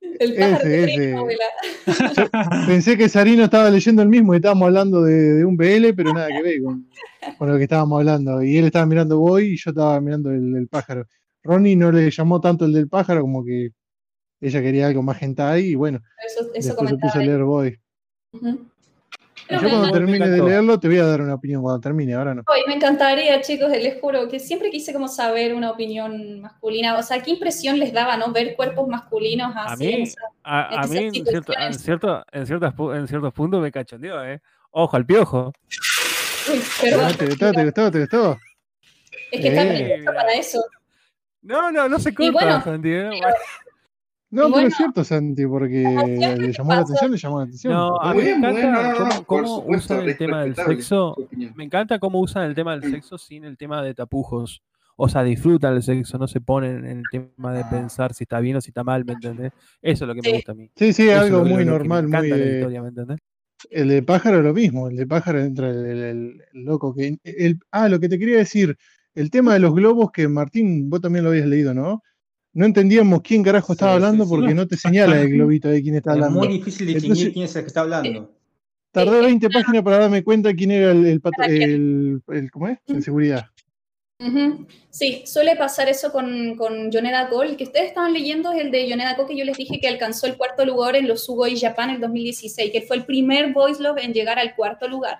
[0.00, 1.14] El pájaro Ese, ese.
[1.14, 1.44] abuela.
[2.66, 6.12] Pensé que Sarino estaba leyendo el mismo y estábamos hablando de, de un BL, pero
[6.12, 6.88] nada que ver con,
[7.38, 8.42] con lo que estábamos hablando.
[8.42, 11.06] Y él estaba mirando Boy y yo estaba mirando el, el pájaro.
[11.42, 13.70] Ronnie no le llamó tanto el del pájaro, como que
[14.40, 17.78] ella quería algo más hentai y bueno, Eso, eso después se puso a leer Boy.
[19.50, 22.42] Yo cuando termine de leerlo te voy a dar una opinión cuando termine, ahora no.
[22.46, 26.96] Ay, me encantaría, chicos, les juro que siempre quise como saber una opinión masculina.
[26.98, 28.32] O sea, ¿qué impresión les daba, no?
[28.32, 29.90] Ver cuerpos masculinos A así.
[29.90, 33.32] en mí, esa- a, a mí en, cierto- en, cierto- en, ciertas pu- en ciertos
[33.32, 34.40] puntos me cachondeó, ¿eh?
[34.70, 35.52] Ojo al piojo.
[36.50, 37.12] Uy, perdón.
[37.16, 37.52] ¿Te gustó?
[37.52, 37.90] ¿Te gustó?
[37.90, 38.38] ¿Te gustó?
[39.30, 39.66] Es que está Eh.
[39.78, 40.60] perfecto para eso.
[41.42, 43.10] No, no, no se corta, bueno, Santi, ¿eh?
[44.30, 45.82] No, Y pero bueno, es cierto, Santi, porque
[46.38, 47.72] le llamó la atención, le llamó la atención.
[47.72, 51.16] No, a mí me encanta no, cómo, cómo supuesto, usan el tema del sexo.
[51.54, 54.62] Me encanta cómo usan el tema del sexo sin el tema de tapujos.
[54.96, 58.40] O sea, disfrutan el sexo, no se ponen en el tema de pensar si está
[58.40, 59.52] bien o si está mal, ¿me entendés?
[59.80, 60.68] Eso es lo que me gusta a mí.
[60.74, 63.18] Sí, sí, Eso algo muy normal, muy la historia, ¿me entendés?
[63.70, 66.94] El de pájaro es lo mismo, el de pájaro entra el, el- el- el loco
[66.94, 67.16] que...
[67.24, 68.76] el- ah, lo que te quería decir,
[69.14, 72.02] el tema de los globos que Martín, vos también lo habías leído, ¿no?
[72.54, 74.30] No entendíamos quién carajo estaba Sí, hablando sí.
[74.30, 76.38] porque no te señala el globito de quién está Es hablando.
[76.40, 78.34] muy difícil distinguir Entonces- quién es el que está hablando.
[78.90, 82.78] Tardé 20 páginas para darme cuenta quién era el, el, el, el- ¿cómo es?
[82.86, 83.46] El seguridad.
[84.90, 87.50] Sí, suele pasar eso con, con Yoneda Cole.
[87.50, 89.86] El que ustedes estaban leyendo es el de Yoneda Cole, que yo les dije que
[89.86, 93.52] alcanzó el cuarto lugar en los Sugoi Japan en el 2016, que fue el primer
[93.52, 95.18] Voice Love en llegar al cuarto lugar.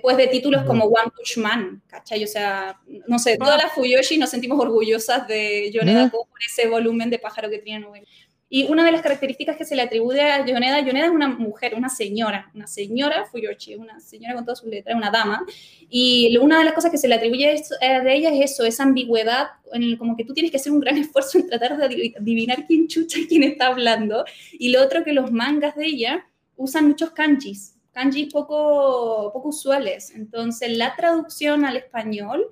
[0.00, 2.24] Después de títulos como One Punch Man, ¿cachai?
[2.24, 6.04] O sea, no sé, todas las Fuyoshi nos sentimos orgullosas de Yoneda.
[6.10, 8.06] Cole por ese volumen de pájaro que tiene novela.
[8.52, 11.74] Y una de las características que se le atribuye a Yoneda, Yoneda es una mujer,
[11.76, 15.44] una señora, una señora Fuyoshi, una señora con todas sus letras, una dama,
[15.88, 18.82] y una de las cosas que se le atribuye eh, de ella es eso, esa
[18.82, 21.84] ambigüedad, en el- como que tú tienes que hacer un gran esfuerzo en tratar de
[21.88, 24.24] adiv- adivinar quién chucha y quién está hablando.
[24.52, 30.12] Y lo otro que los mangas de ella usan muchos kanjis, kanjis poco, poco usuales.
[30.14, 32.46] Entonces la traducción al español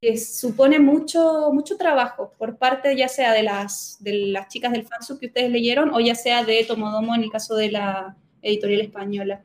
[0.00, 4.86] eh, supone mucho, mucho trabajo por parte ya sea de las, de las chicas del
[4.86, 8.82] fansub que ustedes leyeron o ya sea de Tomodomo en el caso de la editorial
[8.82, 9.42] española.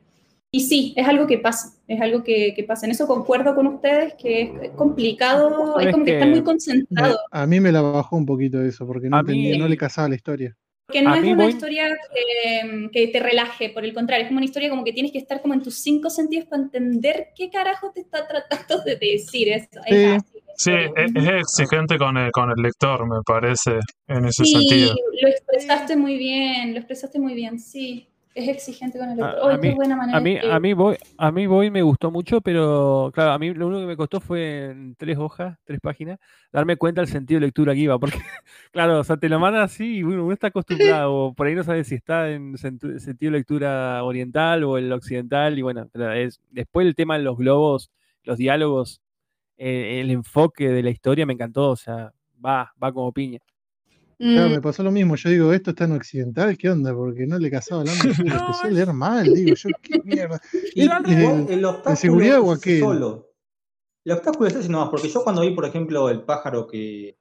[0.52, 2.84] Y sí, es algo que pasa, es algo que, que pasa.
[2.84, 6.44] En eso concuerdo con ustedes, que es complicado, hay como que, que están muy Me-
[6.44, 10.08] concentrados, a mí me la bajó un poquito eso, porque no mí- no le casaba
[10.08, 10.56] la historia.
[10.90, 14.28] Porque no a es una voy- historia que, que te relaje, por el contrario, es
[14.28, 17.28] como una historia como que tienes que estar como en tus cinco sentidos para entender
[17.36, 19.68] qué carajo te está tratando de decir eso.
[19.72, 19.94] Sí.
[19.94, 21.04] Es así la Sí, historia.
[21.06, 24.94] es, es exigente con el, con el lector, me parece, en ese Sí, sentido.
[25.22, 28.08] lo expresaste muy bien, lo expresaste muy bien, sí.
[28.34, 29.50] Es exigente con el A- lector.
[29.50, 32.10] a ¡Ay, qué mí- buena manera A mí, a voy, a mí voy me gustó
[32.10, 35.80] mucho, pero claro, a mí lo único que me costó fue en tres hojas, tres
[35.80, 36.18] páginas,
[36.52, 38.18] darme cuenta del sentido de lectura que iba, porque
[38.72, 41.64] claro, o sea, te lo mandan así y uno está acostumbrado, o por ahí no
[41.64, 46.86] sabe si está en sentido de lectura oriental o el occidental, y bueno, es, después
[46.86, 47.90] el tema de los globos,
[48.22, 49.00] los diálogos,
[49.58, 52.12] eh, el enfoque de la historia me encantó, o sea,
[52.44, 53.40] va, va como piña.
[54.20, 55.16] Claro, Mm, me pasó lo mismo.
[55.16, 56.92] Yo digo, esto está en occidental, ¿qué onda?
[56.94, 58.04] Porque no le casaba hablando.
[58.04, 60.38] Lo No, empecé a leer mal, digo, yo, qué mierda.
[60.74, 61.50] Y ¿El- el- revés.
[61.50, 62.80] el obstáculo seguridad o aquel?
[62.80, 63.26] solo.
[64.04, 67.16] El obstáculo es ese nomás, porque yo cuando vi, por ejemplo, el pájaro que.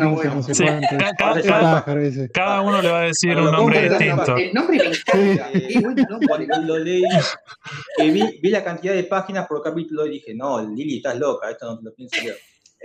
[0.00, 0.34] No, bueno.
[0.36, 0.64] no sé Sí,
[1.08, 1.42] cada,
[1.82, 2.30] pájaro ese.
[2.30, 4.36] cada uno le va a decir un nombre distinto.
[4.36, 6.18] El nombre me encanta.
[6.26, 7.02] cuando lo leí,
[7.98, 11.66] vi, vi la cantidad de páginas por capítulo y dije, no, Lili, estás loca, esto
[11.66, 12.36] no te lo pienso leer.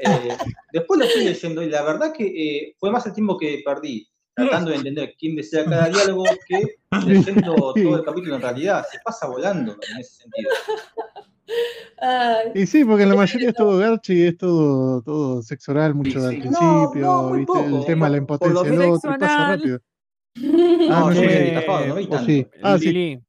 [0.03, 0.37] Eh,
[0.73, 4.07] después lo fui leyendo y la verdad que eh, fue más el tiempo que perdí
[4.35, 6.75] tratando de entender quién decía cada diálogo que
[7.07, 8.85] leyendo todo el capítulo en realidad.
[8.91, 10.49] Se pasa volando en ese sentido.
[11.99, 15.95] ay, Y sí, porque la mayoría es todo garchi y es todo, todo sexo oral,
[15.95, 16.39] mucho Sí, al sí.
[16.41, 17.59] principio, No, no, ¿viste?
[17.79, 19.79] el tema de la impotencia del otro, pasa rápido.
[20.35, 20.35] No,
[20.91, 22.25] Ah, no, me Eh, no vi O tanto.
[22.27, 22.47] sí.
[22.61, 22.85] Ah, sí.
[22.91, 23.19] Lili,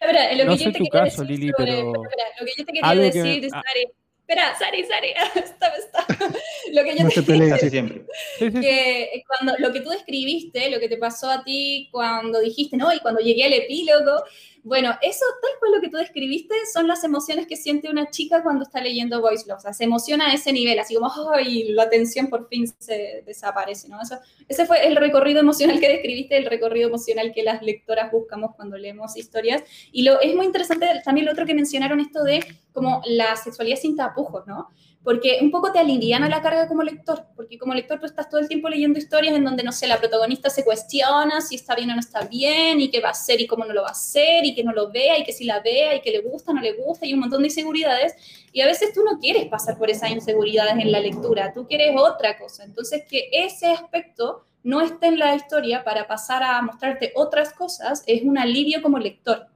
[0.00, 2.02] Espera, lo No que sé yo te tu quería caso, decir Lili, sobre- pero lo
[2.46, 3.62] que yo te quería decir, ah.
[3.66, 3.86] Sari.
[4.28, 5.08] Espera, Sari, Sari,
[5.46, 6.36] stop, stop.
[6.72, 7.48] Lo que yo No te se peleen.
[7.48, 8.04] Casi siempre.
[8.38, 12.92] que cuando lo que tú describiste, lo que te pasó a ti cuando dijiste, no,
[12.92, 14.22] y cuando llegué al epílogo,
[14.68, 18.42] bueno, eso tal cual lo que tú describiste son las emociones que siente una chica
[18.42, 21.72] cuando está leyendo Voice Love, o sea, se emociona a ese nivel, así como, ay,
[21.72, 24.00] la tensión por fin se desaparece, ¿no?
[24.00, 28.54] Eso, ese fue el recorrido emocional que describiste, el recorrido emocional que las lectoras buscamos
[28.54, 32.44] cuando leemos historias, y lo, es muy interesante también lo otro que mencionaron, esto de
[32.72, 34.68] como la sexualidad sin tapujos, ¿no?
[35.02, 38.40] Porque un poco te aliviana la carga como lector, porque como lector tú estás todo
[38.40, 41.90] el tiempo leyendo historias en donde, no sé, la protagonista se cuestiona si está bien
[41.90, 43.92] o no está bien, y qué va a hacer y cómo no lo va a
[43.92, 46.50] hacer, y que no lo vea, y que si la vea, y que le gusta
[46.50, 48.14] o no le gusta, y un montón de inseguridades,
[48.52, 51.94] y a veces tú no quieres pasar por esas inseguridades en la lectura, tú quieres
[51.96, 52.64] otra cosa.
[52.64, 58.02] Entonces, que ese aspecto no esté en la historia para pasar a mostrarte otras cosas
[58.06, 59.46] es un alivio como lector.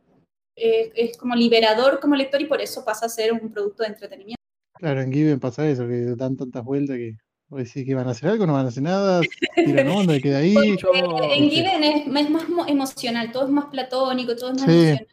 [0.54, 3.90] Eh, es como liberador como lector y por eso pasa a ser un producto de
[3.90, 4.41] entretenimiento.
[4.82, 7.14] Claro, en Given pasa eso, que dan tantas vueltas que
[7.48, 9.20] vos decís que van a hacer algo, no van a hacer nada,
[9.54, 10.54] tiran onda y queda ahí.
[10.54, 14.56] Porque Yo- en Given es, es más mo- emocional, todo es más platónico, todo es
[14.60, 14.72] más Sí.
[14.88, 15.06] emocional.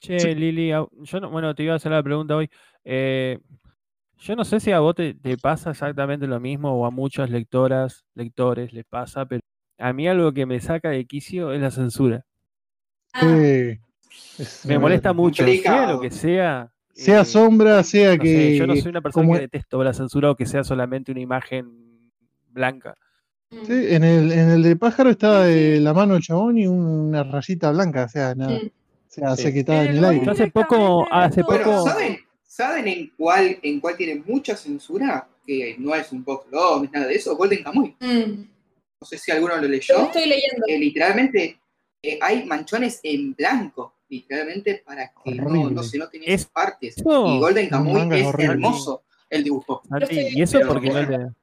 [0.00, 2.50] Che, Lili, yo no, bueno, te iba a hacer la pregunta hoy.
[2.82, 3.38] Eh,
[4.18, 7.30] yo no sé si a vos te, te pasa exactamente lo mismo o a muchas
[7.30, 9.42] lectoras, lectores les pasa, pero
[9.78, 12.24] a mí algo que me saca de quicio es la censura.
[13.12, 13.78] Ah, Sí.
[14.42, 16.72] Es Me molesta mucho, sea lo que sea.
[16.94, 18.28] Sea eh, sombra, sea no que.
[18.34, 21.12] sé, yo no soy una persona como- que detesto la censura o que sea solamente
[21.12, 22.10] una imagen
[22.50, 22.96] blanca.
[23.50, 27.22] Sí, en el, en el de pájaro está eh, la mano del chabón y una
[27.22, 28.58] rayita blanca, o sea, nada.
[28.58, 28.70] O
[29.10, 29.52] sea, hace Sí.
[29.54, 30.30] que está en el Pero aire.
[30.30, 35.26] Hace poco, hace después- Bueno, poco, ¿saben, ¿saben en cuál en cuál tiene mucha censura?
[35.46, 37.34] Que no es un box no es nada de eso.
[37.36, 37.96] Golden Kamuy.
[38.00, 38.42] Mm.
[39.00, 40.02] No sé si alguno lo Yo leyó.
[40.02, 40.66] estoy leyendo.
[40.66, 41.58] Eh, literalmente
[42.02, 46.96] eh, hay manchones en blanco, literalmente para que no, no se noten Es- esas partes.
[46.98, 48.52] y Golden Kamuy es horrible.
[48.54, 49.82] hermoso el dibujo.
[49.88, 51.34] Santi, y eso porque no.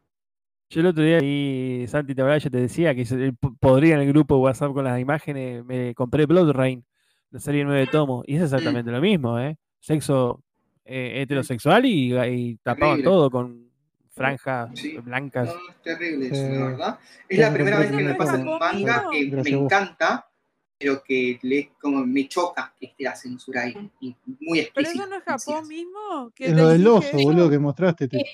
[0.69, 3.05] Yo el otro día ahí, Santi, te hablaba, yo te decía que
[3.39, 6.83] po- podría en el grupo WhatsApp con las imágenes, me compré Blood Rain,
[7.29, 9.57] la serie 9 tomos, y es exactamente lo mismo, ¿eh?
[9.79, 10.41] Sexo
[10.83, 13.03] eh, heterosexual y, y tapaban Terrible.
[13.03, 13.69] todo con
[14.11, 14.97] franjas Sí.
[14.97, 15.47] blancas.
[15.49, 16.99] No, es terrible eso, Eh, la verdad.
[17.29, 18.53] Es la me primera vez que me pasa tomo.
[18.53, 19.09] un manga No.
[19.11, 20.27] que me encanta,
[20.77, 23.89] pero que le, como me choca que esté la censura ahí.
[23.99, 25.03] Y muy Pero explícita.
[25.03, 26.31] eso no es Japón mismo.
[26.35, 28.07] que Es lo del oso, boludo, que mostraste.
[28.07, 28.25] Te,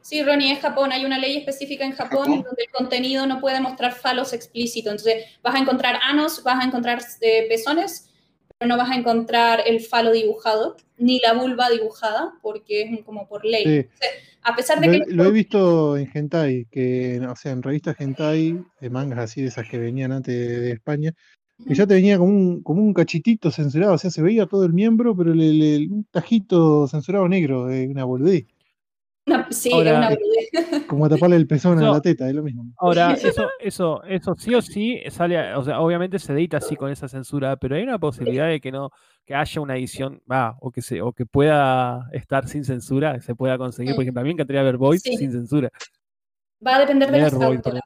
[0.00, 0.92] Sí, Ronnie, es Japón.
[0.92, 2.42] Hay una ley específica en Japón, Japón.
[2.44, 4.92] donde el contenido no puede mostrar falos explícitos.
[4.92, 8.11] Entonces, vas a encontrar anos, vas a encontrar eh, pezones, pero
[8.66, 13.44] no vas a encontrar el falo dibujado, ni la vulva dibujada, porque es como por
[13.44, 13.64] ley.
[13.82, 13.86] Sí.
[14.42, 14.98] A pesar de Lo, que...
[14.98, 19.40] he- lo he visto en Hentai, que, o sea, en revistas Hentai, de mangas así,
[19.42, 21.12] de esas que venían antes de, de España,
[21.66, 24.64] que ya te venía como un, como un cachitito censurado, o sea, se veía todo
[24.64, 28.46] el miembro, pero le, le- un tajito censurado negro, de una boludez,
[29.26, 30.86] Una- sí, Ahora- es una boludez.
[30.86, 31.92] como taparle el pezón a No.
[31.92, 32.64] la teta, es lo mismo.
[32.78, 33.12] Ahora,
[33.44, 36.90] eso, eso, eso sí o sí sale, a- o sea, obviamente se edita así con
[36.90, 38.90] esa censura, pero hay una posibilidad de que no,
[39.24, 43.20] que haya una edición, va, o que se, o que pueda estar sin censura, que
[43.20, 43.94] se pueda conseguir.
[43.94, 45.16] Por ejemplo, a mí me encantaría ver Void Sí.
[45.16, 45.68] sin censura.
[46.66, 47.82] Va a depender de las autoras.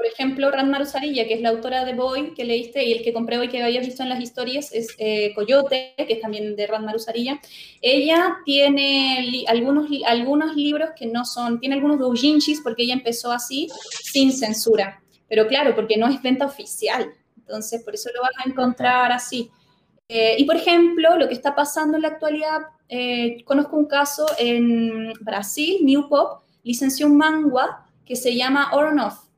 [0.00, 3.12] Por ejemplo, Ranmaru Sarilla, que es la autora de Boy que leíste y el que
[3.12, 6.66] compré hoy que habías visto en las historias es eh, Coyote, que es también de
[6.66, 7.38] Ranmaru Sarilla.
[7.82, 13.68] Ella tiene algunos, algunos libros que no son, tiene algunos doujinshis porque ella empezó así,
[14.02, 15.02] sin censura.
[15.28, 17.12] Pero claro, porque no es venta oficial.
[17.36, 19.50] Entonces, por eso lo vas a encontrar así.
[20.08, 24.24] Eh, y por ejemplo, lo que está pasando en la actualidad, eh, conozco un caso
[24.38, 29.29] en Brasil, New Pop licenció un manga que se llama On Off.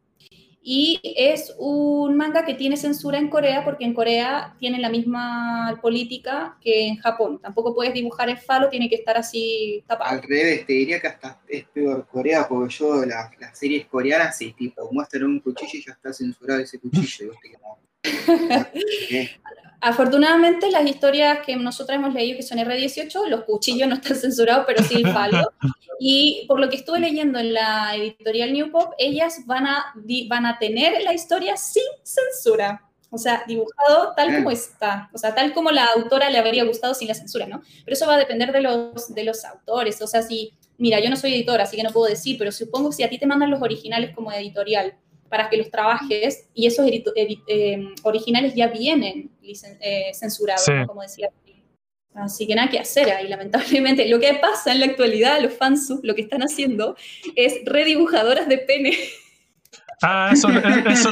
[0.65, 5.79] Y es un manga que tiene censura en Corea porque en Corea tienen la misma
[5.83, 7.41] política que en Japón.
[7.41, 10.11] Tampoco puedes dibujar el falo, tiene que estar así tapado.
[10.11, 14.39] Al revés, te diría que hasta es peor Corea, porque yo las, las series coreanas,
[14.39, 17.25] sí, tipo, muestran un cuchillo y ya está censurado ese cuchillo.
[17.25, 18.69] y vos te quedás,
[19.09, 19.31] ¿qué?
[19.85, 24.65] Afortunadamente, las historias que nosotros hemos leído, que son R18, los cuchillos no están censurados,
[24.65, 25.53] pero sí el falo.
[26.05, 29.95] Y por lo que estuve leyendo en la editorial New Pop, ellas van a,
[30.29, 32.89] van a tener la historia sin censura.
[33.11, 35.11] O sea, dibujado tal como está.
[35.13, 37.63] O sea, tal como la autora le habría gustado sin la censura, ¿no?
[37.85, 40.03] Pero eso va a depender de los, de los autores.
[40.03, 42.91] O sea, si, mira, yo no soy editora, así que no puedo decir, pero supongo
[42.91, 44.97] que si a ti te mandan los originales como editorial
[45.33, 50.73] para que los trabajes y esos eh, originales ya vienen licen- eh, censurados, Sí.
[50.73, 50.87] ¿no?
[50.87, 51.31] como decía.
[52.15, 54.07] Así que nada que hacer ahí, lamentablemente.
[54.11, 56.95] Lo que pasa en la actualidad, los fansub lo que están haciendo
[57.35, 58.93] es redibujadoras de pene.
[60.03, 61.11] Ah, eso, eso,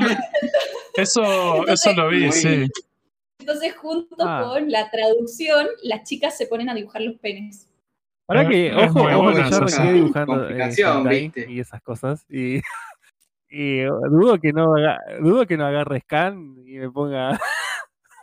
[0.97, 2.67] eso, eso lo vi, sí.
[3.39, 4.43] Entonces, junto Ah.
[4.53, 7.69] con la traducción, las chicas se ponen a dibujar los penes.
[8.29, 12.27] Ahora que, ojo, ojo que yo dibujando eh, y esas cosas.
[12.29, 12.61] Y,
[13.51, 17.39] y dudo que no haga, dudo que no agarre scan y me ponga.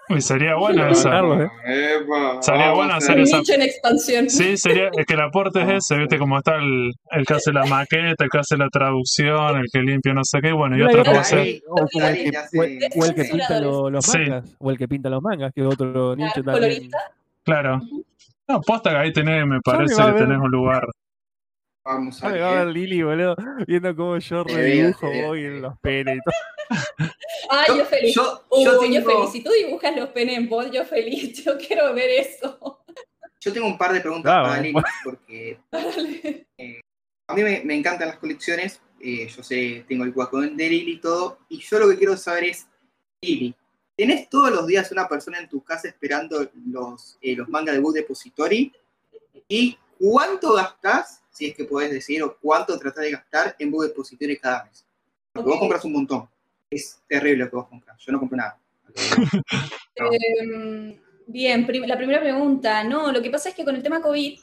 [0.09, 1.49] Uy, sería bueno bajarlo, ¿eh?
[1.65, 4.29] Epa, Sería bueno hacer nicho en expansión.
[4.29, 7.51] Sí, sería es que el aporte es ese, viste cómo está el, el que hace
[7.51, 10.81] la maqueta, el que hace la traducción, el que limpia no sé qué, bueno, y
[10.83, 11.61] otro y a hacer.
[11.67, 12.57] o como el que, Ya o sé.
[12.77, 14.05] el- o el que pinta lo- los.
[14.05, 14.17] Sí.
[14.19, 16.53] mangas, o el que pinta los mangas, que es otro nicho también.
[16.53, 16.97] colorista.
[17.43, 17.81] Claro.
[18.47, 20.83] No, posta que ahí tenés, me parece que tenés un lugar.
[21.87, 22.67] Vamos a Ah, a ver ver.
[22.75, 23.35] Lili, boludo,
[23.65, 26.35] viendo cómo yo redibujo voy en los penes y todo.
[27.49, 28.13] Ay, yo, feliz.
[28.15, 29.31] Yo, Uy, yo yo, tengo, feliz.
[29.31, 31.33] Si tú dibujas los penes en bot, yo feliz.
[31.45, 32.83] Yo quiero ver eso.
[33.39, 34.87] yo tengo un par de preguntas Claro, para Lili, bueno.
[35.05, 36.45] porque Dale.
[37.27, 38.81] a mí me, me encantan las colecciones.
[38.99, 41.39] eh, yo sé, tengo el Wacom de Lili y todo.
[41.47, 42.67] Y yo lo que quiero saber es,
[43.21, 43.55] Lili,
[43.95, 47.81] ¿tenés todos los días una persona en tu casa esperando los, eh, los mangas de
[47.81, 48.73] Book Depository?
[49.47, 53.83] ¿Y cuánto gastás, si es que podés decir, o cuánto tratás de gastar en Book
[53.85, 54.85] Depository cada mes?
[55.31, 55.59] Porque vos Ok.
[55.61, 56.29] compras un montón.
[56.69, 57.97] Es terrible lo que vos compras.
[57.99, 58.59] Yo no compro nada.
[59.99, 60.09] No.
[60.11, 60.95] Em,
[61.25, 62.83] bien, prim- la primera pregunta.
[62.83, 64.39] No, lo que pasa es que con el tema COVID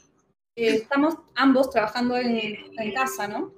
[0.57, 2.35] eh, estamos ambos trabajando en,
[2.77, 3.53] en casa, ¿no?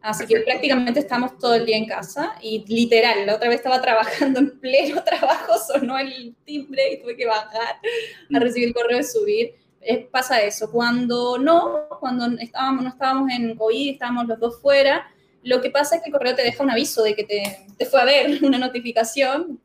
[0.00, 3.80] Así que prácticamente estamos todo el día en casa y literal, la otra vez estaba
[3.82, 7.76] trabajando en pleno trabajo, sonó el timbre y tuve que bajar
[8.34, 9.54] a recibir el correo de subir.
[9.84, 15.06] Eh, pasa eso, cuando no, cuando estábamos, no estábamos en COVID, estábamos los dos fuera,
[15.42, 17.86] lo que pasa es que el correo te deja un aviso de que te, te
[17.86, 19.60] fue a ver una notificación,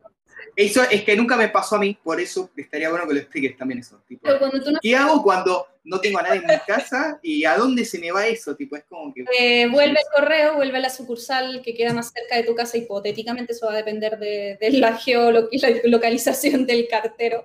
[0.57, 3.55] Eso es que nunca me pasó a mí, por eso estaría bueno que lo expliques
[3.55, 4.01] también eso.
[4.07, 7.85] Tipo, no ¿Qué hago cuando no tengo a nadie en mi casa y a dónde
[7.85, 8.55] se me va eso?
[8.55, 9.23] Tipo, es como que.
[9.37, 12.75] Eh, vuelve el correo, vuelve a la sucursal que queda más cerca de tu casa,
[12.75, 17.43] hipotéticamente, eso va a depender de, de la geolocalización del cartero.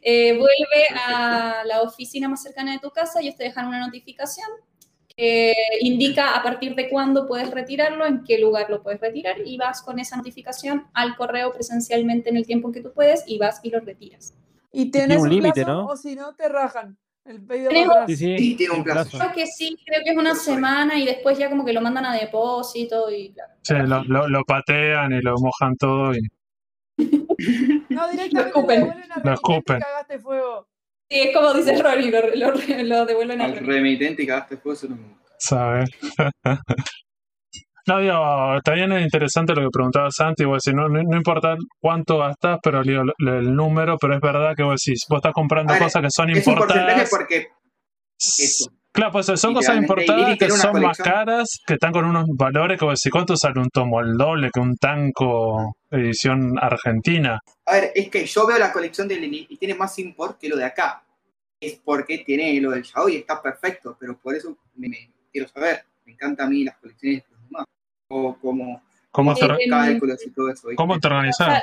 [0.00, 4.48] Eh, vuelve a la oficina más cercana de tu casa, ellos te dejan una notificación
[5.16, 9.56] que indica a partir de cuándo puedes retirarlo, en qué lugar lo puedes retirar, y
[9.56, 13.38] vas con esa notificación al correo presencialmente en el tiempo en que tú puedes y
[13.38, 14.34] vas y lo retiras.
[14.72, 15.86] Y tenés un un, límite, plazo, ¿no?
[15.86, 18.06] o si no, te rajan el pedido atrás.
[18.08, 18.38] Sí, sí.
[18.38, 19.18] Sí, tiene un plazo.
[19.18, 22.06] Creo que sí, creo que es una semana y después ya como que lo mandan
[22.06, 23.52] a depósito y claro.
[23.62, 26.18] Sí, lo, lo- lo patean y lo mojan todo y
[27.88, 28.92] No, directamente Lo escupen.
[29.22, 29.80] Lo escupen.
[29.80, 30.66] cagaste fuego.
[31.10, 32.54] Sí, es como dice Ronnie, lo, lo,
[32.84, 34.26] lo devuelven a Al remitente y
[34.88, 35.32] no me gusta.
[35.38, 35.90] ¿sabes?
[37.86, 41.54] No, digo, también es interesante lo que preguntaba Santi, vos decís, no, no, no importa
[41.78, 45.34] cuánto gastás, pero digo, lo- el número, pero es verdad que vos decís, vos estás
[45.34, 47.48] comprando cosas que son Es un porcentaje porque
[48.38, 48.70] eso.
[48.94, 52.94] Claro, pues son cosas Lili que son más caras, que están con unos valores vos
[53.00, 54.00] decís, ¿cuánto sale un tomo?
[54.00, 57.40] El doble que un tanco edición argentina.
[57.66, 60.48] A ver, es que yo veo la colección de Lili y tiene más import que
[60.48, 61.02] lo de acá.
[61.60, 65.48] Es porque tiene lo del Yaoi y está perfecto, pero por eso me, me quiero
[65.48, 65.84] saber.
[66.04, 67.66] Me encantan a mí las colecciones de los demás.
[68.08, 68.80] O como
[69.10, 70.68] ¿Cómo te, Eh, cálculos y todo eso.
[70.68, 70.76] ¿viste?
[70.76, 71.48] cómo te O organizás?
[71.48, 71.62] sea,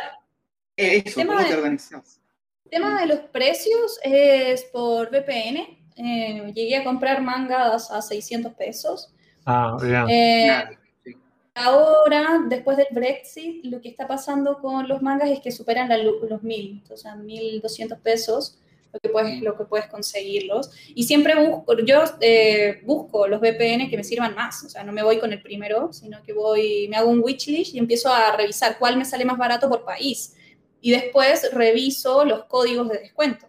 [0.76, 2.20] Eh, Eso, ¿cómo te organizas?
[2.66, 5.81] el tema de los precios es por VPN.
[5.96, 9.12] Eh, llegué a comprar mangas a 600 pesos.
[9.46, 10.10] Ah, bien.
[10.10, 11.18] Eh, sí.
[11.56, 15.98] ahora, después del Brexit, lo que está pasando con los mangas es que superan la
[15.98, 18.58] los 1000, o sea, 1200 pesos
[18.94, 20.72] lo que puedes, lo que puedes conseguirlos.
[20.94, 24.92] Y siempre busco, yo eh, busco los VPN que me sirvan más, o sea, no
[24.92, 28.36] me voy con el primero, sino que voy, me hago un wishlist y empiezo a
[28.36, 30.36] revisar cuál me sale más barato por país.
[30.82, 33.48] Y después reviso los códigos de descuento.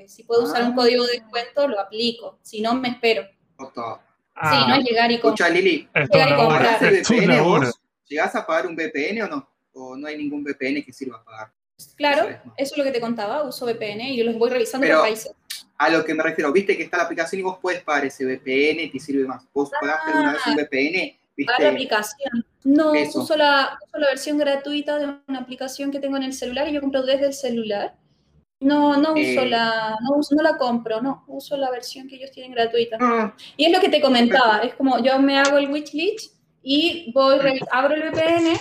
[0.00, 0.74] Eh, si puedo usar un Ah.
[0.76, 2.38] código de descuento, lo aplico.
[2.42, 3.22] Si no, me espero.
[3.58, 4.00] Sí, no
[4.34, 5.48] Ah, es llegar y comprar.
[5.48, 6.48] Escucha, Lili, es tu Llegar y laburo.
[6.48, 6.74] comprar.
[6.78, 7.66] ¿pagaste Es tu VPN laburo.
[7.66, 7.80] vos?
[8.08, 9.48] ¿Llegás a pagar un VPN o no?
[9.74, 11.52] ¿O no hay ningún VPN que sirva a pagar?
[11.96, 14.98] Claro, Eso es, lo que te contaba, uso VPN y yo los voy revisando Pero-
[14.98, 15.32] por países.
[15.78, 18.24] A lo que me refiero, viste que está la aplicación y vos puedes pagar ese
[18.24, 19.44] VPN, te sirve más.
[19.52, 21.18] ¿Vos pagaste alguna vez un VPN?
[21.46, 21.66] Para la ¿Viste?
[21.68, 22.46] aplicación.
[22.64, 26.68] No, uso la, uso la versión gratuita de una aplicación que tengo en el celular
[26.68, 27.94] y yo compro desde el celular.
[28.60, 29.48] No, no uso Eh.
[29.48, 32.98] la, no, uso- no la compro, no, uso la versión que ellos tienen gratuita.
[33.00, 37.10] Ah, Y es lo que te comentaba, es como yo me hago el wishlist y
[37.14, 37.38] voy,
[37.70, 38.52] abro el VPN,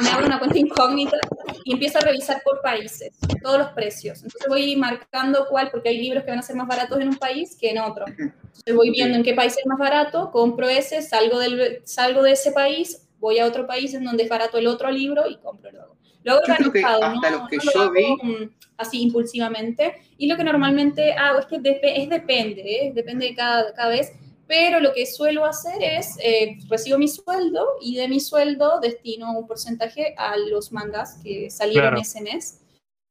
[0.00, 1.18] me hago una cuenta incógnita
[1.62, 3.10] y empiezo a revisar por países,
[3.42, 4.22] todos los precios.
[4.22, 7.16] Entonces voy marcando cuál, porque hay libros que van a ser más baratos en un
[7.16, 8.06] país que en otro.
[8.06, 12.32] Entonces voy viendo en qué país es más barato, compro ese, salgo, del, salgo de
[12.32, 15.70] ese país, voy a otro país en donde es barato el otro libro y compro
[15.70, 15.96] luego.
[16.24, 19.02] Lo hago Yo creo que hasta no, los que no lo yo hago, vi- así
[19.02, 19.94] impulsivamente.
[20.18, 22.92] Y lo que normalmente hago es que dep- es depende, ¿eh?
[22.94, 24.10] depende de cada, cada vez.
[24.46, 29.32] Pero lo que suelo hacer es, eh, recibo mi sueldo y de mi sueldo destino
[29.38, 32.00] un porcentaje a los mangas que salieron Claro.
[32.02, 32.60] ese mes.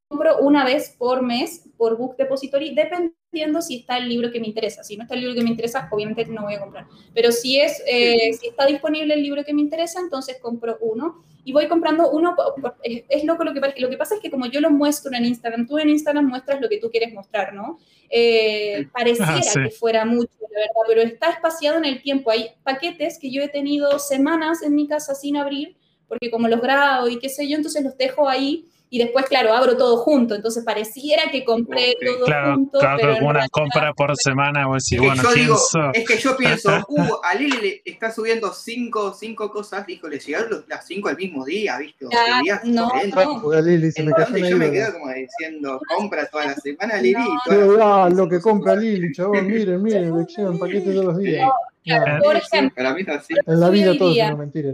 [0.10, 4.46] Compro una vez por mes por Book Depository, dependiendo si está el libro que me
[4.48, 4.84] interesa.
[4.84, 6.86] Si no está el libro que me interesa, obviamente no voy a comprar.
[7.16, 11.24] Pero si, es, eh, si está disponible el libro que me interesa, entonces compro uno.
[11.46, 12.36] Y voy comprando uno,
[12.84, 15.12] es, es loco lo que, pasa- lo que pasa es que como yo lo muestro
[15.14, 17.80] en Instagram, tú en Instagram muestras lo que tú quieres mostrar, ¿no?
[18.10, 19.60] Eh, pareciera Ah, sí.
[19.64, 22.32] que fuera mucho, la verdad, pero está espaciado en el tiempo.
[22.32, 25.76] Hay paquetes que yo he tenido semanas en mi casa sin abrir,
[26.08, 29.52] porque como los grabo y qué sé yo, entonces los dejo ahí y después, claro,
[29.54, 30.36] abro todo junto.
[30.36, 34.68] Entonces pareciera que compré todo Claro, junto, claro, pero como una realidad- compra por semana,
[34.68, 38.54] vos decís, Es que bueno, es que yo pienso, uh, a Lili le está subiendo
[38.54, 42.06] cinco, cinco cosas, dijo, le llegaron las cinco al mismo día, ¿viste?
[42.06, 43.52] Claro, días no, no.
[43.52, 46.56] A Lili se me cayó Entonces una yo me quedo como diciendo, compra toda la
[46.56, 47.14] semana, Lili,
[47.50, 47.78] No.
[47.82, 51.50] ah, lo que compra Lili, chabón, miren, miren, le llegan paquetes todos los días.
[51.86, 53.34] No, Por ejemplo, para mí es así.
[53.44, 54.70] en la vida todo es una mentira.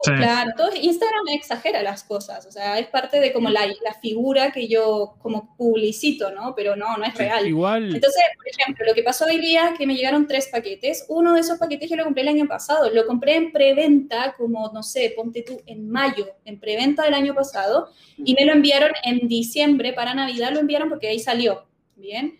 [0.00, 0.12] Sí.
[0.12, 4.52] Claro, todo, Instagram exagera las cosas, o sea, es parte de como la, la figura
[4.52, 6.54] que yo como publicito, ¿no?
[6.54, 7.48] Pero no, no es real.
[7.48, 11.04] Igual, Entonces, por ejemplo, lo que pasó hoy día es que me llegaron tres paquetes.
[11.08, 12.88] Uno de esos paquetes yo lo compré el año pasado.
[12.90, 17.34] Lo compré en preventa, como, no sé, ponte tú, en mayo, en preventa del año
[17.34, 17.88] pasado.
[18.24, 21.66] Y me lo enviaron en diciembre para Navidad, lo enviaron porque ahí salió.
[21.96, 22.38] Bien.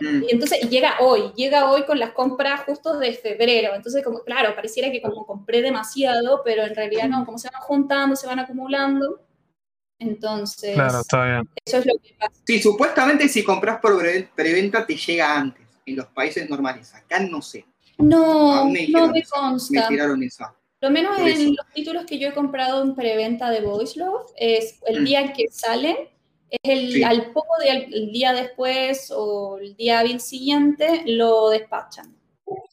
[0.00, 0.24] Mm.
[0.24, 3.74] Y entonces llega hoy, llega hoy con las compras justo de febrero.
[3.74, 7.60] Entonces, como, claro, pareciera que como compré demasiado, pero en realidad no, como se van
[7.62, 9.22] juntando, se van acumulando.
[9.98, 11.48] Entonces, Claro, está bien.
[11.64, 12.32] eso es lo que pasa.
[12.46, 16.94] Sí, supuestamente si compras por pre- preventa te llega antes, en los países normales.
[16.94, 17.64] Acá no sé,
[17.98, 19.88] No, me no me eso, me consta.
[19.88, 20.54] tiraron esa.
[20.82, 21.52] Lo menos en eso.
[21.56, 25.04] los títulos que yo he comprado en preventa de Voice Love, es el Mm.
[25.04, 25.96] día en que salen,
[26.50, 27.02] es el, Sí.
[27.02, 32.16] al poco de, el día después o el día hábil siguiente lo despachan.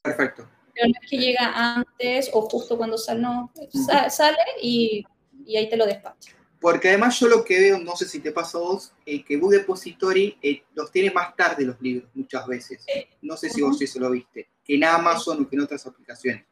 [0.02, 0.48] Perfecto.
[0.74, 3.52] Pero no es que llega antes o justo cuando sale, no,
[3.86, 5.04] sa- sale y,
[5.46, 6.34] y ahí te lo despachan.
[6.60, 9.36] Porque además yo lo que veo, no sé si te pasa a vos, eh, que
[9.38, 12.86] Book Depository eh, los tiene más tarde los libros muchas veces.
[13.22, 16.46] No sé si vos eso lo viste, que en Amazon o que en otras aplicaciones.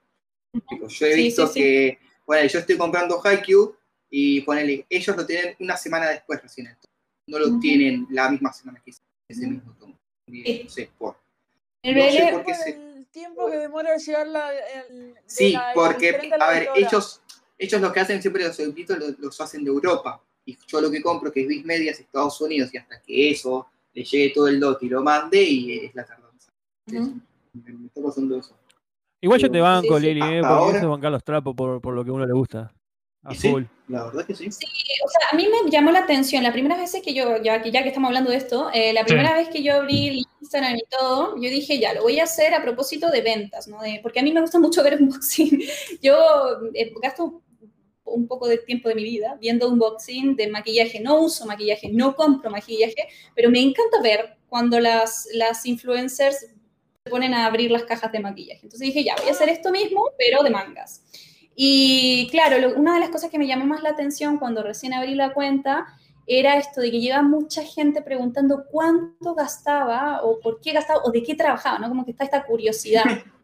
[0.89, 1.59] Yo he visto sí, sí.
[1.61, 3.73] que, bueno, yo estoy comprando Haikyuu
[4.09, 6.77] y ponele, ellos lo tienen una semana después recién.
[7.31, 7.59] No lo Ujú.
[7.59, 8.91] tienen la misma semana que
[9.29, 9.97] ese mismo tomo.
[10.27, 11.15] No sé, por.
[11.83, 14.53] En No sé por qué se- el tiempo que demora llegar la.
[14.53, 17.21] el- Sí, la- porque, a ver, ellos,
[17.57, 20.21] ellos lo que hacen siempre los subtítulos los, los hacen de Europa.
[20.45, 23.31] Y yo lo que compro, que es Big Media, es Estados Unidos, y hasta que
[23.31, 26.51] eso le llegue todo el lote y lo mande, y es la tardanza.
[26.87, 26.99] Me,
[27.73, 28.55] me está pasando eso.
[29.21, 30.13] igual yo te banco, Sí, sí.
[30.13, 32.25] Lili, eh, porque ahora- eso es bancar los trapos por, por lo que a uno
[32.25, 32.73] le gusta.
[33.23, 33.63] A Y sí, full.
[33.87, 34.47] la verdad que sí.
[34.47, 37.71] O sea, a mí me llamó la atención, la primera vez que yo, ya que,
[37.71, 40.75] ya que estamos hablando de esto, eh, la primera vez que yo abrí el Instagram
[40.75, 43.81] y todo, yo dije, ya, lo voy a hacer a propósito de ventas, ¿no?
[43.81, 45.61] De, porque a mí me gusta mucho ver unboxing.
[46.01, 46.17] Yo
[46.73, 47.41] eh, gasto
[48.03, 50.99] un poco de tiempo de mi vida viendo unboxing de maquillaje.
[50.99, 57.09] No uso maquillaje, no compro maquillaje, pero me encanta ver cuando las, las influencers se
[57.09, 58.61] ponen a abrir las cajas de maquillaje.
[58.63, 61.03] Entonces dije, ya, voy a hacer esto mismo, pero de mangas.
[61.55, 64.93] Y claro, lo- una de las cosas que me llamó más la atención cuando recién
[64.93, 65.85] abrí la cuenta
[66.27, 71.11] era esto de que lleva mucha gente preguntando cuánto gastaba o por qué gastaba o
[71.11, 71.89] de qué trabajaba, ¿no?
[71.89, 73.03] Como que está esta curiosidad.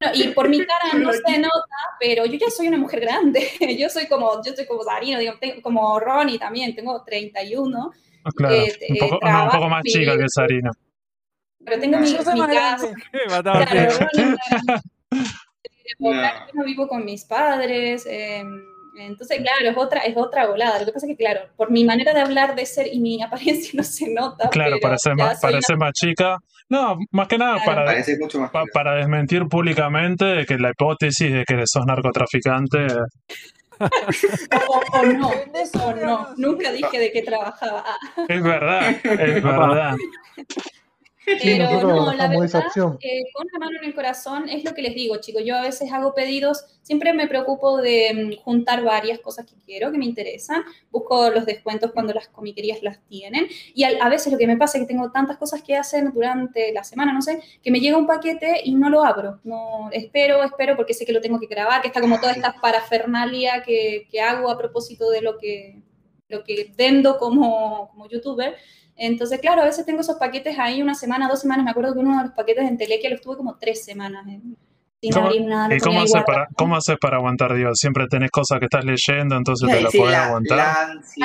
[0.00, 3.48] Bueno, y por mi cara no se nota, pero yo ya soy una mujer grande.
[3.78, 7.90] Yo soy como, yo soy como Darino, digo, tengo- como Ronnie también, tengo 31,
[8.24, 10.70] Ah, Claro, Eh, un, eh, poco, no, un poco más chica que Sarina.
[11.64, 12.86] pero tengo mi, mi casa.
[13.42, 13.90] Claro.
[13.98, 14.80] Ronnie, claro.
[15.98, 16.10] No.
[16.10, 18.42] Claro, yo no vivo con mis padres, eh,
[18.94, 20.78] entonces, claro, es otra, es otra volada.
[20.78, 23.22] Lo que pasa es que, claro, por mi manera de hablar, de ser y mi
[23.22, 24.50] apariencia no se nota.
[24.50, 26.36] Claro, pero parece ya más, soy parece más chica.
[26.68, 27.66] No, más que nada Claro.
[27.66, 28.50] para, Parece mucho más.
[28.50, 28.70] pa- claro.
[28.72, 32.86] para desmentir públicamente de que la hipótesis de que sos narcotraficante
[33.80, 36.28] o, no, o no.
[36.36, 37.84] Nunca dije de qué trabajaba.
[38.28, 39.04] Es verdad, es
[39.42, 39.96] verdad.
[41.24, 42.98] Sí, Pero nosotros no, la esa verdad, opción.
[43.00, 45.42] eh, con la mano en el corazón es lo que les digo, chicos.
[45.44, 49.92] Yo a veces hago pedidos, siempre me preocupo de mm, juntar varias cosas que quiero,
[49.92, 50.64] que me interesan.
[50.90, 53.46] Busco los descuentos cuando las comiquerías las tienen.
[53.72, 56.12] Y al- a, veces lo que me pasa es que tengo tantas cosas que hacer
[56.12, 59.38] durante la semana, no sé, que me llega un paquete y no lo abro.
[59.44, 62.54] No, espero, espero, porque sé que lo tengo que grabar, que está como toda esta
[62.60, 65.80] parafernalia que, que hago a propósito de lo que,
[66.28, 68.56] lo que vendo como, como youtuber.
[68.96, 71.64] Entonces, claro, a veces tengo esos paquetes ahí una semana, dos semanas.
[71.64, 74.40] Me acuerdo que uno de los paquetes en Telequia los tuve como tres semanas eh,
[75.00, 75.74] sin ¿Cómo- abrir nada.
[75.74, 77.72] ¿Y cómo haces, para, cómo haces para aguantar, Dios?
[77.80, 80.56] Siempre tenés cosas que estás leyendo, entonces te la Sí, podés la, aguantar.
[80.58, 80.72] la.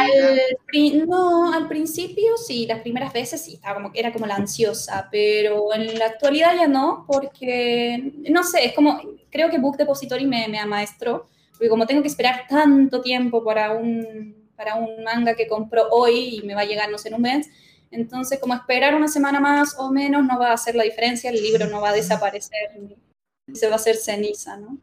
[0.01, 5.07] Al no, al principio sí, las primeras veces sí, estaba como, era como la ansiosa,
[5.11, 8.99] pero en la actualidad ya no, porque, no sé, es como,
[9.29, 13.73] creo que Book Depository me, me amaestró, porque como tengo que esperar tanto tiempo para
[13.73, 17.15] un, para un manga que compro hoy y me va a llegar, no sé, en
[17.15, 17.49] un mes,
[17.91, 21.41] entonces como esperar una semana más o menos no va a hacer la diferencia, el
[21.41, 24.77] libro no va a desaparecer, ni se va a hacer ceniza, ¿no?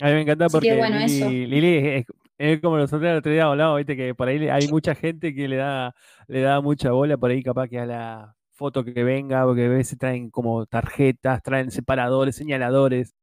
[0.00, 1.30] A mí me encanta Así que porque bueno, Lili, eso.
[1.30, 2.06] Lili es,
[2.38, 5.46] es como nosotros el otro día hablábamos, viste que por ahí hay mucha gente que
[5.46, 5.94] le da,
[6.26, 9.68] le da mucha bola por ahí capaz que a la foto que venga, porque a
[9.68, 13.14] veces traen como tarjetas, traen separadores, señaladores.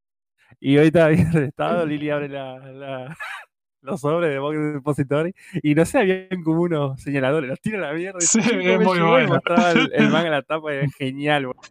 [0.60, 3.18] Y hoy está bien estado, Lili abre la, la,
[3.88, 5.34] los sobres de Box Depository
[5.64, 8.20] y no sé, habían como unos señaladores, los tiro a la mierda.
[8.22, 9.30] y Sí, es muy bueno.
[9.30, 11.62] mostraba el, el manga en la tapa y es genial, boludo.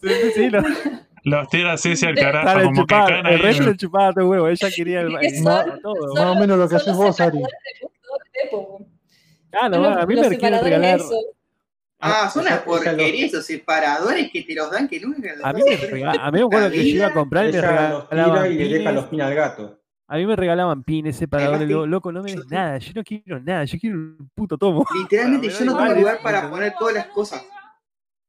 [0.00, 0.62] Sí, sí, sí, no,
[1.24, 4.12] Los tira así hacia el carajo, dale, como que chupaba, caen el resto le chupaba
[4.12, 5.12] todo huevo, ella quería el,
[5.82, 6.08] todo.
[6.08, 7.42] Son Más o menos lo que haces los vos, Ari.
[9.52, 10.96] Ah, no, los- a mí los me quieren regalar.
[10.96, 11.14] esos.
[12.04, 15.62] Ah, son una porquería esos separadores que te los dan que nunca los A mí
[15.62, 17.62] me, a mí me acuerdo que yo iba a comprar y me los
[18.10, 19.81] regalaban y le deja los pines al gato.
[20.12, 23.40] A mí me regalaban pines, separadores, lo- loco, no me des nada, yo no quiero
[23.40, 24.84] nada, yo quiero un puto tomo.
[24.94, 26.20] Literalmente yo no tengo lugar ¿eh?
[26.22, 27.42] para poner todas las cosas.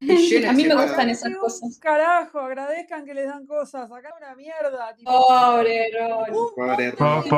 [0.00, 1.78] A mí me gustan esas cosas.
[1.78, 3.90] Carajo, agradezcan que les dan cosas.
[3.92, 4.94] Acá una mierda.
[4.96, 6.48] Tipo, Pobre Ron.
[6.56, 7.28] Pobre Ron.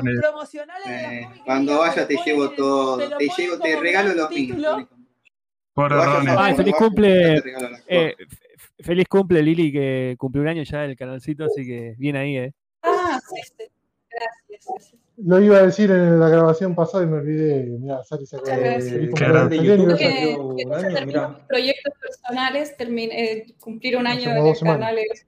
[0.00, 4.14] Pobre promocionales Eh, comiquerías cuando que vaya lo te llevo todo, te llevo, te regalo
[4.14, 4.56] los mismos.
[4.56, 4.88] título.
[5.74, 7.40] Pobre vayas a- Ay, feliz cumple.
[7.40, 7.82] vayas.
[7.88, 8.14] Eh,
[8.80, 12.52] feliz cumple Lili, que cumplió un año ya del canalcito, así que bien ahí, eh.
[13.28, 13.64] Ah.
[14.08, 14.66] Gracias.
[14.68, 14.94] gracias.
[15.18, 17.64] Lo iba a decir en la grabación pasada y me olvidé.
[17.78, 18.56] Mira, Sari se acuerda.
[18.56, 19.98] Muchas de- gracias.
[19.98, 24.60] que, que de proyectos personales termin- eh, cumplir un año semanas.
[24.62, 25.26] canal es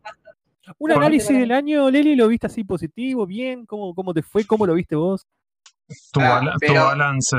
[0.79, 3.27] Un análisis del año, Lili, ¿lo viste así positivo?
[3.27, 3.65] ¿Bien?
[3.67, 4.45] ¿Cómo, cómo te fue?
[4.47, 5.27] ¿Cómo lo viste vos?
[6.13, 7.37] Tu, Ah, bala- tu pero- balance.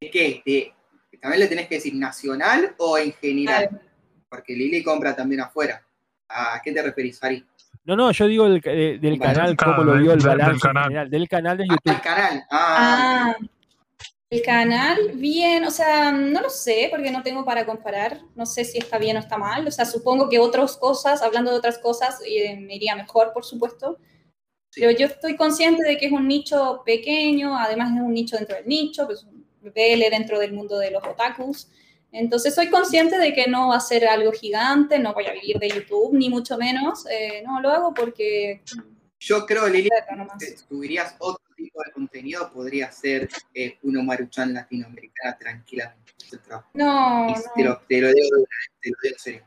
[0.00, 0.42] ¿De qué?
[0.46, 0.72] ¿De-
[1.20, 3.82] ¿También le tenés que decir nacional o en general?
[4.30, 5.82] Porque Lili compra también afuera.
[6.28, 7.44] ¿A qué te referís, Ari?
[7.84, 10.60] No, no, yo digo del, canal, cómo lo vio el del- canal.
[10.60, 11.92] general, del canal de Ah, YouTube.
[11.94, 12.44] el canal.
[12.50, 13.46] Ah, Ah,
[14.28, 18.64] el canal, bien, o sea, no lo sé porque no tengo para comparar, no sé
[18.64, 21.78] si está bien o está mal, o sea, supongo que otras cosas, hablando de otras
[21.78, 23.98] cosas, eh, me iría mejor, por supuesto,
[24.70, 24.82] Sí.
[24.82, 28.54] pero yo estoy consciente de que es un nicho pequeño, además es un nicho dentro
[28.56, 31.68] del nicho, pues un BL dentro del mundo de los otakus,
[32.12, 35.58] entonces soy consciente de que no va a ser algo gigante, no voy a vivir
[35.58, 38.62] de YouTube, ni mucho menos, eh, no, lo hago porque...
[39.18, 39.88] yo creo, Lili,
[40.38, 46.12] que subirías otro tipo de contenido, podría ser eh, uno maruchan latinoamericana tranquilamente.
[46.74, 48.36] No, te, lo, te lo digo,
[48.80, 49.44] te lo digo serio.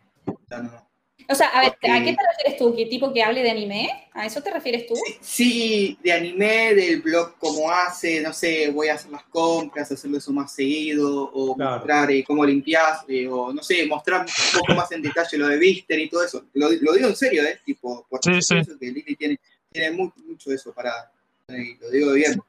[0.50, 0.93] No, no.
[1.30, 2.76] O sea, a ver, Porque- ¿a qué te refieres tú?
[2.76, 4.08] ¿Qué tipo que hable de anime?
[4.14, 4.96] ¿A eso te refieres tú?
[4.96, 9.92] Sí, sí, de anime, del blog cómo hace, no sé, voy a hacer las compras,
[9.92, 11.78] hacerlo eso más seguido, o Claro.
[11.78, 15.48] mostrar eh, cómo limpias, eh, o no sé, mostrar un poco más en detalle lo
[15.48, 16.46] de Vister y todo eso.
[16.54, 17.60] Lo, lo digo en serio, ¿eh?
[17.66, 18.78] Tipo, porque Sí, sí.
[18.80, 19.40] que Lili tiene,
[19.72, 21.12] tiene mu- mucho eso para,
[21.48, 22.40] eh, lo digo bien,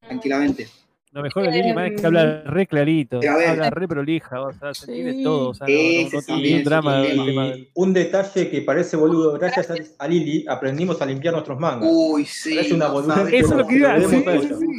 [0.00, 0.68] tranquilamente.
[1.12, 4.74] Lo mejor de Lili, man, es que habla re clarito, habla re prolija, o sea,
[4.74, 5.22] se entiende Sí.
[5.24, 9.32] todo, o sea, no, no- no también es drama Y un detalle que parece boludo,
[9.38, 9.74] gracias a,
[10.04, 11.88] a Lili aprendimos a limpiar nuestros mangas.
[11.90, 12.54] Uy, sí.
[12.54, 14.24] Parece una sabes Eso es lo que iba a lo decir.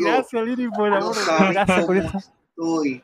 [0.05, 1.15] Gracias, Lili, por el amor.
[1.51, 2.17] Gracias por eso.
[2.17, 3.03] estoy.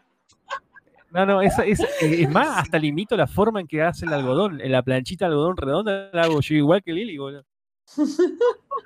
[1.11, 4.13] No, no, esa, esa- eh, es más, hasta limito la forma en que hace el
[4.13, 4.61] algodón.
[4.61, 7.43] En la planchita de algodón redonda la hago yo igual que Lili, boludo.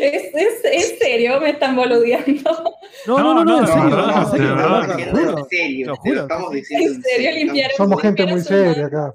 [0.00, 1.40] ¿Es, es, ¿Es serio?
[1.40, 2.74] ¿Me están boludeando?
[3.06, 7.02] No, no, no, no, en no, serio, no, no, no, en serio, estamos diciendo ¿En
[7.02, 9.14] serio limpiar Somos gente muy seria acá.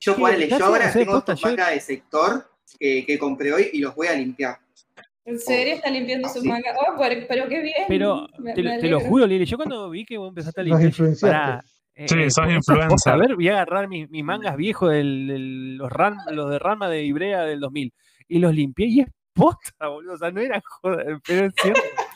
[0.00, 4.14] Yo ponele, ahora tengo mangas de sector que, que compré hoy y los voy a
[4.14, 4.58] limpiar.
[5.24, 6.48] ¿En serio está limpiando sus ¿Ah, sí?
[6.48, 6.76] mangas?
[6.78, 7.74] Oh, pero, pero qué bien.
[7.88, 9.00] Pero Me- te, me lo- te lo alegro.
[9.00, 11.64] juro, Lili, yo cuando vi que vos empezaste a limpiar, pará,
[11.94, 13.12] eh, Sí, eh, sos influencer.
[13.12, 16.58] a ver, voy a agarrar mis, mis mangas viejos, del, del- los, ran, los de
[16.58, 17.92] Rama de Ibrea del 2000,
[18.26, 21.80] y los limpié y es posta, boludo, o sea, no era joda, pero es cierto.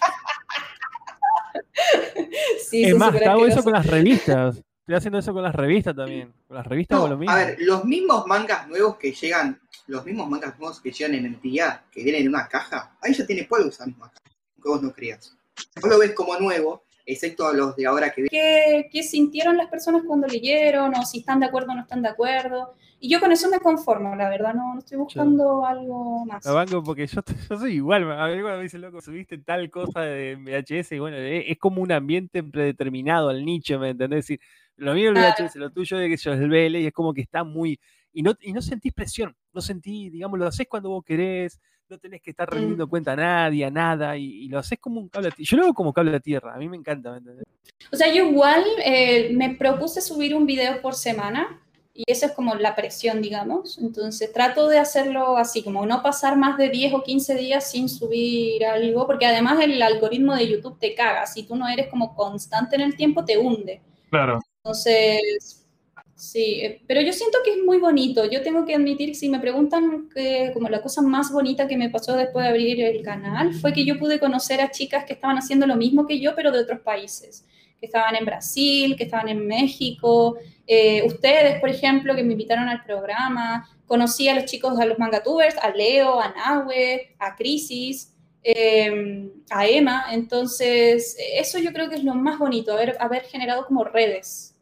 [2.69, 4.57] Sí, es más, hago eso con las revistas.
[4.81, 6.33] Estoy haciendo eso con las revistas también.
[6.47, 7.33] Con las revistas hago lo mismo.
[7.35, 11.27] a ver, los mismos mangas nuevos que llegan, los mismos mangas nuevos que llegan en
[11.27, 14.83] entidad, que vienen en una caja, ahí ya tiene polvo esa misma caja, que vos
[14.83, 15.37] no creas.
[15.81, 18.31] Vos lo ves como nuevo, excepto los de ahora que vienen.
[18.31, 20.95] ¿Qué, qué sintieron las personas cuando leyeron?
[20.97, 22.75] O si están de acuerdo o no están de acuerdo.
[23.05, 24.55] Y yo con eso me conformo, la verdad.
[24.55, 26.43] No, no estoy buscando algo más.
[26.43, 27.21] La banco porque yo,
[27.51, 28.11] yo soy igual.
[28.11, 31.59] A ver, cuando me dicen, loco, subiste tal cosa de VHS, y bueno, es, es
[31.59, 34.21] como un ambiente predeterminado al nicho, ¿me entendés?
[34.21, 34.41] Es decir,
[34.77, 35.45] lo mío es el.
[35.45, 37.79] VHS, lo tuyo es que yo es el BL, y es como que está muy.
[38.11, 41.61] Y no, y no sentís presión, no sentís, digamos, lo haces cuando vos querés,
[41.91, 42.55] no tenés que estar Mm.
[42.55, 45.51] rendiendo cuenta a nadie, a nada, y, y lo haces como un cable a tierra.
[45.51, 47.45] Yo lo hago como cable a tierra, a mí me encanta, ¿me entendés?
[47.93, 51.61] O sea, yo igual eh, me propuse subir un video por semana
[51.97, 53.79] y eso es como la presión, digamos.
[53.79, 57.89] Entonces trato de hacerlo así, como no pasar más de 10 o 15 días sin
[57.89, 61.25] subir algo, porque además el algoritmo de YouTube te caga.
[61.27, 63.81] Si tú no eres como constante en el tiempo, te hunde.
[64.11, 64.41] Claro.
[64.65, 65.64] Entonces,
[66.17, 68.25] sí, eh, pero yo siento que es muy bonito.
[68.31, 71.77] Yo tengo que admitir que si me preguntan que como la cosa más bonita que
[71.77, 75.15] me pasó después de abrir el canal fue que yo pude conocer a chicas que
[75.15, 77.47] estaban haciendo lo mismo que yo, pero de otros países,
[77.81, 80.37] que estaban en Brasil, que estaban en México.
[80.67, 84.99] Eh, ustedes, por ejemplo, que me invitaron al programa, conocí a los chicos, a los
[84.99, 88.11] mangatubers, a Leo, a Nahue, a Crisis.
[88.47, 90.07] eh, a Emma.
[90.13, 94.54] Entonces, eso yo creo que es lo más bonito, haber generado como redes,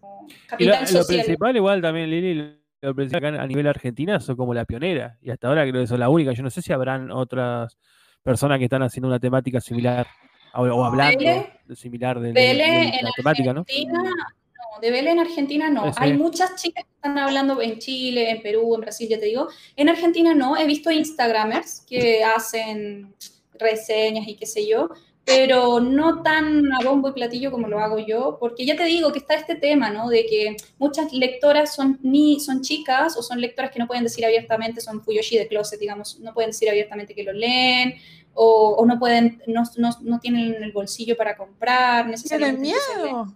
[0.59, 5.19] lo, principal, igual también, Lili, lo principal acá a nivel Argentina son como la pionera.
[5.23, 6.33] Y hasta ahora creo que son la única.
[6.33, 7.79] Yo no sé si habrán otras
[8.23, 10.07] personas que están haciendo una temática similar
[10.55, 11.25] o, o hablando
[11.65, 13.61] de similar de, de- la temática, ¿no?
[13.61, 15.93] Argentina, no, de Vélez en Argentina no.
[15.97, 19.49] Hay muchas chicas que están hablando en Chile, en Perú, en Brasil, ya te digo.
[19.77, 20.57] En Argentina no.
[20.57, 23.15] He visto Instagramers que hacen
[23.55, 24.91] reseñas y qué sé yo,
[25.25, 29.13] pero no tan a bombo y platillo como lo hago yo, porque ya te digo
[29.13, 30.09] que está este tema, ¿no?
[30.09, 34.25] De que muchas lectoras son, ni, son chicas o son lectoras que no pueden decir
[34.27, 37.95] abiertamente, son fuyoshi de closet, digamos, no pueden decir abiertamente que lo leen,
[38.35, 42.61] o, o no pueden, no, no, no tienen el bolsillo para comprar, ¿Tienen necesariamente.
[42.63, 43.33] miedo?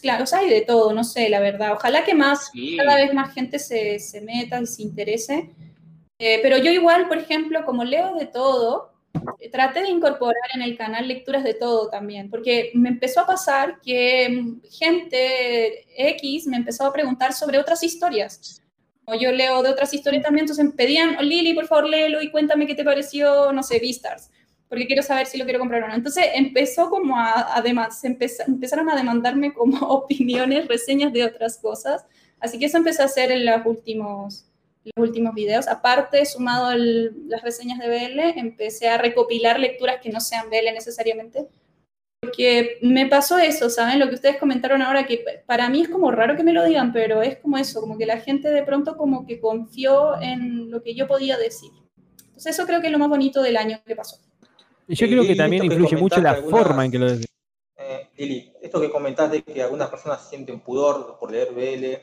[0.00, 1.72] Claro, o sea, hay de todo, no sé, la verdad.
[1.72, 2.76] Ojalá que más, Sí.
[2.76, 5.50] cada vez más gente se, se meta y se interese.
[6.18, 8.92] Eh, pero yo igual, por ejemplo, como leo de todo,
[9.52, 13.80] traté de incorporar en el canal lecturas de todo también, porque me empezó a pasar
[13.80, 15.84] que mm, gente
[16.16, 18.62] X me empezó a preguntar sobre otras historias.
[19.04, 22.30] O yo leo de otras historias también, entonces pedían, "Oh, Lili, por favor, léelo y
[22.30, 24.30] cuéntame qué te pareció, no sé, Beastars,
[24.68, 25.94] porque quiero saber si lo quiero comprar o no.
[25.94, 31.56] Entonces empezó como a, además, se empeza- empezaron a demandarme como opiniones, reseñas de otras
[31.58, 32.04] cosas.
[32.40, 34.44] Así que eso empecé a hacer en los últimos,
[34.94, 35.66] los últimos videos.
[35.68, 40.72] Aparte, sumado el- las reseñas de BL, empecé a recopilar lecturas que no sean BL
[40.72, 41.46] necesariamente.
[42.20, 43.98] Porque me pasó eso, ¿saben?
[43.98, 46.92] Lo que ustedes comentaron ahora, que para mí es como raro que me lo digan,
[46.92, 50.82] pero es como eso, como que la gente de pronto como que confió en lo
[50.82, 51.70] que yo podía decir.
[52.18, 54.16] Entonces eso creo que es lo más bonito del año que pasó.
[54.88, 57.26] Y yo creo que también que influye mucho la algunas- forma en que lo decís.
[57.76, 61.98] Eh, Lili, esto que comentaste que algunas personas sienten pudor por leer BL,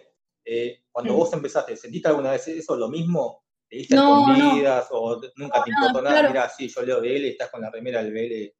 [0.45, 1.17] eh, cuando Mm.
[1.17, 3.43] vos empezaste, ¿sentiste alguna vez eso lo mismo?
[3.69, 4.33] ¿Leíste No, no.
[4.33, 6.15] escondidas o nunca te No, importó nada?
[6.19, 6.29] claro.
[6.29, 8.53] Mira, sí, yo leo BL, estás con la remera del BL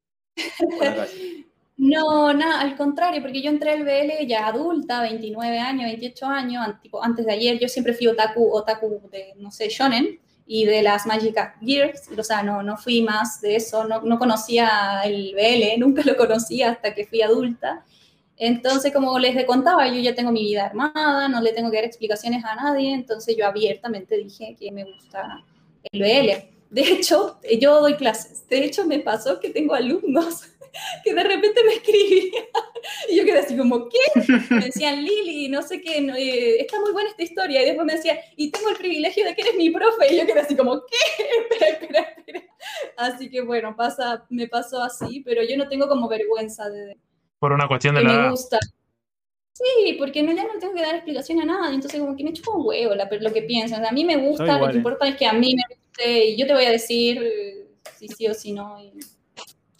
[0.76, 1.46] por la calle.
[1.76, 6.66] No, nada, al contrario, porque yo entré al BL ya adulta, 29 años, 28 años,
[7.02, 11.06] antes de ayer, yo siempre fui otaku, otaku de, no sé, shonen y de las
[11.06, 15.78] Magic Gears, o sea, no, no fui más de eso, no, no conocía el BL,
[15.80, 17.84] nunca lo conocía hasta que fui adulta.
[18.36, 21.84] Entonces, como les contaba, yo ya tengo mi vida armada, no le tengo que dar
[21.84, 25.44] explicaciones a nadie, entonces yo abiertamente dije que me gusta
[25.92, 26.54] el BL.
[26.70, 28.48] De hecho, yo doy clases.
[28.48, 30.42] De hecho, me pasó que tengo alumnos
[31.04, 32.44] que de repente me escribían
[33.08, 33.98] y yo quedé así como, ¿qué?
[34.50, 37.62] Me decían, Lili, no sé qué, no, eh, está muy buena esta historia.
[37.62, 40.12] Y después me decían, y tengo el privilegio de que eres mi profe.
[40.12, 41.24] Y yo quedé así como, ¿qué?
[41.42, 42.42] Espera, espera, espera.
[42.96, 46.96] Así que bueno, pasa, me pasó así, pero yo no tengo como vergüenza de,
[47.44, 48.58] Por una cuestión de que la me gusta.
[49.52, 52.32] Sí, porque no, ya no tengo que dar explicación a nadie, entonces como que me
[52.32, 53.80] chupa un huevo la- lo que piensan.
[53.80, 54.78] O sea, a mí me gusta, lo igual, que eh.
[54.78, 57.66] importa es que a mí me guste y yo te voy a decir eh,
[57.98, 58.92] si sí o si no y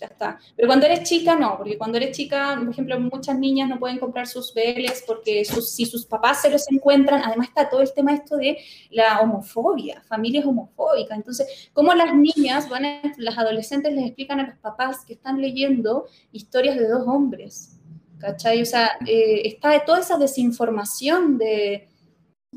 [0.07, 0.39] ya está.
[0.57, 3.99] Pero cuando eres chica, no, porque cuando eres chica, por ejemplo, muchas niñas no pueden
[3.99, 7.93] comprar sus BLs porque sus, si sus papás se los encuentran, además está todo el
[7.93, 8.59] tema esto de
[8.91, 11.17] la homofobia, familias homofóbicas.
[11.17, 15.41] Entonces, ¿cómo las niñas, van a- las adolescentes les explican a los papás que están
[15.41, 17.79] leyendo historias de dos hombres?
[18.19, 18.63] ¿Cachai?
[18.63, 21.89] O sea, eh, está toda esa desinformación de,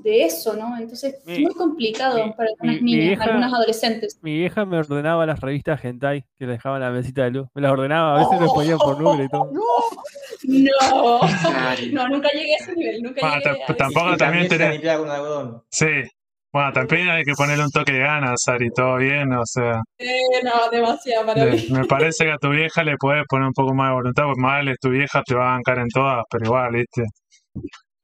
[0.03, 0.77] de eso, ¿no?
[0.77, 4.19] Entonces, es Mi- muy complicado mi- para algunas mi- mi niñas, vieja- algunas adolescentes.
[4.21, 7.47] Mi vieja me ordenaba las revistas hentai que le dejaban la mesita de luz.
[7.53, 9.51] Me las ordenaba, a veces me ponían por número y todo.
[10.43, 11.19] No,
[11.91, 15.61] no, nunca llegué a ese nivel, nunca Bueno, llegué a ese tampoco también tenés-.
[15.69, 15.85] Sí.
[16.53, 19.81] Bueno, también hay que ponerle un toque de ganas, Sari, todo bien, o sea.
[19.99, 21.57] Eh, no, demasiado para mí.
[21.69, 24.41] me parece que a tu vieja le puedes poner un poco más de voluntad, porque
[24.41, 27.03] más vale tu vieja te va a bancar en todas, pero igual, ¿viste?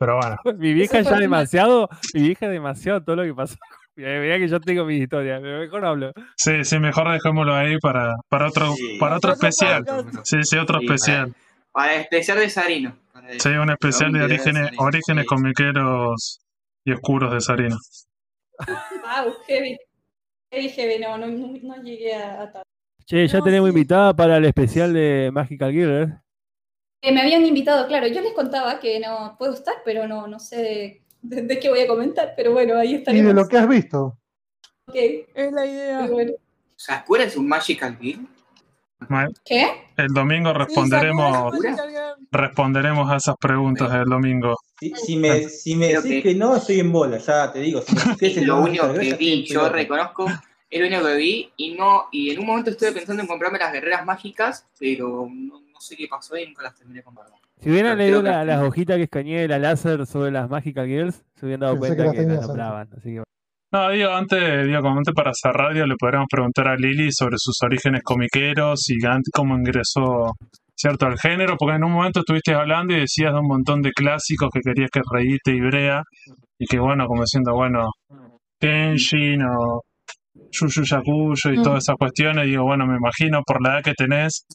[0.06, 3.56] Pero bueno, Mi vieja ya demasiado, mi vieja demasiado todo lo que pasó.
[3.96, 6.12] Mirá que yo tengo mis historias, pero mejor hablo.
[6.36, 8.98] sí, sí, mejor dejémoslo ahí para, para otro, Sí.
[9.00, 9.86] para otro especial.
[9.86, 10.26] podcast.
[10.26, 11.34] Sí, sí, otro Sí, especial.
[11.72, 12.98] Para especial de Sarino.
[13.14, 15.28] Para Sí, un especial de orígenes, Sarino, orígenes sí.
[15.28, 16.40] comiqueros
[16.86, 17.78] y oscuros de Sarino.
[18.68, 19.78] Wow, heavy.
[20.52, 22.64] Heavy, heavy, no, no, no, llegué a, a tal.
[23.06, 23.76] Che, ya No, tenemos sí.
[23.76, 26.20] invitada para el especial de Magical Girl.
[27.12, 31.02] Me habían invitado, claro, yo les contaba que no puedo estar, pero no, no sé
[31.22, 33.28] de, qué voy a comentar, pero bueno, ahí Y estaremos.
[33.28, 34.18] de lo que has visto.
[34.88, 36.08] Ok, Es la idea.
[36.08, 36.32] bueno.
[36.76, 38.28] ¿Sakura es un Magical Girl?
[39.44, 39.68] ¿Qué?
[39.98, 41.68] El domingo responderemos, Sí,
[42.32, 44.56] responderemos a esas preguntas el domingo.
[44.80, 47.82] Si, si me, si me decís que- que no, estoy en bola, ya te digo.
[47.82, 50.28] Si me es lo Magical único que vi, yo reconozco,
[50.70, 53.60] es lo único que vi y no, y en un momento estuve pensando en comprarme
[53.60, 57.04] las guerreras mágicas, pero no sé qué pasó y nunca las terminé.
[57.60, 61.24] Si hubieran leído la- las hojitas que escaneé de la láser sobre las Magical Girls,
[61.36, 62.90] se hubieran dado Pensé cuenta que que, las nombraban.
[62.98, 63.24] Así que
[63.72, 67.36] No, digo, antes, digo, como antes para cerrar, digo, le podríamos preguntar a Lili sobre
[67.38, 68.98] sus orígenes comiqueros y
[69.34, 70.34] cómo ingresó,
[70.76, 73.92] ¿cierto?, al género, porque en un momento estuviste hablando y decías de un montón de
[73.92, 76.04] clásicos que querías que reíte y brea,
[76.60, 77.90] y que bueno, como diciendo, bueno,
[78.60, 79.82] Kenshin o
[80.52, 81.64] Yu Yu Yakuyo y Mm.
[81.64, 84.46] todas esas cuestiones, digo, bueno, me imagino por la edad que tenés,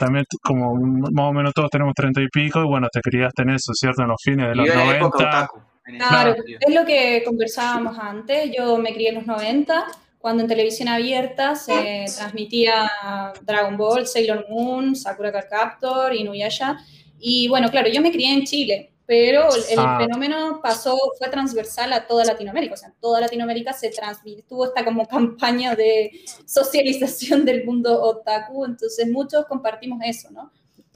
[0.00, 3.50] también como más o menos todos tenemos treinta y pico, y bueno, te criaste en
[3.50, 5.38] eso, ¿cierto?, en los fines de los Vivió en la época 90.
[5.38, 5.58] otaku.
[5.84, 8.50] en ese Claro, es lo que conversábamos antes.
[8.56, 9.84] Yo me crié en los 90,
[10.18, 12.90] cuando en televisión abierta se transmitía
[13.42, 16.78] Dragon Ball, Sailor Moon, Sakura Card Captor, Inuyasha.
[17.18, 19.98] Y bueno, claro, yo me crié en Chile, pero el, Ah.
[19.98, 22.74] fenómeno pasó, fue transversal a toda Latinoamérica.
[22.74, 23.90] O sea, en toda Latinoamérica se
[24.48, 26.12] tuvo esta como campaña de
[26.46, 30.52] socialización del mundo otaku, entonces muchos compartimos eso, ¿no?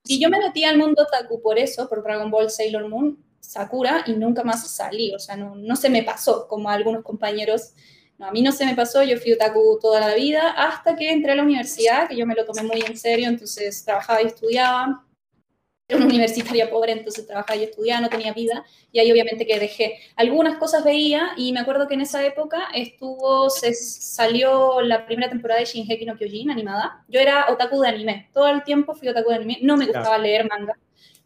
[0.07, 4.05] Y yo me metí al mundo otaku por eso, por Dragon Ball, Sailor Moon, Sakura,
[4.07, 7.73] y nunca más salí, o sea, no, no se me pasó, como a algunos compañeros.
[8.17, 11.11] No, a mí no se me pasó, yo fui otaku toda la vida, hasta que
[11.11, 14.27] entré a la universidad, que yo me lo tomé muy en serio, entonces trabajaba y
[14.27, 15.05] estudiaba.
[15.87, 19.59] Era una universitaria pobre, entonces trabajaba y estudiaba, no tenía vida, y ahí obviamente que
[19.59, 19.99] dejé.
[20.17, 25.29] Algunas cosas veía, y me acuerdo que en esa época estuvo, se salió la primera
[25.29, 27.05] temporada de Shingeki no Kyojin animada.
[27.09, 30.17] Yo era otaku de anime, todo el tiempo fui otaku de anime, no me gustaba
[30.17, 30.73] leer manga.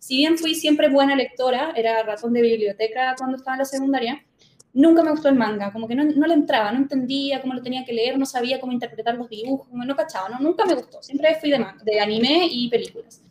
[0.01, 4.27] Si bien fui siempre buena lectora, era ratón de biblioteca cuando estaba en la secundaria,
[4.73, 7.63] nunca me gustó el manga, como que no, no le entraba, no entendía cómo lo
[7.63, 11.01] tenía que leer, no sabía cómo interpretar los dibujos, no cachaba, no, nunca me gustó,
[11.01, 13.23] siempre fui de, manga, de anime y películas.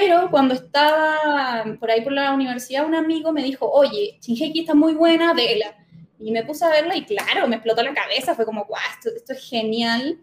[0.00, 4.74] Pero cuando estaba por ahí por la universidad, un amigo me dijo, oye, Shingeki está
[4.74, 5.76] muy buena, vela.
[6.18, 9.10] Y me puse a verla y claro, me explotó la cabeza, fue como, guau, esto,
[9.14, 10.18] esto es genial.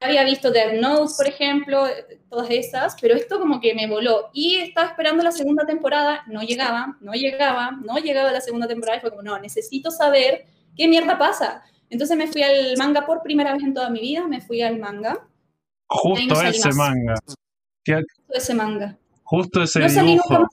[0.00, 1.84] Había visto Death Note, por ejemplo,
[2.30, 4.30] todas esas, pero esto como que me voló.
[4.32, 8.98] Y estaba esperando la segunda temporada, no llegaba, no llegaba, no llegaba la segunda temporada
[8.98, 10.44] y fue como, no, necesito saber
[10.76, 11.64] qué mierda pasa.
[11.90, 14.78] Entonces me fui al manga por primera vez en toda mi vida, me fui al
[14.78, 15.26] manga,
[15.88, 17.14] Justo ese manga.
[17.82, 18.96] ¿Qué- todo ese manga.
[19.30, 20.40] Justo ese No dibujo.
[20.40, 20.48] más.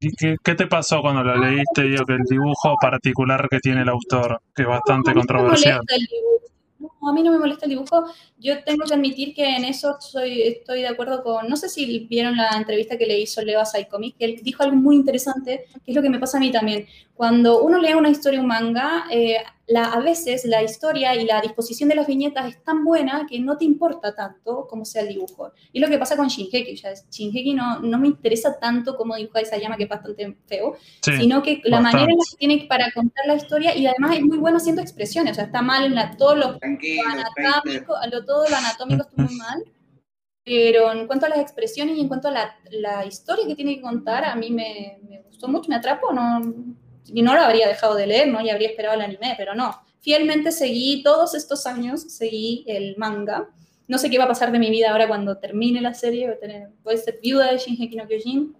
[0.00, 1.82] ¿Y qué, qué te pasó cuando lo leíste?
[1.82, 5.78] Digo que el dibujo particular que tiene el autor, que es bastante no controversial.
[5.78, 6.97] molesta el dibujo.
[7.10, 8.04] A mí no me molesta el dibujo.
[8.38, 11.48] Yo tengo que admitir que en eso soy, estoy de acuerdo con.
[11.48, 14.62] No sé si vieron la entrevista que le hizo Leo a Psycomic, que él dijo
[14.62, 16.86] algo muy interesante, que es lo que me pasa a mí también.
[17.14, 21.40] Cuando uno lee una historia, un manga, eh, la, a veces la historia y la
[21.40, 25.08] disposición de las viñetas es tan buena que no te importa tanto como sea el
[25.08, 25.50] dibujo.
[25.72, 26.76] Y es lo que pasa con Shingeki.
[26.76, 30.76] Ya, Shingeki no, no me interesa tanto cómo dibuja esa llama, que es bastante feo
[31.02, 31.96] Sí, sino que la bastante.
[31.96, 34.80] manera en la que tiene para contar la historia y además es muy bueno haciendo
[34.80, 39.02] expresiones, o sea, está mal en la, todo lo Tranquilo, anatómico, lo, todo lo anatómico
[39.02, 39.64] está muy mal,
[40.44, 43.76] pero en cuanto a las expresiones y en cuanto a la, la historia que tiene
[43.76, 46.40] que contar, a mí me, me gustó mucho, me atrapó, no,
[47.12, 48.40] y no lo habría dejado de leer, ¿no?
[48.40, 49.74] Y habría esperado el anime, pero no.
[50.00, 53.48] Fielmente seguí todos estos años, seguí el manga.
[53.86, 56.34] No sé qué va a pasar de mi vida ahora cuando termine la serie, voy
[56.34, 58.56] a, tener, voy a ser viuda de Shingeki no Kyojin.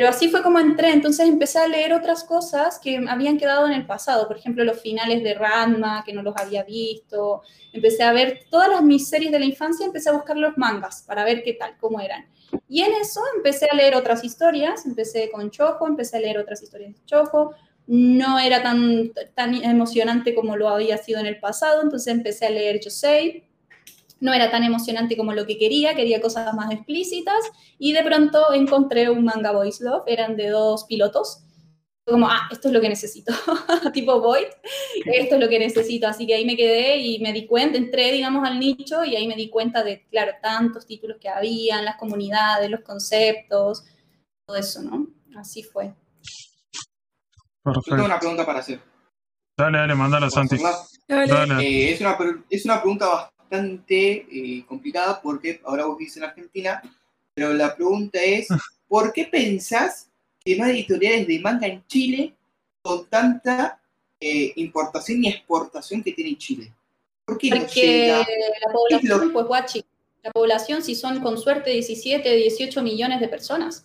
[0.00, 3.74] Pero así fue como entré, entonces empecé a leer otras cosas que habían quedado en
[3.74, 8.12] el pasado, por ejemplo, los finales de Ranma, que no los había visto, empecé a
[8.14, 11.52] ver todas las mis de la infancia, empecé a buscar los mangas para ver qué
[11.52, 12.24] tal, cómo eran.
[12.66, 16.62] Y en eso empecé a leer otras historias, empecé con Chojo, empecé a leer otras
[16.62, 17.54] historias de Chojo,
[17.86, 22.50] no era tan, tan emocionante como lo había sido en el pasado, entonces empecé a
[22.50, 23.49] leer Yosei,
[24.20, 28.52] no era tan emocionante como lo que quería, quería cosas más explícitas, y de pronto
[28.52, 31.42] encontré un manga Boys Love, eran de dos pilotos,
[32.04, 33.32] como, ah, esto es lo que necesito,
[33.92, 34.48] tipo Void,
[35.06, 38.12] esto es lo que necesito, así que ahí me quedé y me di cuenta, entré,
[38.12, 41.96] digamos, al nicho y ahí me di cuenta de, claro, tantos títulos que habían, las
[41.96, 43.84] comunidades, los conceptos,
[44.44, 45.06] todo eso, ¿no?
[45.36, 45.94] Así fue.
[47.64, 48.04] Yo tengo Perfecto.
[48.04, 48.80] una pregunta para hacer.
[49.56, 50.62] Dale, dale, mandala, ¿Puedo Santi.
[51.06, 51.62] Dale.
[51.62, 52.18] Eh, es, una,
[52.48, 56.82] es una pregunta bastante eh, complicada porque ahora vos vivís en Argentina,
[57.34, 58.48] pero la pregunta es,
[58.88, 60.08] ¿por qué pensás
[60.44, 62.34] que no hay editoriales de manga en Chile
[62.82, 63.80] con tanta
[64.20, 66.72] eh, importación y exportación que tiene Chile?
[67.24, 68.18] ¿Por qué no Porque llega?
[68.18, 69.84] la población, lo- pues guachi,
[70.22, 73.84] la población si son con suerte 17, 18 millones de personas.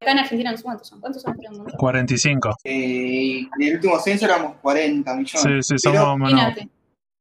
[0.00, 1.34] Acá en Argentina no cuántos son, ¿cuántos son?
[1.34, 1.78] Creo un montón.
[1.78, 2.56] 45.
[2.64, 5.66] Eh, en el último censo éramos 40 millones.
[5.66, 6.54] Sí, sí, Pero- somos menos.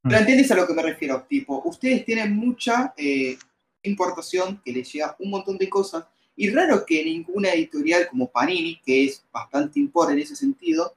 [0.04, 0.10] Imagínate.
[0.10, 3.38] Pero entiendes a lo que me refiero, tipo, ustedes tienen mucha eh,
[3.84, 6.06] importación que les llega un montón de cosas
[6.36, 10.96] y raro que ninguna editorial como Panini, que es bastante impor en ese sentido,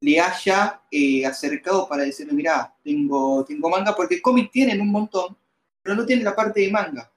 [0.00, 5.36] le haya eh, acercado para decirle, mira, tengo, tengo manga, porque cómic tienen un montón,
[5.82, 7.10] pero no tienen la parte de manga.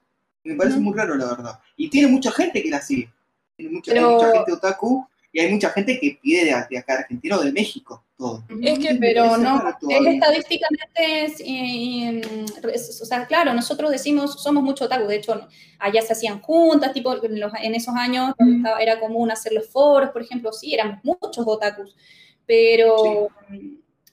[0.44, 1.58] Me parece muy raro, la verdad.
[1.76, 3.10] Y tiene mucha gente que la sigue.
[3.56, 5.06] Tiene mucha, Pero- mucha gente otaku
[5.36, 8.44] Y hay mucha gente que pide de, de acá de Argentina o de México todo.
[8.62, 9.56] Es que, pero no,
[9.90, 12.20] es estadísticamente, es, eh,
[12.72, 15.48] es- o sea, claro, nosotros decimos, somos mucho otaku, de hecho,
[15.80, 19.68] allá se hacían juntas, tipo, en, los- en esos años estaba- era común hacer los
[19.68, 21.96] foros, por ejemplo, sí, éramos muchos otakus,
[22.46, 23.28] pero,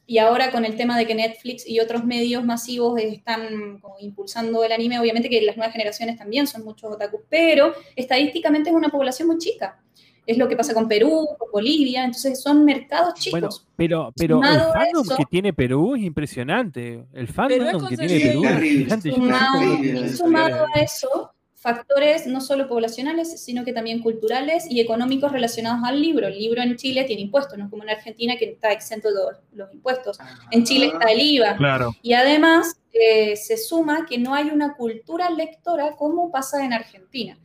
[0.07, 4.63] y ahora con el tema de que Netflix y otros medios masivos están como impulsando
[4.63, 8.89] el anime, obviamente que las nuevas generaciones también son muchos otakus, pero estadísticamente es una
[8.89, 9.79] población muy chica.
[10.25, 13.39] Es lo que pasa con Perú, con Bolivia, entonces son mercados chicos.
[13.39, 17.03] Bueno, pero, pero el Sumado fandom eso- que tiene Perú es impresionante.
[17.13, 18.19] El fandom que tiene.
[18.19, 19.03] Perú es.
[19.03, 25.31] Yo Sumado, sumado a eso, factores no solo poblacionales, sino que también culturales y económicos
[25.31, 26.27] relacionados al libro.
[26.27, 29.15] El libro en Chile tiene impuestos, no es como en Argentina que está exento de
[29.15, 30.17] los- los impuestos.
[30.51, 31.55] En Chile está el IVA.
[31.57, 31.95] Claro.
[32.01, 37.37] Y además eh, se suma que no hay una cultura lectora como pasa en Argentina.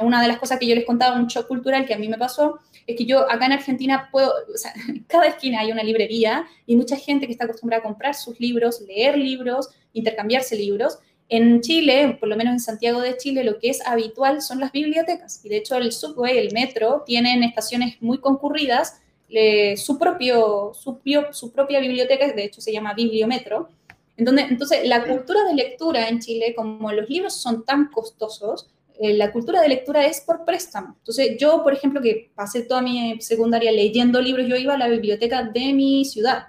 [0.00, 2.18] Una de las cosas que yo les contaba, un shock cultural que a mí me
[2.18, 5.82] pasó, es que yo acá en Argentina puedo, o sea, en cada esquina hay una
[5.82, 10.98] librería y mucha gente que está acostumbrada a comprar sus libros, leer libros, intercambiarse libros.
[11.28, 14.70] En Chile, por lo menos en Santiago de Chile, lo que es habitual son las
[14.70, 15.44] bibliotecas.
[15.44, 21.00] Y de hecho el subway, el metro, tienen estaciones muy concurridas, eh, su, propio, su,
[21.32, 23.68] su propia biblioteca, de hecho se llama Bibliometro.
[24.16, 28.70] En donde- entonces, la cultura de lectura en Chile, como los libros son tan costosos,
[29.00, 30.94] eh, la cultura de lectura es por préstamo.
[30.98, 34.88] Entonces, yo, por ejemplo, que pasé toda mi secundaria leyendo libros, yo iba a la
[34.88, 36.46] biblioteca de mi ciudad.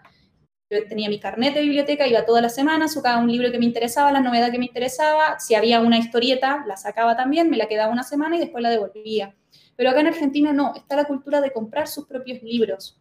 [0.70, 3.66] Yo tenía mi carnet de biblioteca, iba todas las semanas, sacaba un libro que me
[3.66, 7.68] interesaba, la novedad que me interesaba, si había una historieta, la sacaba también, me la
[7.68, 9.34] quedaba una semana y después la devolvía.
[9.78, 13.00] Pero acá en Argentina no, está la cultura de comprar sus propios libros.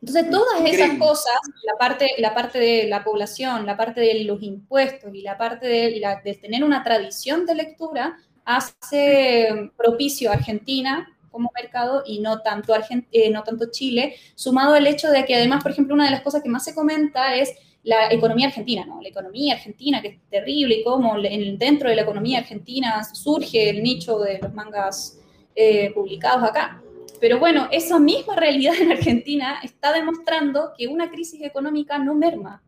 [0.00, 0.98] Entonces, todas esas Increíble.
[0.98, 1.34] cosas,
[1.64, 5.66] la parte, la parte de la población, la parte de los impuestos y la parte
[5.66, 12.20] de, la- de tener una tradición de lectura, hace propicio a Argentina como mercado y
[12.20, 12.74] no tanto,
[13.10, 16.20] eh, no tanto Chile, sumado al hecho de que además, por ejemplo, una de las
[16.22, 17.52] cosas que más se comenta es
[17.82, 19.00] la economía argentina, ¿no?
[19.02, 23.68] La economía argentina, que es terrible, y cómo en- dentro de la economía argentina surge
[23.70, 25.18] el nicho de los mangas
[25.56, 26.80] eh, publicados acá.
[27.20, 32.62] Pero bueno, esa misma realidad en Argentina está demostrando que una crisis económica no merma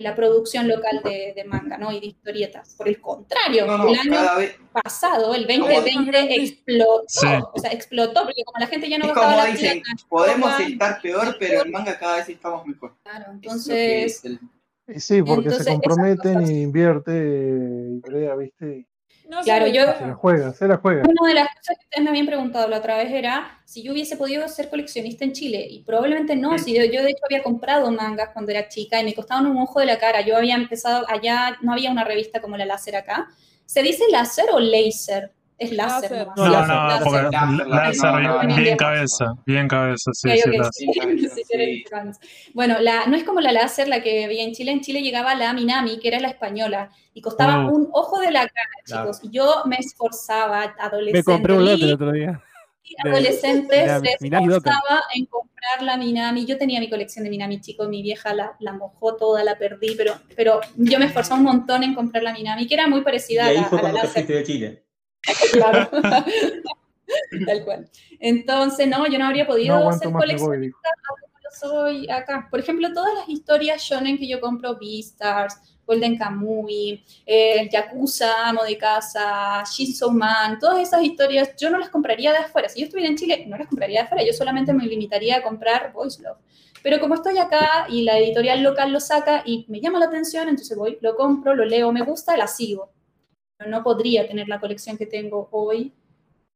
[0.00, 1.92] la producción local de, de manga ¿no?
[1.92, 2.74] y de historietas.
[2.74, 4.56] Por el contrario, No, no, el año vez.
[4.72, 7.04] pasado, el Como- 2020, explotó.
[7.06, 7.26] Sí.
[7.52, 11.00] O sea, explotó, porque como la gente ya no Es como la dicen, podemos estar
[11.02, 12.94] peor, pero en manga cada vez estamos mejor.
[13.02, 14.40] Claro, entonces, el-
[15.00, 17.12] sí, porque Entonces, se comprometen y invierte
[17.98, 18.86] y crea, ¿viste?
[19.30, 21.02] No Claro, se yo- Se la juega, se la juega.
[21.08, 23.92] Una de las cosas que ustedes me habían preguntado la otra vez era si yo
[23.92, 25.64] hubiese podido ser coleccionista en Chile.
[25.70, 26.58] Y probablemente no.
[26.58, 29.56] Si yo, yo de hecho había comprado mangas cuando era chica y me costaban un
[29.58, 30.20] ojo de la cara.
[30.22, 33.28] Yo había empezado allá, no había una revista como la Láser acá.
[33.66, 35.30] ¿Se dice láser o laser?
[35.60, 36.26] Es láser.
[36.36, 37.04] No, láser, no, láser.
[37.04, 40.30] porque láser, láser, no, bien, cabeza, bien cabeza, sí,
[40.72, 41.84] sí, sí, sí.
[42.54, 44.72] Bueno, la, no es como la láser, la que había en Chile.
[44.72, 47.72] En Chile llegaba la Minami, que era la española, y costaba Oh.
[47.76, 49.20] un ojo de la cara, chicos.
[49.22, 51.18] Y yo me esforzaba, adolescente.
[51.18, 52.42] Me compré un lote el y- otro día.
[53.04, 53.84] de adolescentes
[54.20, 56.46] Minami, se esforzaba en comprar la Minami.
[56.46, 59.94] Yo tenía mi colección de Minami, chicos, mi vieja la, la mojó toda, la perdí,
[59.94, 63.02] pero, pero yo me esforzaba un montón en comprar la Minami, que era muy Y
[63.02, 64.26] parecida a ahí la, fue a la láser.
[64.26, 64.84] de Chile.
[65.52, 65.90] Claro.
[67.46, 67.90] Tal cual.
[68.20, 70.88] Entonces, no, yo no habría No podido aguanto ser coleccionista
[71.50, 72.48] soy acá.
[72.50, 75.56] Por ejemplo, todas las historias shonen que yo compro, Beastars,
[75.86, 81.90] Golden Kamuy, eh, Yakuza, Amo de Casa, Shinso Man, todas esas historias, yo no las
[81.90, 82.68] compraría de afuera.
[82.68, 85.42] Si yo estuviera en Chile, no las compraría de afuera, yo solamente me limitaría a
[85.42, 86.38] comprar Voice Love.
[86.82, 90.48] Pero como estoy acá y la editorial local lo saca y me llama la atención,
[90.48, 92.90] entonces voy, lo compro, lo leo, me gusta, la sigo.
[93.68, 95.92] No podría tener la colección que tengo hoy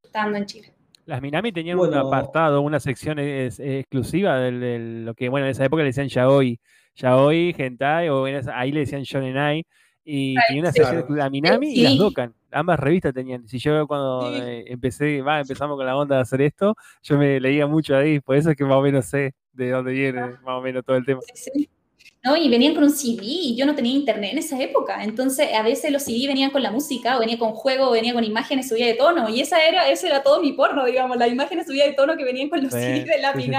[0.03, 0.73] estando en Chile.
[1.07, 2.07] Las Minami tenían un Bueno.
[2.07, 6.09] apartado, una sección es- eh, exclusiva de lo que, bueno, en esa época le decían
[6.09, 6.59] yaoi.
[6.97, 9.65] Yaoi, hentai, o en esa- ahí le decían shonen ai.
[10.07, 10.79] Y tenía una sí.
[10.79, 11.15] sección Claro.
[11.15, 11.99] de la Minami y las.
[11.99, 12.35] Dokkan.
[12.53, 13.47] Ambas revistas tenían.
[13.49, 14.41] Si yo cuando Sí.
[14.43, 18.21] eh, empecé, va, empezamos con la onda de hacer esto, yo me leía mucho ahí,
[18.21, 20.97] por eso es que más o menos sé de dónde viene más o menos todo
[20.97, 21.21] el tema.
[21.35, 21.69] Sí.
[22.25, 22.37] ¿No?
[22.37, 25.05] Y venían con un CD y yo no tenía internet en esa época.
[25.05, 28.15] Entonces, a veces los CD venían con la música, o venía con juego, o venía
[28.15, 29.29] con imágenes subida de tono.
[29.29, 32.25] Y esa era, ese era todo mi porno, digamos, las imágenes subida de tono que
[32.25, 33.51] venían con los Sí, CD de la sí,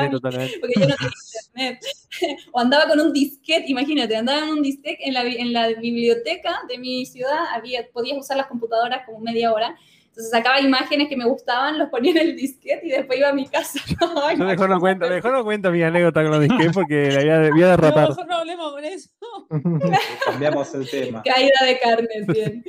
[0.59, 1.13] porque yo no tenía
[1.53, 1.79] internet.
[2.51, 6.61] o andaba con un disquete, imagínate, andaba en un disquete en la, en la biblioteca
[6.67, 9.77] de mi ciudad, había, podías usar las computadoras como media hora.
[10.15, 13.33] Entonces sacaba imágenes que me gustaban, los ponía en el disquete y después iba a
[13.33, 13.79] mi casa.
[14.23, 17.19] Ay, Yo mejor no cuento, mejor no cuento mi anécdota con los disquetes porque la
[17.19, 18.09] voy a, voy a No, derrotar.
[18.09, 19.09] mejor no hablemos con eso.
[20.25, 21.21] Cambiamos el tema.
[21.23, 22.63] Caída de carne, bien.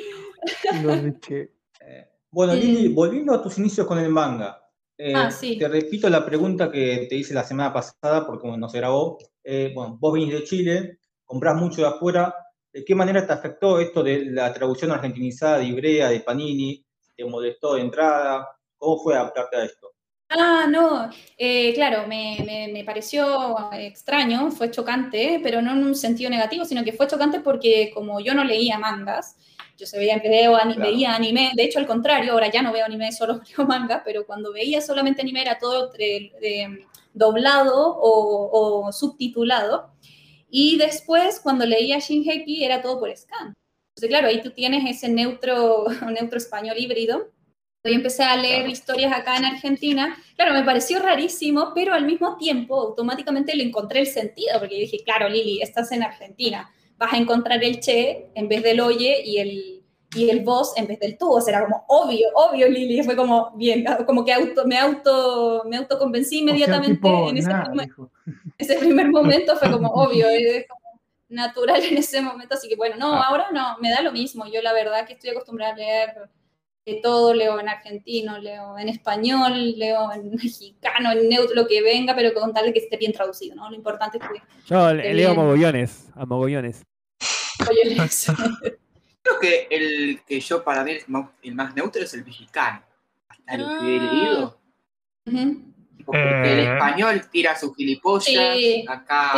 [0.82, 0.96] Los
[1.30, 2.56] Eh, bueno, Mm.
[2.56, 4.60] Lili, volviendo a tus inicios con el manga,
[4.98, 5.58] Eh, Ah, sí.
[5.58, 9.18] Te repito la pregunta que te hice la semana pasada, porque no se grabó.
[9.44, 12.34] Eh, bueno, vos venís de Chile, comprás mucho de afuera.
[12.72, 16.85] ¿De qué manera te afectó esto de la traducción argentinizada de Ibrea, de Panini?
[17.16, 18.48] ¿Te molestó de entrada?
[18.76, 19.92] ¿Cómo fue adaptarte a esto?
[20.28, 25.94] Ah, no, eh, claro, me, me- me pareció extraño, fue chocante, pero no en un
[25.94, 29.36] sentido negativo, sino que fue chocante porque como yo no leía mangas,
[29.78, 30.80] yo se veía, veo, Claro.
[30.80, 34.26] veía anime, de hecho al contrario, ahora ya no veo anime, solo veo manga, pero
[34.26, 39.92] cuando veía solamente anime era todo eh, eh, doblado o, o subtitulado,
[40.50, 43.54] y después cuando leía Shinheki era todo por scan.
[43.96, 45.86] Entonces, claro, ahí tú tienes ese neutro,
[46.20, 47.30] neutro español híbrido.
[47.84, 48.70] Yo empecé a leer Claro.
[48.72, 50.16] historias acá en Argentina.
[50.36, 54.80] Claro, me pareció rarísimo, pero al mismo tiempo automáticamente le encontré el sentido, porque yo
[54.82, 56.68] dije, claro, Lili, estás en Argentina,
[56.98, 59.82] vas a encontrar el che en vez del oye y el,
[60.14, 61.30] y el vos en vez del tú.
[61.32, 63.02] O sea, era como obvio, obvio, Lili.
[63.02, 67.36] Fue como, bien, como que auto, me, auto, me autoconvencí O sea, inmediatamente tipo, en
[67.38, 67.88] ese primer-
[68.58, 70.80] ese primer momento fue como obvio, es como
[71.28, 73.26] natural en ese momento, así que bueno, no, Ah.
[73.28, 76.30] ahora no, me da lo mismo, yo la verdad que estoy acostumbrada a leer
[76.86, 81.82] de todo, leo en argentino, leo en español, leo en mexicano, en neutro, lo que
[81.82, 83.68] venga, pero con tal de que esté bien traducido, ¿no?
[83.70, 85.34] Lo importante es que Yo leo a bien.
[85.36, 86.82] mogollones, a mogollones.
[89.22, 92.82] Creo que el que yo para mí el más, el más neutro es el mexicano.
[93.28, 94.02] Hasta lo que he Ah.
[94.12, 94.60] leído.
[95.26, 95.74] Ujú.
[96.06, 96.22] Porque
[96.52, 96.72] el Eh.
[96.72, 99.32] español tira sus gilipollas, Sí, acá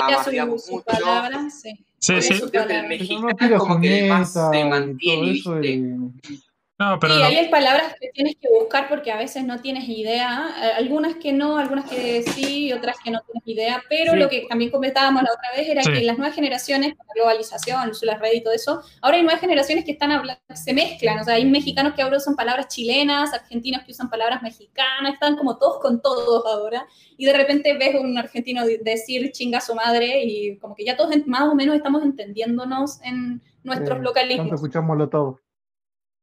[0.59, 0.85] su mucho.
[0.85, 1.77] palabra, sí.
[1.99, 2.35] Sí, Por sí.
[2.35, 5.23] eso creo que el mexicano no como que el más se mantiene.
[5.32, 5.66] ¿viste?
[5.69, 6.40] y-
[6.81, 9.61] No, pero sí, lo- ahí hay palabras que tienes que buscar porque a veces no
[9.61, 10.47] tienes idea,
[10.77, 14.19] algunas que no, algunas que sí, y otras que no tienes idea, pero Sí.
[14.21, 15.93] lo que también comentábamos la otra vez era Sí.
[15.93, 19.41] que las nuevas generaciones, con la globalización, las redes y todo eso, ahora hay nuevas
[19.41, 23.35] generaciones que están hablando, se mezclan, o sea, hay mexicanos que ahora usan palabras chilenas,
[23.35, 26.87] argentinos que usan palabras mexicanas, están como todos con todos ahora,
[27.17, 30.77] y de repente ves a un argentino de- decir chinga a su madre y como
[30.77, 34.47] que ya todos más o menos estamos entendiéndonos en nuestros eh, localismos.
[34.53, 35.41] Eh, escuchámoslo todo.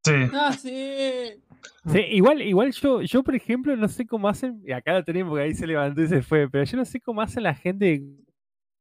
[0.05, 0.31] Sí.
[0.33, 1.41] Ah, sí.
[1.91, 5.31] Sí, igual, igual yo, yo, por ejemplo, no sé cómo hacen, y acá lo tenemos
[5.31, 7.99] porque ahí se levantó y se fue, pero yo no sé cómo hacen la gente
[7.99, 8.25] que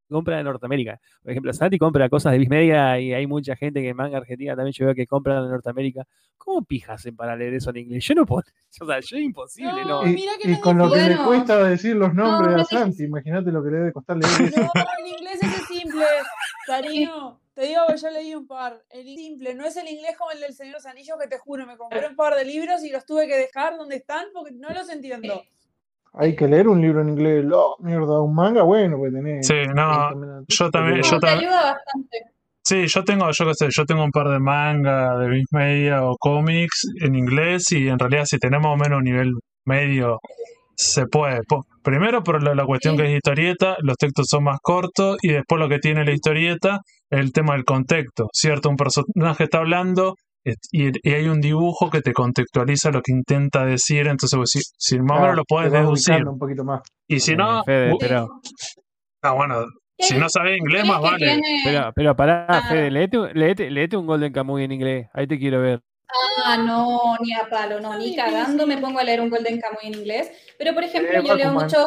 [0.09, 1.01] compra de Norteamérica.
[1.23, 4.19] Por ejemplo, Santi compra cosas de Viz Media y hay mucha gente que en manga
[4.19, 6.05] argentina también yo veo que compra de Norteamérica.
[6.37, 8.05] ¿Cómo pijas hacen para leer eso en inglés?
[8.05, 8.43] Yo no puedo,
[8.81, 10.11] o sea, yo es imposible, No, ¿no?
[10.11, 12.65] Y, con lo que le cuesta decir los nombres no a.
[12.65, 14.61] Santi, imagínate lo que le debe costar leer eso.
[14.61, 16.05] No, el inglés es simple,
[16.67, 17.41] cariño.
[17.55, 18.81] Te digo que yo leí un par.
[18.91, 21.39] El simple, no es el inglés como el del Señor de los Anillos, que te
[21.39, 24.53] juro, me compré un par de libros y los tuve que dejar donde están porque
[24.53, 25.43] no los entiendo.
[26.17, 27.45] Hay que leer un libro en inglés.
[27.53, 29.47] Oh, mierda, un manga, bueno, pues tenés.
[29.47, 32.19] Sí, no, 20 minutos, yo también- yo te ayuda bastante.
[32.67, 36.05] Sí, yo tengo, yo qué sé, yo tengo un par de manga, de Viz Media
[36.05, 39.33] o cómics en inglés y en realidad si tenemos más o menos un nivel
[39.65, 40.19] medio,
[40.75, 41.43] se puede.
[41.45, 43.03] Po- Primero por la, la cuestión Sí.
[43.03, 46.81] que es historieta, los textos son más cortos y después lo que tiene la historieta
[47.21, 48.69] el tema del contexto, ¿cierto?
[48.69, 50.15] Un personaje está hablando
[50.45, 54.51] es- y, y hay un dibujo que te contextualiza lo que intenta decir, entonces pues,
[54.51, 56.15] si, si más o menos lo puedes deducir.
[56.15, 56.81] ubicando un poquito más.
[57.09, 58.29] Y si no, Eh, Fede, bu- pero,
[59.23, 59.65] ah, bueno,
[59.99, 61.17] si no sabes inglés más vale.
[61.19, 62.63] tiene- pero, pero pará, Ah.
[62.69, 65.81] Fede, leete, un- leete, leete un Golden Kamuy en inglés, ahí te quiero ver.
[66.45, 69.85] Ah, no, ni a palo, no, ni cagando me pongo a leer un Golden Kamuy
[69.85, 70.31] en inglés.
[70.59, 71.87] Pero, por ejemplo, Eh, yo leo muchos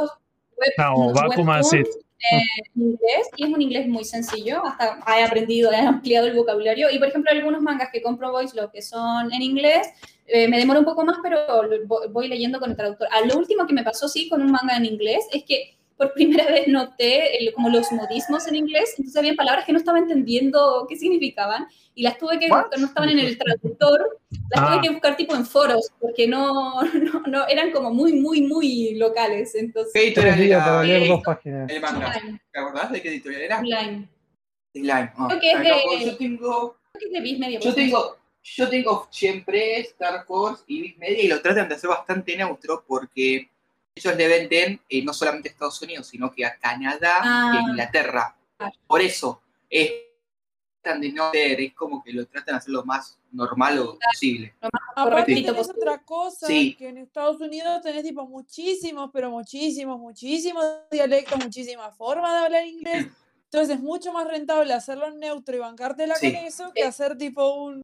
[0.57, 1.83] web, No, Bakuman sí.
[2.31, 4.63] Webtoons en inglés y es un inglés muy sencillo.
[4.65, 6.89] Hasta he aprendido, he ampliado el vocabulario.
[6.89, 9.87] Y, por ejemplo, algunos mangas que compro Voice, lo que son en inglés,
[10.25, 11.39] eh, me demoro un poco más, pero
[12.09, 13.07] voy leyendo con el traductor.
[13.11, 16.13] A lo último que me pasó, sí, con un manga en inglés, es que por
[16.13, 19.97] primera vez noté el- como los modismos en inglés, entonces había palabras que no estaba
[19.97, 22.61] entendiendo qué significaban y las tuve que What?
[22.63, 24.19] buscar, no estaban en el traductor,
[24.51, 24.67] las Ah.
[24.73, 28.93] tuve que buscar tipo en foros, porque no, no, no eran como muy, muy, muy
[28.95, 29.91] locales, entonces...
[29.93, 31.69] ¿Qué editorial era para leer dos páginas.
[31.71, 32.13] el manga?
[32.51, 33.59] ¿Te acordás de qué editorial era?
[33.59, 34.07] Slime.
[34.73, 35.11] Slime.
[35.17, 37.59] Ah, Creo que es de- Yo tengo, Creo que es de Viz Media.
[37.59, 41.89] yo tengo, yo tengo siempre Star Wars y Big Media y lo tratan de hacer
[41.89, 43.49] bastante neutro porque
[43.97, 47.51] ellos le venden eh, no solamente a Estados Unidos, sino que a Canadá y Ah.
[47.57, 48.35] a Inglaterra.
[48.57, 48.73] Claro.
[48.87, 49.91] Por eso es
[50.81, 53.99] tratan de no ser, es como que lo tratan de hacer lo más normal o
[53.99, 54.55] posible.
[54.61, 56.75] Aparte Correctito, tenés otra cosa, Sí.
[56.75, 62.65] que en Estados Unidos tenés tipo muchísimos, pero muchísimos, muchísimos dialectos, muchísimas formas de hablar
[62.65, 63.07] inglés.
[63.51, 66.33] Entonces es mucho más rentable hacerlo en neutro y bancártela Sí.
[66.33, 67.81] con eso que hacer tipo un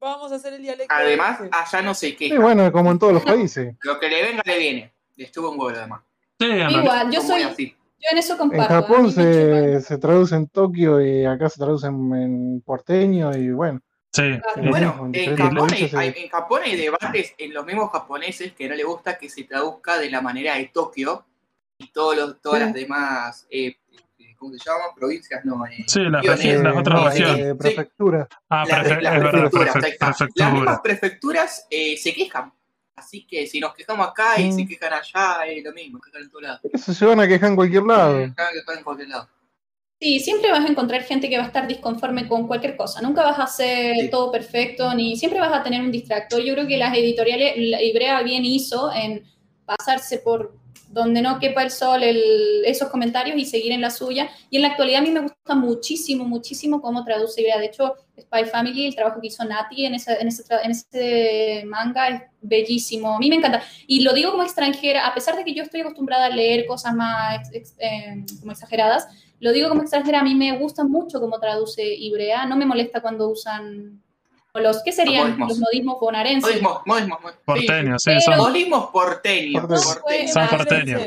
[0.00, 0.92] vamos a hacer el dialecto.
[0.92, 2.16] Además, allá no queja.
[2.18, 3.76] Sí, bueno, como en todos los países.
[3.82, 4.92] Lo que le venga le viene.
[5.22, 6.00] Le estuvo un huevo además.
[6.38, 6.70] Sí, en.
[6.70, 7.76] Igual, yo soy, así.
[8.00, 8.74] yo en eso En comparto.
[8.74, 13.50] a Japón se, se traduce en Tokio y acá se traduce en, en porteño y
[13.52, 13.80] bueno,
[14.14, 14.22] Sí.
[14.42, 14.62] Claro.
[14.62, 16.14] y- Bueno, en en Japón, hay, hay- eh.
[16.24, 19.98] en Japón hay debates en los mismos japoneses que no les gusta que se traduzca
[19.98, 21.24] de la manera de Tokio
[21.78, 22.64] y todos los, todas Sí.
[22.66, 23.76] las demás, eh,
[24.36, 24.88] ¿cómo se llaman?
[24.96, 25.64] Provincias, no.
[25.64, 26.26] eh, Sí, las,
[26.76, 27.54] otras eh, Sí.
[27.58, 28.28] prefectura.
[28.50, 32.52] Ah, Las- prefe- las prefecturas, mismas prefecturas eh, se quejan.
[32.96, 34.56] Así que si nos quejamos acá y Mm.
[34.56, 36.60] se quejan allá, es lo mismo, quejan en todos lados.
[36.72, 38.18] Eso se van a quejar en cualquier lado.
[38.18, 39.28] Se quejan en cualquier lado.
[40.00, 43.00] Sí, siempre vas a encontrar gente que va a estar disconforme con cualquier cosa.
[43.00, 44.10] Nunca vas a hacer Sí.
[44.10, 46.42] todo perfecto, ni siempre vas a tener un distractor.
[46.42, 49.24] Yo creo que las editoriales, la Ibrea bien hizo en
[49.64, 50.56] pasarse por
[50.92, 54.28] donde no quepa el sol esos comentarios y seguir en la suya.
[54.50, 57.58] Y en la actualidad a mí me gusta muchísimo, muchísimo cómo traduce Ibrea.
[57.58, 62.22] De hecho, Spy Family, el trabajo que hizo Nati en, ese, en ese manga es
[62.42, 63.16] bellísimo.
[63.16, 63.62] A mí me encanta.
[63.86, 66.94] Y lo digo como extranjera, a pesar de que yo estoy acostumbrada a leer cosas
[66.94, 69.08] más eh, como exageradas,
[69.40, 73.00] lo digo como extranjera, a mí me gusta mucho cómo traduce Ibrea, no me molesta
[73.00, 74.01] cuando usan
[74.60, 75.22] los, ¿qué serían?
[75.24, 75.48] modismos.
[75.48, 76.50] Los modismos bonaerenses.
[76.50, 77.44] Modismos, modismos, modismos.
[77.44, 79.62] Porteño, sí, Pero- son, Modismos porteños.
[79.62, 79.96] Porteños.
[79.96, 80.32] porteños.
[80.32, 81.02] Son porteños.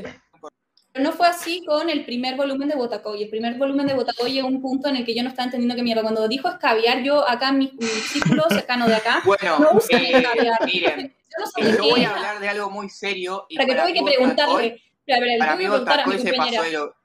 [0.91, 3.22] Pero no fue así con el primer volumen de Botacoy.
[3.23, 5.76] El primer volumen de Botacoy a un punto en el que yo no estaba entendiendo
[5.76, 6.01] qué mierda.
[6.01, 10.01] Cuando dijo escabiar, yo acá en mi, mi círculo cercano de acá, Bueno, no usan
[10.01, 10.65] eh, escabiar.
[10.65, 13.45] miren, Yo no sé yo de qué voy a hablar de algo muy serio.
[13.49, 14.81] Y Para que tuve que preguntarle.
[15.05, 16.63] Para, para, Para mí que preguntar a mi Botacoy se pasó compañera.
[16.63, 16.95] de lo-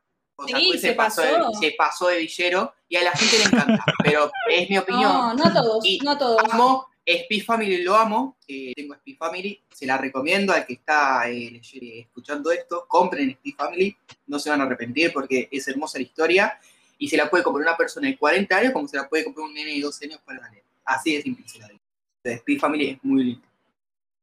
[0.40, 1.60] Botacoy Sí, se, pasó, pasó.
[1.60, 3.84] de, se pasó de villero y a la gente le encanta.
[4.04, 5.10] pero es mi opinión.
[5.12, 6.42] No, no todos, Y no todos.
[6.50, 8.36] Amo Spy Family, lo amo.
[8.46, 12.84] eh, tengo Spy Family, se la recomiendo al que está eh, escuchando esto.
[12.86, 13.96] Compren Spy Family,
[14.26, 16.58] no se van a arrepentir porque es hermosa la historia
[16.98, 19.46] y se la puede comprar una persona de 40 años como se la puede comprar
[19.46, 20.64] un nene de 12 años para leer.
[20.84, 21.44] Así de simple
[22.24, 22.36] la.
[22.38, 23.49] Spy Family es muy lindo.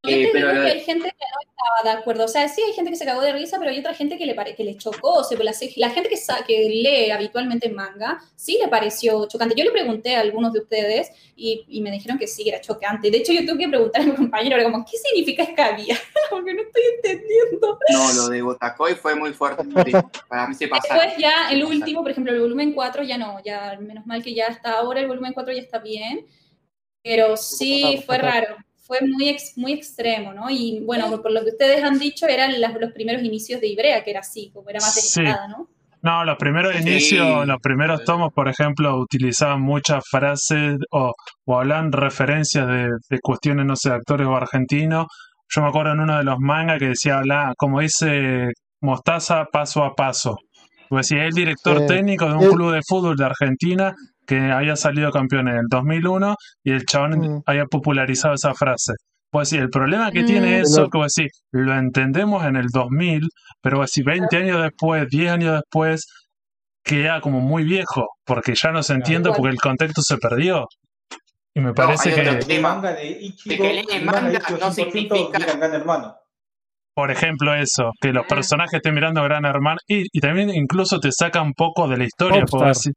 [0.04, 2.24] Yo Eh, te pero digo que hay gente que no estaba de acuerdo.
[2.24, 4.26] O sea, sí hay gente que se cagó de risa, pero hay otra gente que
[4.26, 5.14] le, pare- que le chocó.
[5.14, 9.56] O sea, la, la gente que, sa- que lee habitualmente manga, sí le pareció chocante.
[9.56, 12.60] Yo le pregunté a algunos de ustedes y, y me dijeron que sí, que era
[12.60, 13.10] chocante.
[13.10, 15.98] De hecho, yo tuve que preguntar a mi compañero, era como, ¿qué significa escabia?
[16.30, 17.78] Porque no estoy entendiendo.
[17.90, 19.64] No, lo de Botacoy fue muy fuerte.
[20.28, 21.06] Para mí se pasaron.
[21.06, 24.32] Después ya el último, por ejemplo, el volumen 4 ya no, ya menos mal que
[24.32, 26.24] ya está ahora, el volumen 4 ya está bien,
[27.02, 28.56] pero sí fue raro,
[28.88, 30.50] fue muy, ex- muy extremo, ¿no?
[30.50, 34.02] Y bueno, por lo que ustedes han dicho, eran las- los primeros inicios de Ibrea,
[34.02, 35.20] que era así, como era más Sí.
[35.22, 35.68] descarada, ¿no?
[36.00, 36.82] No, los primeros Sí.
[36.82, 41.12] inicios, los primeros tomos, por ejemplo, utilizaban muchas frases o,
[41.44, 45.06] o hablaban referencias de, de cuestiones, no sé, de actores o argentinos.
[45.54, 49.82] Yo me acuerdo en uno de los mangas que decía, habla, como dice Mostaza, paso
[49.84, 50.36] a paso.
[50.88, 51.86] Pues decía, el director Sí.
[51.86, 53.92] técnico de un club de fútbol de Argentina
[54.28, 57.42] que había salido campeón en el 2001 y el chabón Mm.
[57.46, 58.92] había popularizado esa frase.
[59.30, 60.62] Pues sí, el problema que tiene Mm.
[60.62, 63.22] eso, Lo- que vos decís, lo entendemos en el 2000,
[63.62, 66.06] pero si 20 años después, 10 años después,
[66.84, 70.66] queda como muy viejo, porque ya no se entiende porque el contexto se perdió.
[71.54, 74.20] Y me parece hay que, El manga de Ichigo, De que lee el manga
[74.60, 76.14] no 100% significa- Gran Hermano.
[76.94, 80.98] por ejemplo, eso, que los personajes estén mirando a Gran Hermano, y, y también incluso
[81.00, 82.40] te saca un poco de la historia.
[82.40, 82.74] porque Popstar.
[82.74, 82.92] decís-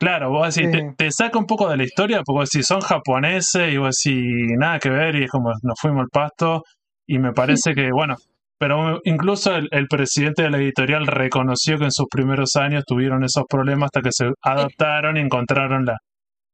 [0.00, 0.78] claro, vos decís, Sí.
[0.78, 3.96] te, te saca un poco de la historia, porque vos decís, son japoneses, y vos
[4.02, 4.24] decís,
[4.58, 6.62] nada que ver, y es como, nos fuimos al pasto,
[7.06, 8.16] y me parece que, bueno,
[8.58, 13.22] pero incluso el, el presidente de la editorial reconoció que en sus primeros años tuvieron
[13.24, 15.96] esos problemas hasta que se adaptaron y encontraron la,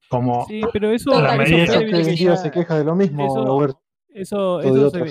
[0.09, 3.27] como, Sí, pero eso, La eso medida Eso que ya- se queja de lo mismo,
[3.27, 3.81] eso- Roberto.
[4.09, 4.63] Eso,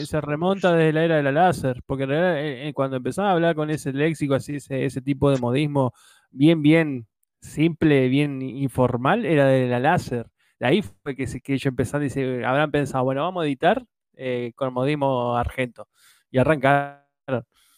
[0.05, 3.29] se, remonta desde la era de la láser, porque en realidad, eh, eh, cuando empezaban
[3.29, 5.91] a hablar con ese léxico, así, ese, ese tipo de modismo
[6.31, 7.05] bien, bien
[7.45, 10.27] simple, bien informal, era de la láser.
[10.59, 13.83] De ahí fue que, que ellos empezaron y se habrán pensado, bueno, vamos a editar
[14.15, 15.87] eh, con modismo argento.
[16.31, 17.03] Y arrancaron.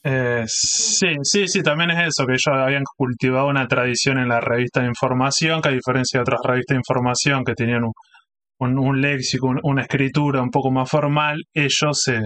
[0.03, 4.39] Eh, sí, sí, sí, también es eso, que ellos habían cultivado una tradición en la
[4.39, 7.83] revista de información, que a diferencia de otras revistas de información que tenían
[8.59, 12.21] un, un- léxico, un- una escritura un poco más formal, ellos se,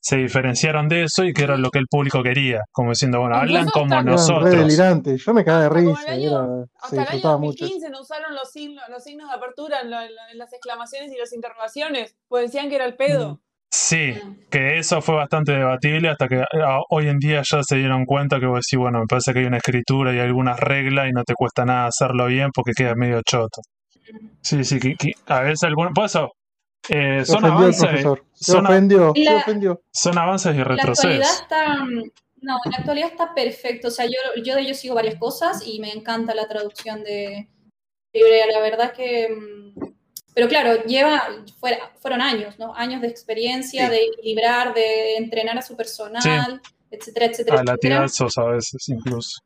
[0.00, 3.36] se diferenciaron de eso y que era lo que el público quería, como diciendo, bueno,
[3.36, 4.50] hablan como hasta- nosotros.
[4.50, 5.24] delirantes.
[5.24, 6.12] Yo me cagaba de Hasta como risa.
[6.14, 7.64] el y año- era- se Hasta el año disfrutaba mucho.
[7.64, 10.52] 2015 no usaron los signos, los signos de apertura en, la- en la- en las
[10.52, 13.40] exclamaciones y las interrogaciones, pues decían que era el pedo.
[13.72, 14.14] Sí,
[14.50, 18.40] que eso fue bastante debatible hasta que ah, hoy en día ya se dieron cuenta
[18.40, 21.22] que vos decís, bueno, me parece que hay una escritura y algunas reglas y no
[21.22, 23.60] te cuesta nada hacerlo bien porque queda medio choto.
[24.42, 25.92] Sí, sí, que, que a veces algunos...
[25.94, 26.30] Por eso,
[26.88, 28.02] eh, son avances,
[28.34, 29.12] son ofendió.
[29.16, 29.82] La- ofendió.
[29.92, 31.40] son avances y La actualidad retrocesos.
[31.42, 31.74] está.
[32.42, 33.88] No, en la actualidad está perfecto.
[33.88, 37.48] O sea, yo, yo de ello sigo varias cosas y me encanta la traducción de
[38.12, 38.46] Ibrea.
[38.46, 39.28] La verdad que.
[39.28, 39.90] mm,
[40.34, 41.22] Pero claro, lleva,
[41.58, 42.74] fuera, fueron años, ¿no?
[42.74, 43.90] Años de experiencia, Sí.
[43.90, 47.96] de equilibrar, de entrenar a su personal, etcétera, etcétera, A etcétera.
[47.96, 49.40] latigazos a veces incluso.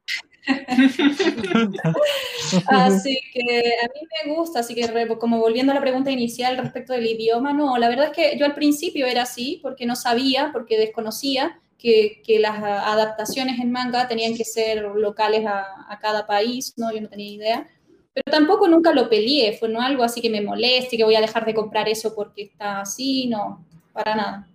[2.66, 4.88] Así que a mí me gusta, así que
[5.18, 8.46] como volviendo a la pregunta inicial respecto del idioma, no, la verdad es que yo
[8.46, 14.08] al principio era así porque no sabía, porque desconocía que, que las adaptaciones en manga
[14.08, 16.92] tenían que ser locales a, a cada país, ¿no?
[16.92, 17.68] Yo no tenía idea.
[18.12, 21.20] Pero tampoco nunca lo peleé, fue no algo así que me moleste, que voy a
[21.20, 24.48] dejar de comprar eso porque está así, no, para nada.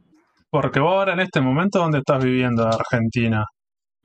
[0.50, 2.66] Porque vos ahora en este momento, ¿dónde estás viviendo?
[2.66, 3.46] Argentina.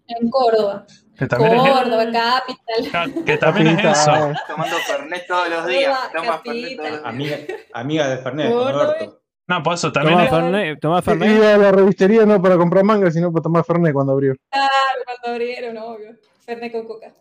[0.06, 0.84] En Córdoba,
[1.18, 3.24] Que también es, Córdoba, capital.
[3.24, 4.32] que también es eso.
[4.46, 5.98] Tomando Fernet todos los días.
[6.12, 7.00] Toma Fernet todos los días.
[7.04, 7.36] Amiga,
[7.72, 9.20] amiga de Fernet, Alberto.
[9.46, 11.36] No, por eso también Tomá es, Fernet, tomá Fernet.
[11.36, 14.34] Iba a la revistería no para comprar manga, sino para tomar Fernet cuando abrió.
[14.50, 14.70] Claro,
[15.04, 16.16] cuando abrieron, obvio.
[16.44, 17.12] Fernet con coca.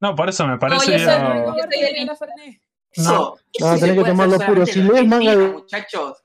[0.00, 0.92] No, por eso me parece.
[0.92, 2.60] yo soy muy- Roberto soy del-
[2.96, 4.66] No, se tenés que tomarlo puro.
[4.66, 6.22] Si lees manga de- muchachos.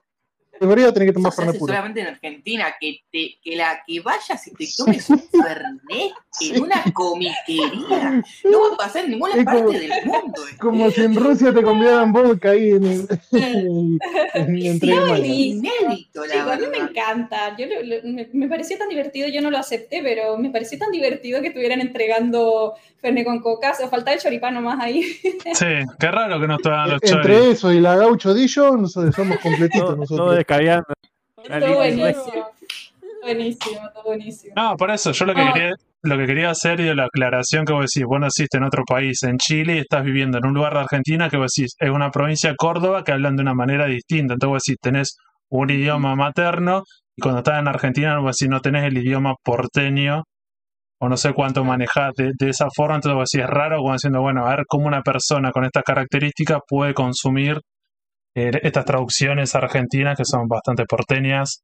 [0.63, 1.73] Debería tener que tomar Fernet puro.
[1.73, 6.51] solamente en Argentina, que, te, que la que vayas y te tomes un Fernet Sí.
[6.55, 8.23] en una comiquería.
[8.45, 10.47] No va a pasar en ninguna Es parte como- del mundo.
[10.49, 10.57] esto.
[10.59, 13.99] Como si en Rusia te convidaran vodka ahí en, el- en,
[14.33, 17.55] en Sí, inédito, la Chicos, a mí me encanta.
[17.57, 20.77] Yo lo- lo- me, me pareció tan divertido, yo no lo acepté, pero me pareció
[20.79, 23.73] tan divertido que estuvieran entregando Fernet con coca.
[23.83, 25.03] O faltaba el choripán nomás ahí.
[25.03, 25.65] Sí,
[25.99, 27.57] qué raro que no hagan los Entre choris.
[27.59, 30.39] eso y la gaucho Dillo, nosotros somos completitos nosotros.
[30.59, 30.83] Lindo,
[31.75, 32.47] buenísimo.
[33.21, 34.53] Buenísimo, todo buenísimo.
[34.55, 35.51] No, por eso, yo lo que Ah.
[35.53, 35.71] quería,
[36.03, 39.23] lo que quería hacer y la aclaración que vos decís, vos naciste en otro país,
[39.23, 42.11] en Chile, y estás viviendo en un lugar de Argentina que vos decís, es una
[42.11, 44.33] provincia de Córdoba que hablan de una manera distinta.
[44.33, 45.17] Entonces vos decís, tenés
[45.49, 46.83] un idioma materno,
[47.15, 50.23] y cuando estás en Argentina, vos decís, no tenés el idioma porteño,
[50.99, 53.93] o no sé cuánto manejás de, de esa forma, entonces vos decís, es raro como
[53.93, 57.59] diciendo, bueno, a ver cómo una persona con estas características puede consumir
[58.35, 61.63] eh, estas traducciones argentinas que son bastante porteñas.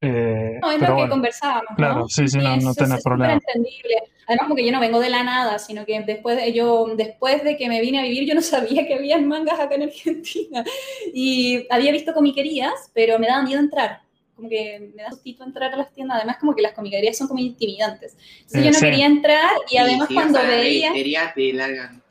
[0.00, 1.08] Eh, No, es lo que bueno.
[1.10, 1.76] conversábamos, ¿no?
[1.76, 3.32] Claro, sí, sí, no- no es- tenés es problema.
[3.34, 3.94] entendible.
[4.26, 7.56] Además, porque yo no vengo de la nada, sino que después de, yo, después de
[7.56, 10.64] que me vine a vivir, yo no sabía que había mangas acá en Argentina.
[11.14, 14.00] Y había visto comiquerías, pero me daba miedo entrar.
[14.34, 16.16] Como que me da sustito entrar a las tiendas.
[16.18, 18.16] Además, como que las comiquerías son como intimidantes.
[18.40, 18.84] Entonces, Eh, yo no sí.
[18.86, 21.32] quería entrar y además si cuando vas a la veía...
[21.34, 22.02] te largan.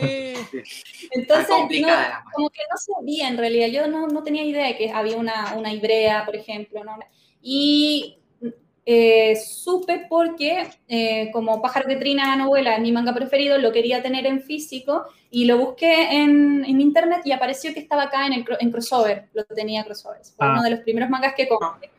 [0.00, 0.34] Sí.
[1.10, 1.48] Entonces,
[1.80, 1.88] no,
[2.34, 5.54] como que no sabía en realidad, yo no, no tenía idea de que había una,
[5.56, 6.98] una Ibrea, por ejemplo, ¿no?
[7.42, 8.18] Y
[8.86, 14.02] eh, supe porque, eh, como Pájaro que trina novela es mi manga preferido, lo quería
[14.02, 18.32] tener en físico y lo busqué en, en internet y apareció que estaba acá en,
[18.32, 20.52] el, cro- en crossover, lo tenía crossover, fue Ah.
[20.54, 21.90] uno de los primeros mangas que compré.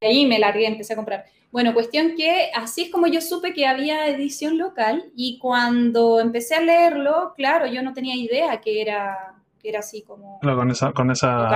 [0.00, 1.24] Y ahí me largué, empecé a comprar.
[1.52, 6.54] Bueno, cuestión que así es como yo supe que había edición local y cuando empecé
[6.54, 10.38] a leerlo, claro, yo no tenía idea que era, que era así como...
[10.40, 11.48] Claro, con esa, con esa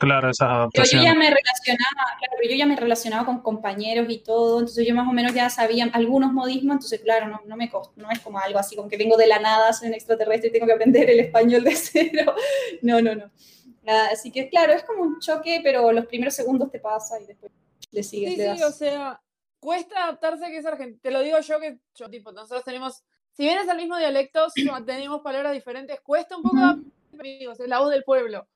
[0.00, 1.04] claro, esas Pero yo adaptaciones.
[1.04, 4.94] ya me relacionaba, claro, pero yo ya me relacionaba con compañeros y todo, entonces yo
[4.94, 8.18] más o menos ya sabía algunos modismos, entonces claro, no, no me costó, no es
[8.20, 10.72] como algo así, como que vengo de la nada, soy un extraterrestre y tengo que
[10.72, 12.34] aprender el español de cero.
[12.82, 13.30] No, no, no.
[13.86, 17.26] Ah, Así que claro, es como un choque, pero los primeros segundos te pasa y
[17.26, 17.52] después
[17.90, 18.62] le sigues, Sí, le sí, das.
[18.70, 19.20] o sea,
[19.60, 21.00] cuesta adaptarse que es argentino.
[21.02, 23.02] Te lo digo yo que yo, tipo, nosotros tenemos,
[23.32, 27.60] si bien es el mismo dialecto, sí, tenemos palabras diferentes, cuesta un poco adaptarse, amigos,
[27.60, 28.46] es la voz del pueblo.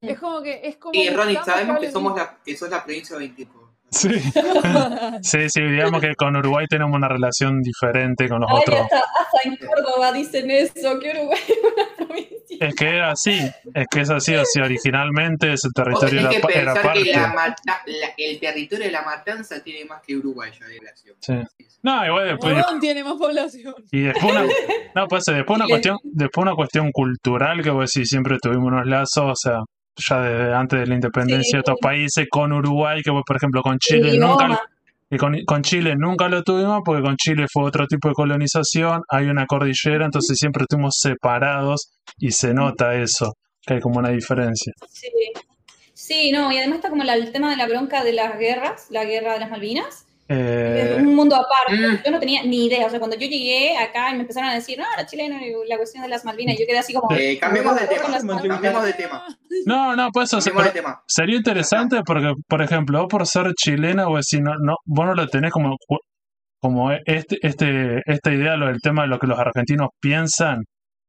[0.00, 0.08] Mm.
[0.08, 2.84] Es como que, es como Sí, que Ronnie, sabemos que somos la, que sos la
[2.84, 3.66] provincia 24.
[3.88, 4.08] Sí.
[5.22, 8.80] sí, sí, digamos que con Uruguay tenemos una relación diferente con los Ay, otros.
[8.80, 12.35] hasta, hasta en Córdoba dicen eso, que Uruguay es una provincia.
[12.48, 13.38] Es que era así,
[13.74, 17.12] es que es así, o sea, originalmente ese territorio era, que era que parte.
[17.12, 17.32] la
[17.64, 21.16] la- el territorio de la matanza tiene más que Uruguay ya de población.
[21.20, 21.34] Sí.
[21.82, 23.74] No, igual después, Morón tiene más población.
[23.92, 24.44] y después una,
[24.94, 28.86] no, pues, después una cuestión, después una cuestión cultural que vos decís, siempre tuvimos unos
[28.86, 29.58] lazos, o sea,
[29.96, 31.52] ya desde antes de la independencia Sí.
[31.52, 34.60] de estos países con Uruguay, que vos, por ejemplo, con Chile nunca.
[35.10, 39.02] Y con, con Chile nunca lo tuvimos porque con Chile fue otro tipo de colonización,
[39.08, 43.34] hay una cordillera, entonces siempre estuvimos separados y se nota eso,
[43.64, 44.72] que hay como una diferencia.
[44.90, 45.08] Sí.
[45.94, 48.86] Sí, no, y además está como la- el tema de la bronca de las guerras,
[48.90, 50.05] la guerra de las Malvinas.
[50.28, 51.76] Es Eh, un mundo aparte.
[51.76, 52.02] Mm.
[52.04, 52.86] Yo no tenía ni idea.
[52.86, 55.52] O sea, cuando yo llegué acá y me empezaron a decir, no, la chilena y
[55.68, 57.14] la cuestión de las Malvinas, yo quedé así como.
[57.16, 58.02] Eh, cambiemos de tema.
[58.48, 59.24] Cambiemos de tema.
[59.66, 61.02] no, no, pues eso se- Cambiemos de pero tema.
[61.06, 65.14] sería interesante porque, por ejemplo, vos por ser chilena, vos decís, no, no, vos no
[65.14, 65.76] lo tenés como,
[66.60, 70.64] como este, este, esta idea lo del tema de lo que los argentinos piensan.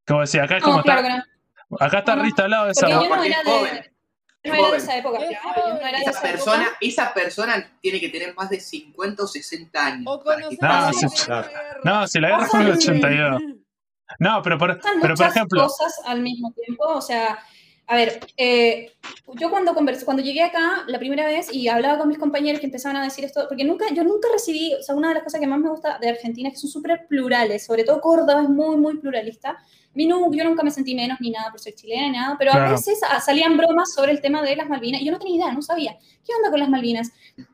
[0.08, 1.24] Vos decís, acá es como No, claro está, que
[1.70, 1.78] no.
[1.80, 3.92] acá está reinstalado esa yo no era de.
[4.48, 5.74] No era de esa época, claro.
[5.74, 6.78] No era de Esa esa persona, época.
[6.82, 10.04] esa persona tiene que tener más de 50 o 60 años.
[10.06, 11.52] O para que conocer No, guerra.
[11.84, 13.42] No, si la guerra fue en el Pasan- 82.
[14.20, 16.86] No, pero por, pero por ejemplo, cosas al mismo tiempo.
[16.88, 17.38] O sea,
[17.90, 18.92] A ver, eh,
[19.40, 22.66] yo cuando conversé, cuando llegué acá la primera vez y hablaba con mis compañeros que
[22.66, 25.40] empezaban a decir esto, porque nunca, yo nunca recibí, o sea, una de las cosas
[25.40, 28.50] que más me gusta de Argentina es que son súper plurales, sobre todo Córdoba es
[28.50, 29.52] muy, muy pluralista.
[29.52, 29.58] A
[29.94, 32.52] mí no, yo nunca me sentí menos ni nada por ser chilena ni nada, pero
[32.52, 32.72] a Claro.
[32.72, 35.54] veces ah, salían bromas sobre el tema de las Malvinas y yo no tenía idea,
[35.54, 35.98] no sabía.
[36.26, 37.12] ¿Qué onda con las Malvinas?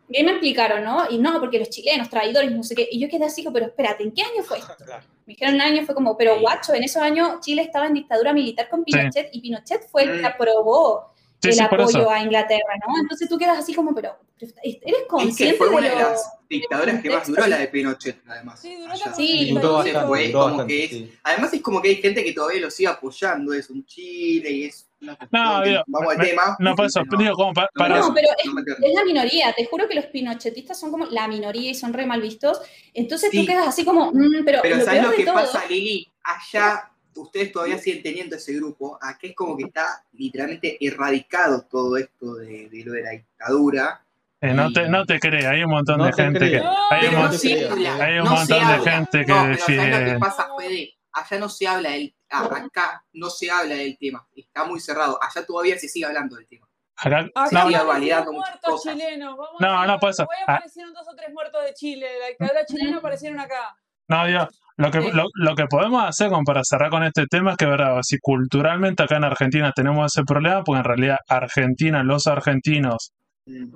[0.10, 1.10] Y me explicaron, ¿no?
[1.12, 2.90] Y no, porque los chilenos, traidores, no sé qué.
[2.92, 4.74] Y yo quedé así, pero espérate, ¿en qué año fue esto?
[5.26, 8.34] Me dijeron un año, fue como, pero guacho, en esos años Chile estaba en dictadura
[8.34, 12.74] militar con Pinochet y Pinochet fue el que aprobó Sí, el sí, apoyo a Inglaterra,
[12.88, 12.94] ¿no?
[13.02, 15.96] Entonces tú quedas así como, pero pero eres Es que consciente fue de una de
[15.96, 18.60] lo- las dictaduras que más duró la de Pinochet, además.
[18.62, 19.78] Sí, duró hasta Sí, el duró 95.
[20.00, 21.14] bastante, fue como bastante, que es- sí.
[21.24, 24.64] Además es como que hay gente que todavía lo sigue apoyando, es un Chile y
[24.66, 24.88] es
[25.32, 26.56] No, digo, vamos al tema.
[26.60, 28.90] no, eso, no, digo, como para, meterse, No, pero es-.
[28.90, 32.06] Es la minoría, te juro que los pinochetistas son como la minoría y son re
[32.06, 32.62] mal vistos.
[32.94, 33.40] Entonces Sí.
[33.42, 36.08] tú quedas así como, mm, pero, Pero lo ¿sabes lo que todo, pasa, Lili?
[36.24, 38.98] Allá ustedes todavía siguen teniendo ese grupo.
[39.02, 44.02] Acá es como que está literalmente erradicado todo esto de, de lo de la dictadura.
[44.42, 46.58] eh, no, te, no te creas, hay un montón No de te gente que.
[46.58, 50.14] Hay Pero un no hay un no montón de gente que No, pero ¿sabes lo
[50.14, 50.94] que pasa, Fede?
[51.12, 52.16] Allá no se habla del.
[52.34, 54.28] Ah, acá no se habla del tema.
[54.36, 55.20] Está muy cerrado.
[55.22, 56.68] Allá todavía se sigue hablando del tema.
[56.96, 58.94] Acá- Acá no, sigue aparecieron validando muchas muertos cosas.
[58.94, 59.38] chilenos.
[59.38, 60.24] Vamos No, a no, por eso.
[60.24, 60.54] Hoy Ah.
[60.56, 62.08] aparecieron dos o tres muertos de Chile.
[62.20, 63.76] La dictadura chilena aparecieron acá.
[64.10, 64.48] No, digo,
[64.78, 67.66] lo que, lo, lo que podemos hacer como para cerrar con este tema es que,
[67.66, 73.12] verdad, si culturalmente acá en Argentina tenemos ese problema, porque en realidad Argentina, los argentinos.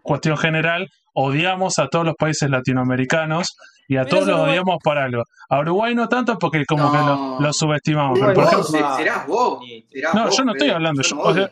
[0.02, 3.56] Cuestión general, odiamos a todos los países latinoamericanos
[3.88, 4.52] y a Menos todos los Uruguay.
[4.52, 5.24] odiamos por algo.
[5.50, 7.38] A Uruguay no tanto porque como que lo, No.
[7.40, 8.20] lo subestimamos.
[8.20, 9.60] Pero por Vos, ejemplo, ejemplo- se- serás vos.
[9.92, 11.52] serás No, vos, yo no estoy hablando, Yo yo- no odio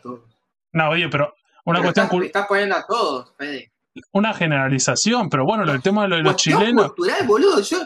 [0.72, 1.34] no, oye, pero
[1.64, 3.72] una Pero cuestión, estás, cul- estás poniendo a todos, Fede.
[4.12, 7.60] una generalización, pero bueno, lo- el tema de lo de los Cuestión chilenos, cultural, boludo.
[7.62, 7.78] Yo,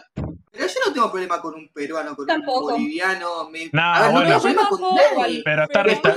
[0.50, 2.66] pero yo no tengo problema con un peruano, con Tampoco.
[2.66, 3.48] un boliviano.
[3.50, 4.28] Me, Nah, a ver, no bueno.
[4.28, 4.80] tengo problema con
[5.20, 5.42] nadie.
[5.44, 6.14] pero está Pero está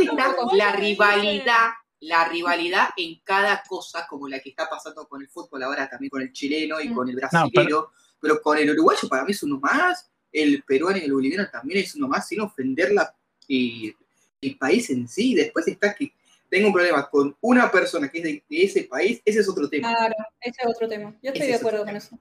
[0.54, 1.70] la rivalidad,
[2.04, 6.10] la rivalidad en cada cosa, como la que está pasando con el fútbol ahora también
[6.10, 6.96] con el chileno y Mm.
[6.96, 7.92] con el brasilero.
[8.20, 8.42] pero...
[8.42, 11.94] con el uruguayo para mí es uno más, el peruano y el boliviano también es
[11.96, 13.14] uno más, sin ofender la,
[13.48, 13.94] y
[14.42, 15.36] el país en sí.
[15.36, 16.14] Después está que
[16.50, 19.68] tengo un problema con una persona que es de, de ese país, ese es otro
[19.70, 19.90] tema.
[19.90, 21.12] Claro, ese es otro tema.
[21.22, 22.18] Yo estoy Ese de acuerdo con eso.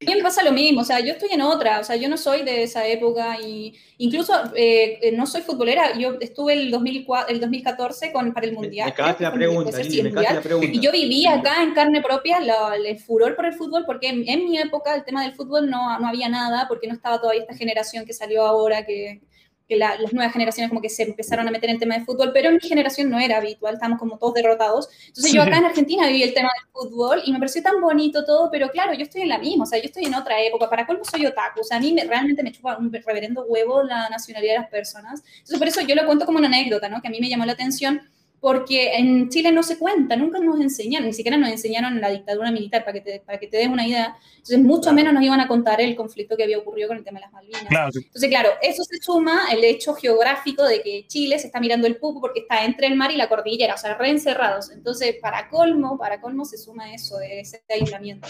[0.00, 2.08] A mí me pasa lo mismo, o sea, yo estoy en otra, o sea, yo
[2.08, 7.32] no soy de esa época y incluso eh, no soy futbolera, yo estuve el, 2004,
[7.32, 8.88] el 2014 con, para el Mundial.
[8.88, 10.34] me cagaste la pregunta, el me Mundial.
[10.34, 10.68] la pregunta.
[10.70, 14.28] Y yo viví acá en carne propia la- el furor por el fútbol, porque en,
[14.28, 17.42] en mi época el tema del fútbol no, no había nada, porque no estaba todavía
[17.42, 19.20] esta generación que salió ahora, que,
[19.68, 22.04] que la- las nuevas generaciones como que se empezaron a meter en el tema del
[22.04, 24.88] fútbol, pero en mi generación no era habitual, estábamos como todos derrotados.
[25.08, 25.48] Entonces yo Sí.
[25.48, 28.68] acá en Argentina viví el tema del fútbol y me pareció tan bonito todo, pero
[28.70, 31.04] claro, yo estoy en la misma, o sea, yo estoy en otra época, para colmo
[31.04, 34.54] soy otaku, o sea, a mí me- realmente me chupa un reverendo huevo la nacionalidad
[34.54, 35.22] de las personas.
[35.38, 37.00] Entonces por eso yo lo cuento como una anécdota, ¿no?
[37.00, 38.02] Que a mí me llamó la atención
[38.44, 42.50] porque en Chile no se cuenta, nunca nos enseñaron, ni siquiera nos enseñaron la dictadura
[42.50, 44.18] militar, para que te, para que te des una idea.
[44.32, 47.20] Entonces, mucho menos nos iban a contar el conflicto que había ocurrido con el tema
[47.20, 47.64] de las Malvinas.
[47.70, 51.86] claro, Entonces, claro, eso se suma el hecho geográfico de que Chile se está mirando
[51.86, 54.70] el pupo porque está entre el mar y la cordillera, o sea, reencerrados.
[54.72, 58.28] Entonces, para colmo, para colmo se suma eso, de ese aislamiento.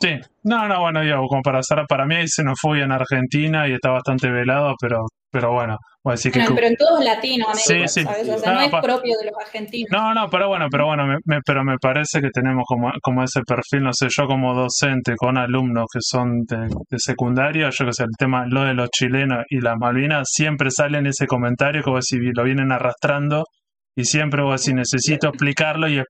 [0.00, 0.10] Sí,
[0.44, 3.90] no, no, bueno, digo, como para hacer, para mí hay xenofobia en Argentina y está
[3.90, 6.38] bastante velado, pero, pero bueno, voy a decir que...
[6.40, 8.02] Bueno, pero en todos Latinoamérica, Sí, sí.
[8.04, 8.28] ¿sabes?
[8.28, 9.88] O sea, No, no, es pa- propio de los argentinos.
[9.92, 13.22] No, no, pero bueno, pero bueno, me, me- pero me parece que tenemos como, como
[13.22, 16.56] ese perfil, no sé, yo como docente con alumnos que son de,
[16.90, 20.70] de secundaria, yo que sé, el tema, lo de los chilenos y las Malvinas, siempre
[20.70, 23.44] sale en ese comentario como si lo vienen arrastrando
[23.94, 26.02] y siempre vos si necesito explicarlo y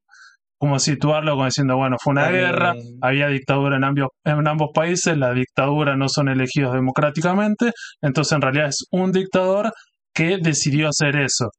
[0.59, 5.17] como situarlo como diciendo, bueno, fue una guerra, había dictadura en ambos, en ambos países,
[5.17, 7.71] las dictaduras no son elegidos democráticamente,
[8.03, 9.73] entonces en realidad es un dictador
[10.15, 11.51] que decidió hacer eso.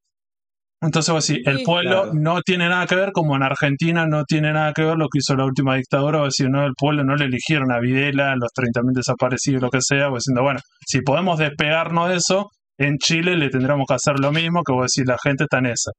[0.82, 1.64] Entonces, vos decís, el Sí.
[1.66, 2.12] pueblo Claro.
[2.14, 5.20] no tiene nada que ver, como en Argentina no tiene nada que ver lo que
[5.20, 8.50] hizo la última dictadura, vos decís, no, el pueblo no le eligieron a Videla, los
[8.54, 12.48] 30.000 desaparecidos, lo que sea, vos diciendo, bueno, si podemos despegarnos de eso,
[12.78, 15.66] en Chile le tendremos que hacer lo mismo, que vos decís, la gente está en
[15.66, 15.92] esa.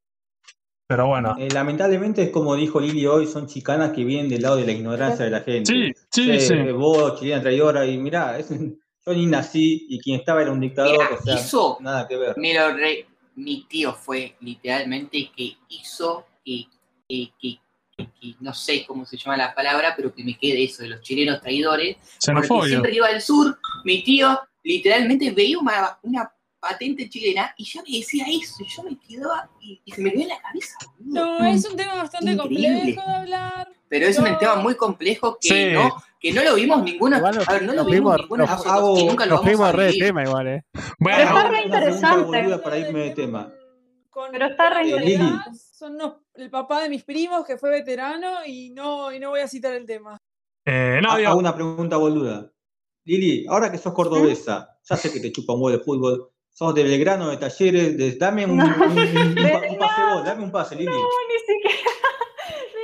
[0.91, 4.57] Pero bueno, Eh, lamentablemente es como dijo Lili hoy, son chicanas que vienen del lado
[4.57, 5.73] de la ignorancia de la gente.
[5.73, 6.55] sí, sí, sí.
[6.73, 10.95] Vos, chilena traidora, y mirá, es yo ni nací y quien estaba era un dictador,
[10.99, 12.37] Mira, o sea, hizo- nada que ver.
[12.39, 13.07] Me lo re-
[13.37, 16.65] mi tío fue literalmente que hizo que,
[17.09, 17.59] que- que-
[17.97, 20.89] que- que no sé cómo se llama la palabra, pero que me quede eso de
[20.89, 21.99] los chilenos traidores.
[21.99, 22.69] Porque Xenofobia.
[22.69, 27.83] siempre que iba al sur, mi tío literalmente veía una, una patente chilena y yo
[27.83, 30.75] me decía eso, y yo me quedaba y, y se me quedó en la cabeza.
[30.99, 31.39] boludo.
[31.41, 32.69] No, es un tema bastante Increíble.
[32.95, 33.69] complejo de hablar.
[33.89, 35.73] Pero es un tema muy complejo que, Sí.
[35.73, 37.17] no, que no lo vimos ninguno.
[37.17, 39.41] Igual a ver, no lo vimos ninguno de nos- nosotros hago- y nunca lo Nos
[39.41, 40.65] vamos fuimos a re tema igual, eh.
[40.99, 42.25] Bueno, Pero está re Una pregunta interesante.
[42.39, 43.53] boluda para irme de tema.
[44.11, 45.39] con Pero está re edad,
[45.73, 49.41] son unos- el papá de mis primos que fue veterano y no, y no voy
[49.41, 50.19] a citar el tema.
[50.67, 52.51] Eh, no, Hago una pregunta boluda.
[53.05, 56.31] Lili, ahora que sos cordobesa, ya sé que te chupa un huevo de fútbol,
[56.61, 60.77] sos de Belgrano, de Talleres, de- dame un, un- un pase vos, dame un pase,
[60.77, 60.91] Lili.
[60.91, 60.93] No,
[61.31, 61.80] ni siquiera.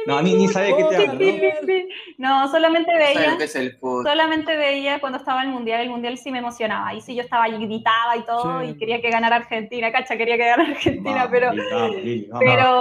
[0.07, 1.51] No, ni, ni sabés qué te hablo, Sí, ¿no?
[1.61, 1.89] sí, sí.
[2.19, 3.49] No, solamente ¿Sabes veía, que
[3.81, 6.89] solamente veía cuando estaba el mundial, el mundial sí me emocionaba.
[6.89, 8.69] Ahí sí yo estaba y gritaba y todo, Sí.
[8.69, 11.51] y quería que ganara Argentina, cacha, quería que ganara Argentina, pero,
[12.39, 12.81] pero,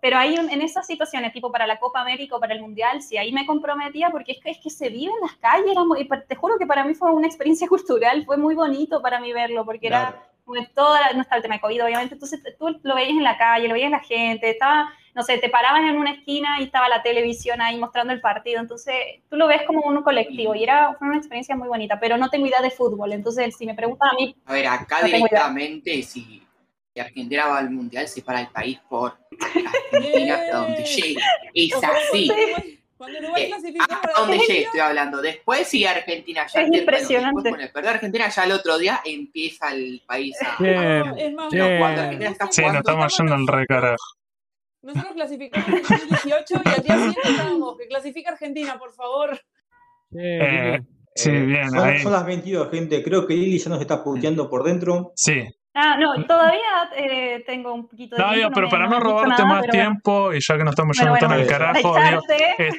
[0.00, 3.16] pero ahí en esas situaciones, tipo para la Copa América o para el Mundial, sí,
[3.16, 6.08] ahí me comprometía porque es que, es que se vive en las calles, era muy-
[6.28, 9.64] te juro que para mí fue una experiencia cultural, fue muy bonito para mí verlo,
[9.64, 10.16] porque era Claro.
[10.44, 13.24] como toda la- no está el tema de COVID, obviamente, entonces tú lo veías en
[13.24, 16.60] la calle, lo veías en la gente, estaba, no sé, te paraban en una esquina
[16.60, 18.94] y estaba la televisión ahí mostrando el partido, entonces
[19.30, 22.28] tú lo ves como un colectivo y era fue una experiencia muy bonita, pero no
[22.28, 26.02] tengo idea de fútbol, entonces si me preguntan a mí, A ver, acá No directamente,
[26.02, 26.42] si,
[26.92, 29.16] si Argentina va al mundial, se para el país por
[29.90, 31.20] Argentina hasta donde llegue.
[31.54, 32.30] Es O sea, así.
[32.98, 35.22] Cuando Uruguay, Eh, clasificó para donde estoy hablando.
[35.22, 37.32] Después, si Argentina ya Es impresionante.
[37.32, 40.62] Bueno, después con el perder Argentina, ya el otro día empieza el país a.
[40.62, 40.98] Bien.
[41.00, 41.72] no, es más, Bien.
[41.72, 44.16] no, Cuando Argentina está sí, nos estamos yendo al re carajo.
[44.86, 49.38] Nosotros clasificamos en el 2018 y al día siguiente estábamos, que clasifica Argentina, por favor.
[50.18, 50.78] Eh,
[51.14, 51.98] sí, Eh, bien, son, ahí.
[52.00, 53.02] son las 22, gente.
[53.02, 55.12] Creo que Lili ya nos está puteando por dentro.
[55.16, 55.42] Sí.
[55.76, 59.28] Ah, no, todavía eh, tengo un poquito de No, tiempo, no pero para no robarte
[59.30, 59.72] nada, más bueno.
[59.72, 62.20] tiempo y ya que nos estamos yendo Bueno, tan al carajo, digo,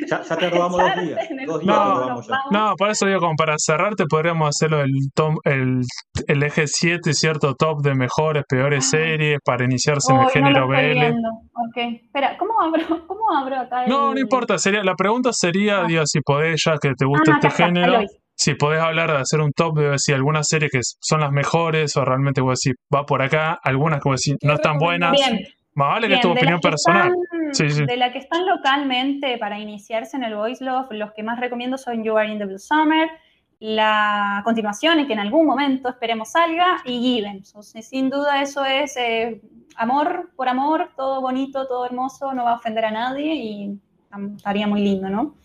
[0.10, 1.20] Ya, ya te robamos dos días.
[1.30, 2.22] el Dos días No.
[2.52, 5.82] No, por eso digo, como para cerrar, te podríamos hacerlo el, tom, el,
[6.28, 10.68] el eje 7, cierto top de mejores, peores series para iniciarse en el no género
[10.68, 11.00] lo estoy BL.
[11.00, 11.30] viendo.
[11.30, 13.86] Ok, espera, ¿cómo abro, cómo abro acá?
[13.88, 15.86] No, no el- importa, sería, la pregunta sería, Ah.
[15.88, 18.00] digo, si podés, ya que te Ah, gusta no, este ahí género.
[18.38, 21.98] Si podés hablar de hacer un top de si algunas series que son las mejores
[21.98, 25.46] o realmente vos decís, va por acá, algunas que vos decís, no están buenas, Bien,
[25.74, 27.08] más vale que bien, tu de opinión que personal.
[27.10, 27.86] están- Sí, sí.
[27.86, 31.78] De las que están localmente para iniciarse en el Voice Love, los que más recomiendo
[31.78, 33.08] son You Are in the Blue Summer,
[33.60, 37.42] la continuación, y que en algún momento esperemos salga, y Given.
[37.56, 39.42] O sea, sin duda eso es eh,
[39.78, 43.80] amor por amor, todo bonito, todo hermoso, no va a ofender a nadie y
[44.36, 45.36] estaría muy lindo, ¿no?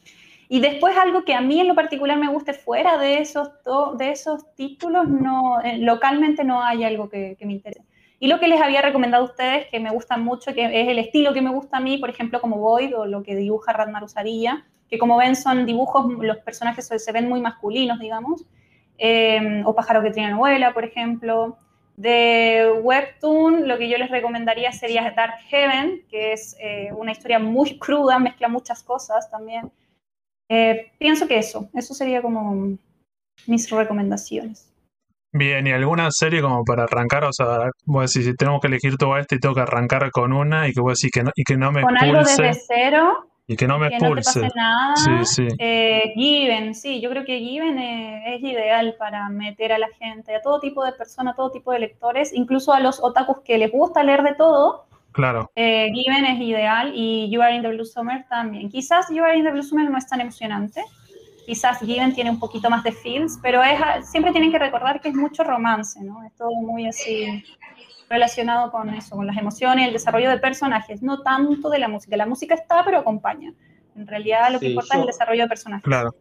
[0.52, 3.48] Y después algo que a mí en lo particular me guste fuera de esos,
[3.96, 7.82] de esos títulos, no, eh, localmente no hay algo que, me interese.
[8.20, 10.98] Y lo que les había recomendado a ustedes, que me gusta mucho, que es el
[10.98, 14.04] estilo que me gusta a mí, por ejemplo, como Void o lo que dibuja Radmar
[14.04, 18.44] Usadilla, que como ven son dibujos, los personajes se, ven muy masculinos, digamos,
[18.98, 21.56] eh, o Pájaro que tiene abuela, por ejemplo.
[21.96, 27.38] De Webtoon, lo que yo les recomendaría sería Dark Heaven, que es eh, una historia
[27.38, 29.72] muy cruda, mezcla muchas cosas también.
[30.54, 32.76] Eh, pienso que eso, eso sería como
[33.46, 34.70] mis recomendaciones.
[35.32, 37.24] Bien, ¿y alguna serie como para arrancar?
[37.24, 40.34] O sea, vos decís, si tenemos que elegir todo esto y tengo que arrancar con
[40.34, 42.60] una y que vos decís que no, y que no me Con algo expulse, desde
[42.66, 44.40] cero, y que no me que no te expulse.
[44.42, 44.96] pase nada.
[44.96, 45.48] Sí, sí.
[45.58, 50.34] Eh, Given, sí, yo creo que Given eh, es ideal para meter a la gente,
[50.36, 53.56] a todo tipo de personas, a todo tipo de lectores, incluso a los otakus que
[53.56, 54.84] les gusta leer de todo.
[55.12, 55.51] Claro.
[55.56, 58.68] eh, Given es ideal y You Are in the Blue Summer también.
[58.70, 60.82] Quizás You Are in the Blue Summer no es tan emocionante,
[61.47, 63.78] quizás Given tiene un poquito más de feels, pero es,
[64.10, 66.22] siempre tienen que recordar que es mucho romance, ¿no?
[66.24, 67.44] Es todo muy así
[68.09, 72.16] relacionado con eso, con las emociones, el desarrollo de personajes, no tanto de la música.
[72.16, 73.52] La música está, pero acompaña.
[73.97, 75.84] En realidad lo que Sí, importa es yo- el desarrollo de personajes.
[75.84, 76.14] Claro.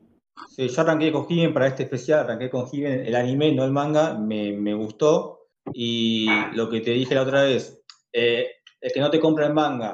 [0.55, 3.71] Sí, yo arranqué con Given para este especial, arranqué con Given, el anime, no el
[3.71, 5.39] manga, me, me gustó.
[5.73, 8.47] Y lo que te dije la otra vez, eh,
[8.81, 9.93] el que no te compra el manga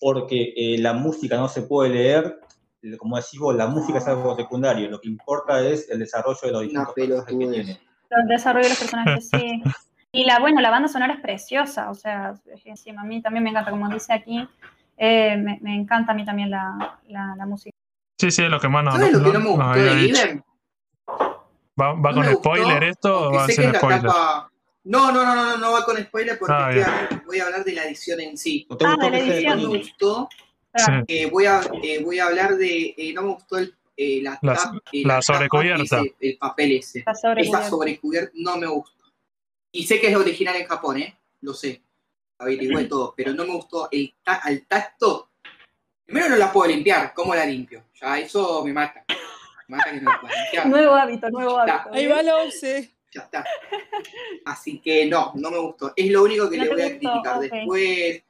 [0.00, 2.38] porque eh, la música no se puede leer,
[2.98, 6.52] como decís vos, la música es algo secundario, lo que importa es el desarrollo de
[6.52, 7.80] los distintos personajes que tiene.
[8.10, 9.62] El desarrollo de los personajes, sí.
[10.10, 12.32] Y la, bueno, la banda sonora es preciosa, o sea,
[12.64, 14.48] encima a mí también me encanta, como dice aquí,
[14.96, 17.76] eh, me, me encanta a mí también la, la, la música.
[18.18, 20.42] Sí, sí, es lo que más nos, ¿Sabes lo que no nos- me gustó de?
[21.78, 24.10] ¿Va, va No con gustó, spoiler esto o va a ser spoiler?
[24.84, 27.64] No, no, no, no, no, no va con spoiler porque Ah, estoy voy a hablar
[27.64, 28.66] de la edición en sí.
[28.70, 29.62] ¿No Ah, de la edición.
[29.62, 30.28] No me gustó.
[30.74, 30.92] Sí.
[31.08, 32.94] eh, voy, a, eh, voy a hablar de.
[32.96, 35.82] eh, no me gustó el, eh, la, La- tap- la sobrecubierta.
[36.00, 37.00] ese, el papel ese.
[37.00, 39.04] Está sobre Esa sobrecubierta no me gustó.
[39.72, 41.18] Y sé que es original en Japón, ¿eh?
[41.40, 41.82] Lo sé.
[42.38, 45.30] Averigüé todo, pero no me gustó el ta- al tacto.
[46.04, 47.12] Primero no la puedo limpiar.
[47.12, 47.84] ¿Cómo la limpio?
[48.00, 49.04] Ya eso me mata.
[49.66, 50.66] Me mata que no la pueda limpiar.
[50.68, 51.90] Nuevo hábito, nuevo hábito.
[51.92, 52.94] Ahí va la OCE.
[53.12, 53.44] Ya está.
[54.44, 55.92] Así que no, no me gustó.
[55.96, 57.40] Es lo único que No le voy a gustó, criticar.
[57.40, 58.22] Después,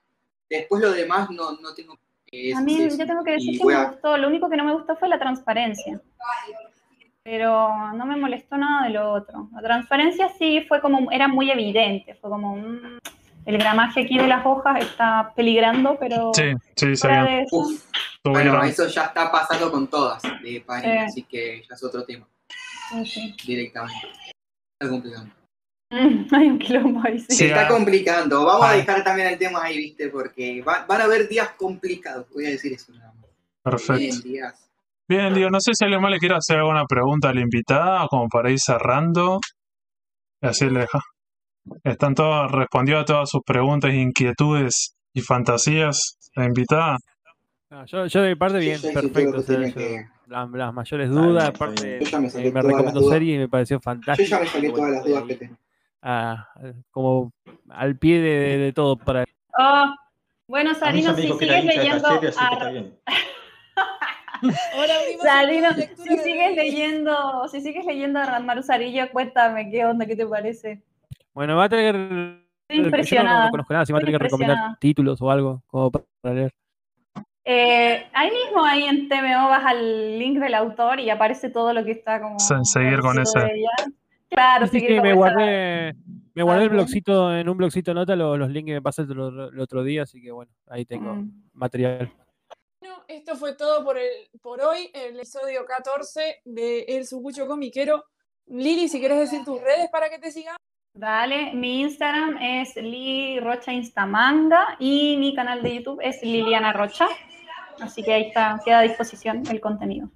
[0.48, 1.98] después lo demás no, no tengo.
[2.30, 4.56] eh, A mí, yo tengo que decir Y que me a- gustó, lo único que
[4.56, 6.00] no me gustó fue la transparencia.
[7.22, 9.48] Pero no me molestó nada de lo otro.
[9.52, 12.98] La transparencia sí fue como, era muy evidente, fue como, mm,
[13.44, 17.24] el gramaje aquí de las hojas está peligrando, pero Sí, sí, fuera sería.
[17.24, 17.82] de eso, Uf,
[18.22, 20.98] tuvieron- bueno, eso ya está pasando con todas de Eh.
[21.00, 22.26] así que ya es otro tema
[22.90, 23.36] sí, sí.
[23.46, 24.06] directamente.
[24.80, 25.34] Está complicando.
[26.36, 27.34] Hay un quilombo ahí, sí.
[27.34, 28.44] Se está complicando.
[28.44, 32.26] Vamos a dejar también el tema ahí, viste, porque va- van a haber días complicados.
[32.32, 33.26] Voy a decir eso nada más.
[33.62, 33.94] Perfecto.
[33.98, 34.70] Vienen días.
[35.08, 38.06] Bien, digo, no sé si alguien más le quiere hacer alguna pregunta a la invitada,
[38.08, 39.40] como para ir cerrando.
[40.42, 41.00] Y así le deja.
[41.82, 46.18] Están todos, respondió a todas sus preguntas, inquietudes y fantasías.
[46.34, 46.98] La invitada.
[47.70, 49.30] No, yo, yo de mi parte, bien, yo perfecto.
[49.30, 51.98] o que sea, tenía yo- que- la- las mayores dudas, aparte.
[52.02, 52.30] Yo me eh, me
[53.02, 54.28] serie y me pareció Yo fantástico.
[54.30, 55.56] ya me saqué todas las dudas que tengo.
[56.02, 56.48] ah,
[56.90, 57.32] como
[57.68, 59.24] al pie de, de- de todo para
[59.58, 59.94] Ah,
[60.46, 62.40] bueno, Sarino, si que sigues leyendo serie, que a-
[65.22, 70.16] Sarino, si de- sigues leyendo, si sigues leyendo a Ranmaru Sarilla, cuéntame qué onda, qué
[70.16, 70.82] te parece.
[71.34, 71.94] Bueno, va a tener.
[72.70, 75.62] Estoy Yo no, conozco nada, si va a Estoy tener que recomendar títulos o algo
[75.66, 76.52] como para leer.
[77.50, 81.82] Eh, ahí mismo, ahí en TMO, vas al link del autor y aparece todo lo
[81.82, 82.38] que está como.
[82.38, 83.48] Se- seguir con ella.
[84.28, 85.94] Claro, Sí, que me guardé,
[86.34, 89.14] me guardé el blogcito en un blogcito de nota los, los links que me pasaste
[89.14, 91.30] el, otro- el otro día, así que bueno, ahí tengo Mm.
[91.54, 92.12] material.
[92.82, 94.10] Bueno, esto fue todo por, el,
[94.42, 98.04] por hoy, el episodio 14 de El Sucucho Comiquero.
[98.48, 100.56] Lili, si quieres decir tus redes para que te sigan.
[100.94, 107.06] Dale, mi Instagram es Li Rocha Instamanga y mi canal de YouTube es Liliana Rocha.
[107.80, 110.08] Así que ahí está, queda a disposición el contenido.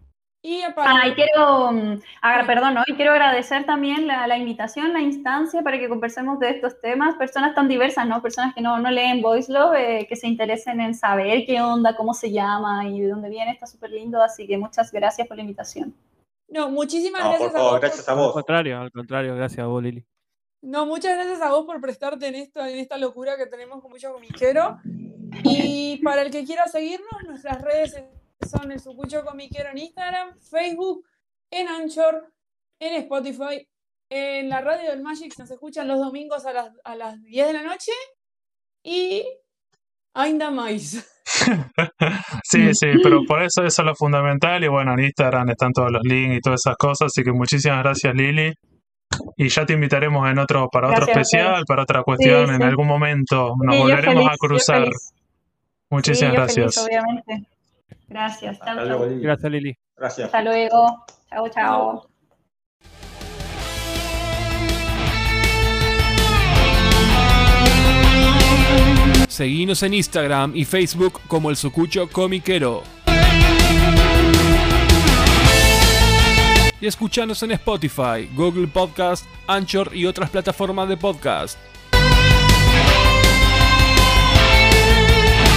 [0.45, 2.83] Y aparte, Ah, y quiero, mm, agra- perdón, ¿no?
[2.89, 7.15] y quiero agradecer también la, la invitación, la instancia para que conversemos de estos temas.
[7.15, 8.21] Personas tan diversas, ¿no?
[8.21, 11.95] Personas que no, no leen Voice Love, eh, que se interesen en saber qué onda,
[11.95, 14.21] cómo se llama y de dónde viene, está súper lindo.
[14.21, 15.95] Así que muchas gracias por la invitación.
[16.49, 17.81] no, muchísimas No, por gracias a favor, vos.
[17.81, 18.33] gracias a Al vos.
[18.33, 20.05] contrario, al contrario, gracias a vos, Lili.
[20.61, 23.91] No, muchas gracias a vos por prestarte en esto, en esta locura que tenemos con
[23.93, 24.79] mucho comiquero.
[25.45, 28.03] Y para el que quiera seguirnos, nuestras redes
[28.49, 31.07] son el Sucucho Comiquero en Instagram, Facebook,
[31.51, 32.33] en Anchor,
[32.79, 33.69] en Spotify,
[34.15, 37.53] en la radio del Magic nos escuchan los domingos a las, a las 10 de
[37.55, 37.93] la noche.
[38.85, 39.25] Y
[40.15, 41.09] ainda más.
[42.45, 44.63] Sí, sí, pero por eso eso es lo fundamental.
[44.63, 47.07] Y bueno, en Instagram están todos los links y todas esas cosas.
[47.07, 48.53] Así que muchísimas gracias, Lili.
[49.39, 52.49] Y ya te invitaremos en otro, para otro Gracias especial, para otra cuestión.
[52.49, 54.89] Sí, En algún momento nos Sí, volveremos feliz, a yo cruzar.
[55.93, 56.75] Muchísimas Sí, gracias.
[56.75, 57.47] feliz, obviamente.
[58.09, 58.59] Gracias.
[58.59, 58.85] Chao, Hasta chao.
[58.87, 59.23] luego, Lili.
[59.23, 59.77] Gracias, Lili.
[59.97, 60.27] Gracias.
[60.27, 61.05] Hasta luego.
[61.31, 62.09] Chao, chao.
[69.29, 72.83] Seguinos en Instagram y Facebook como el Sucucho Comiquero.
[76.81, 81.57] Y escuchanos en Spotify, Google Podcast, Anchor y otras plataformas de podcast.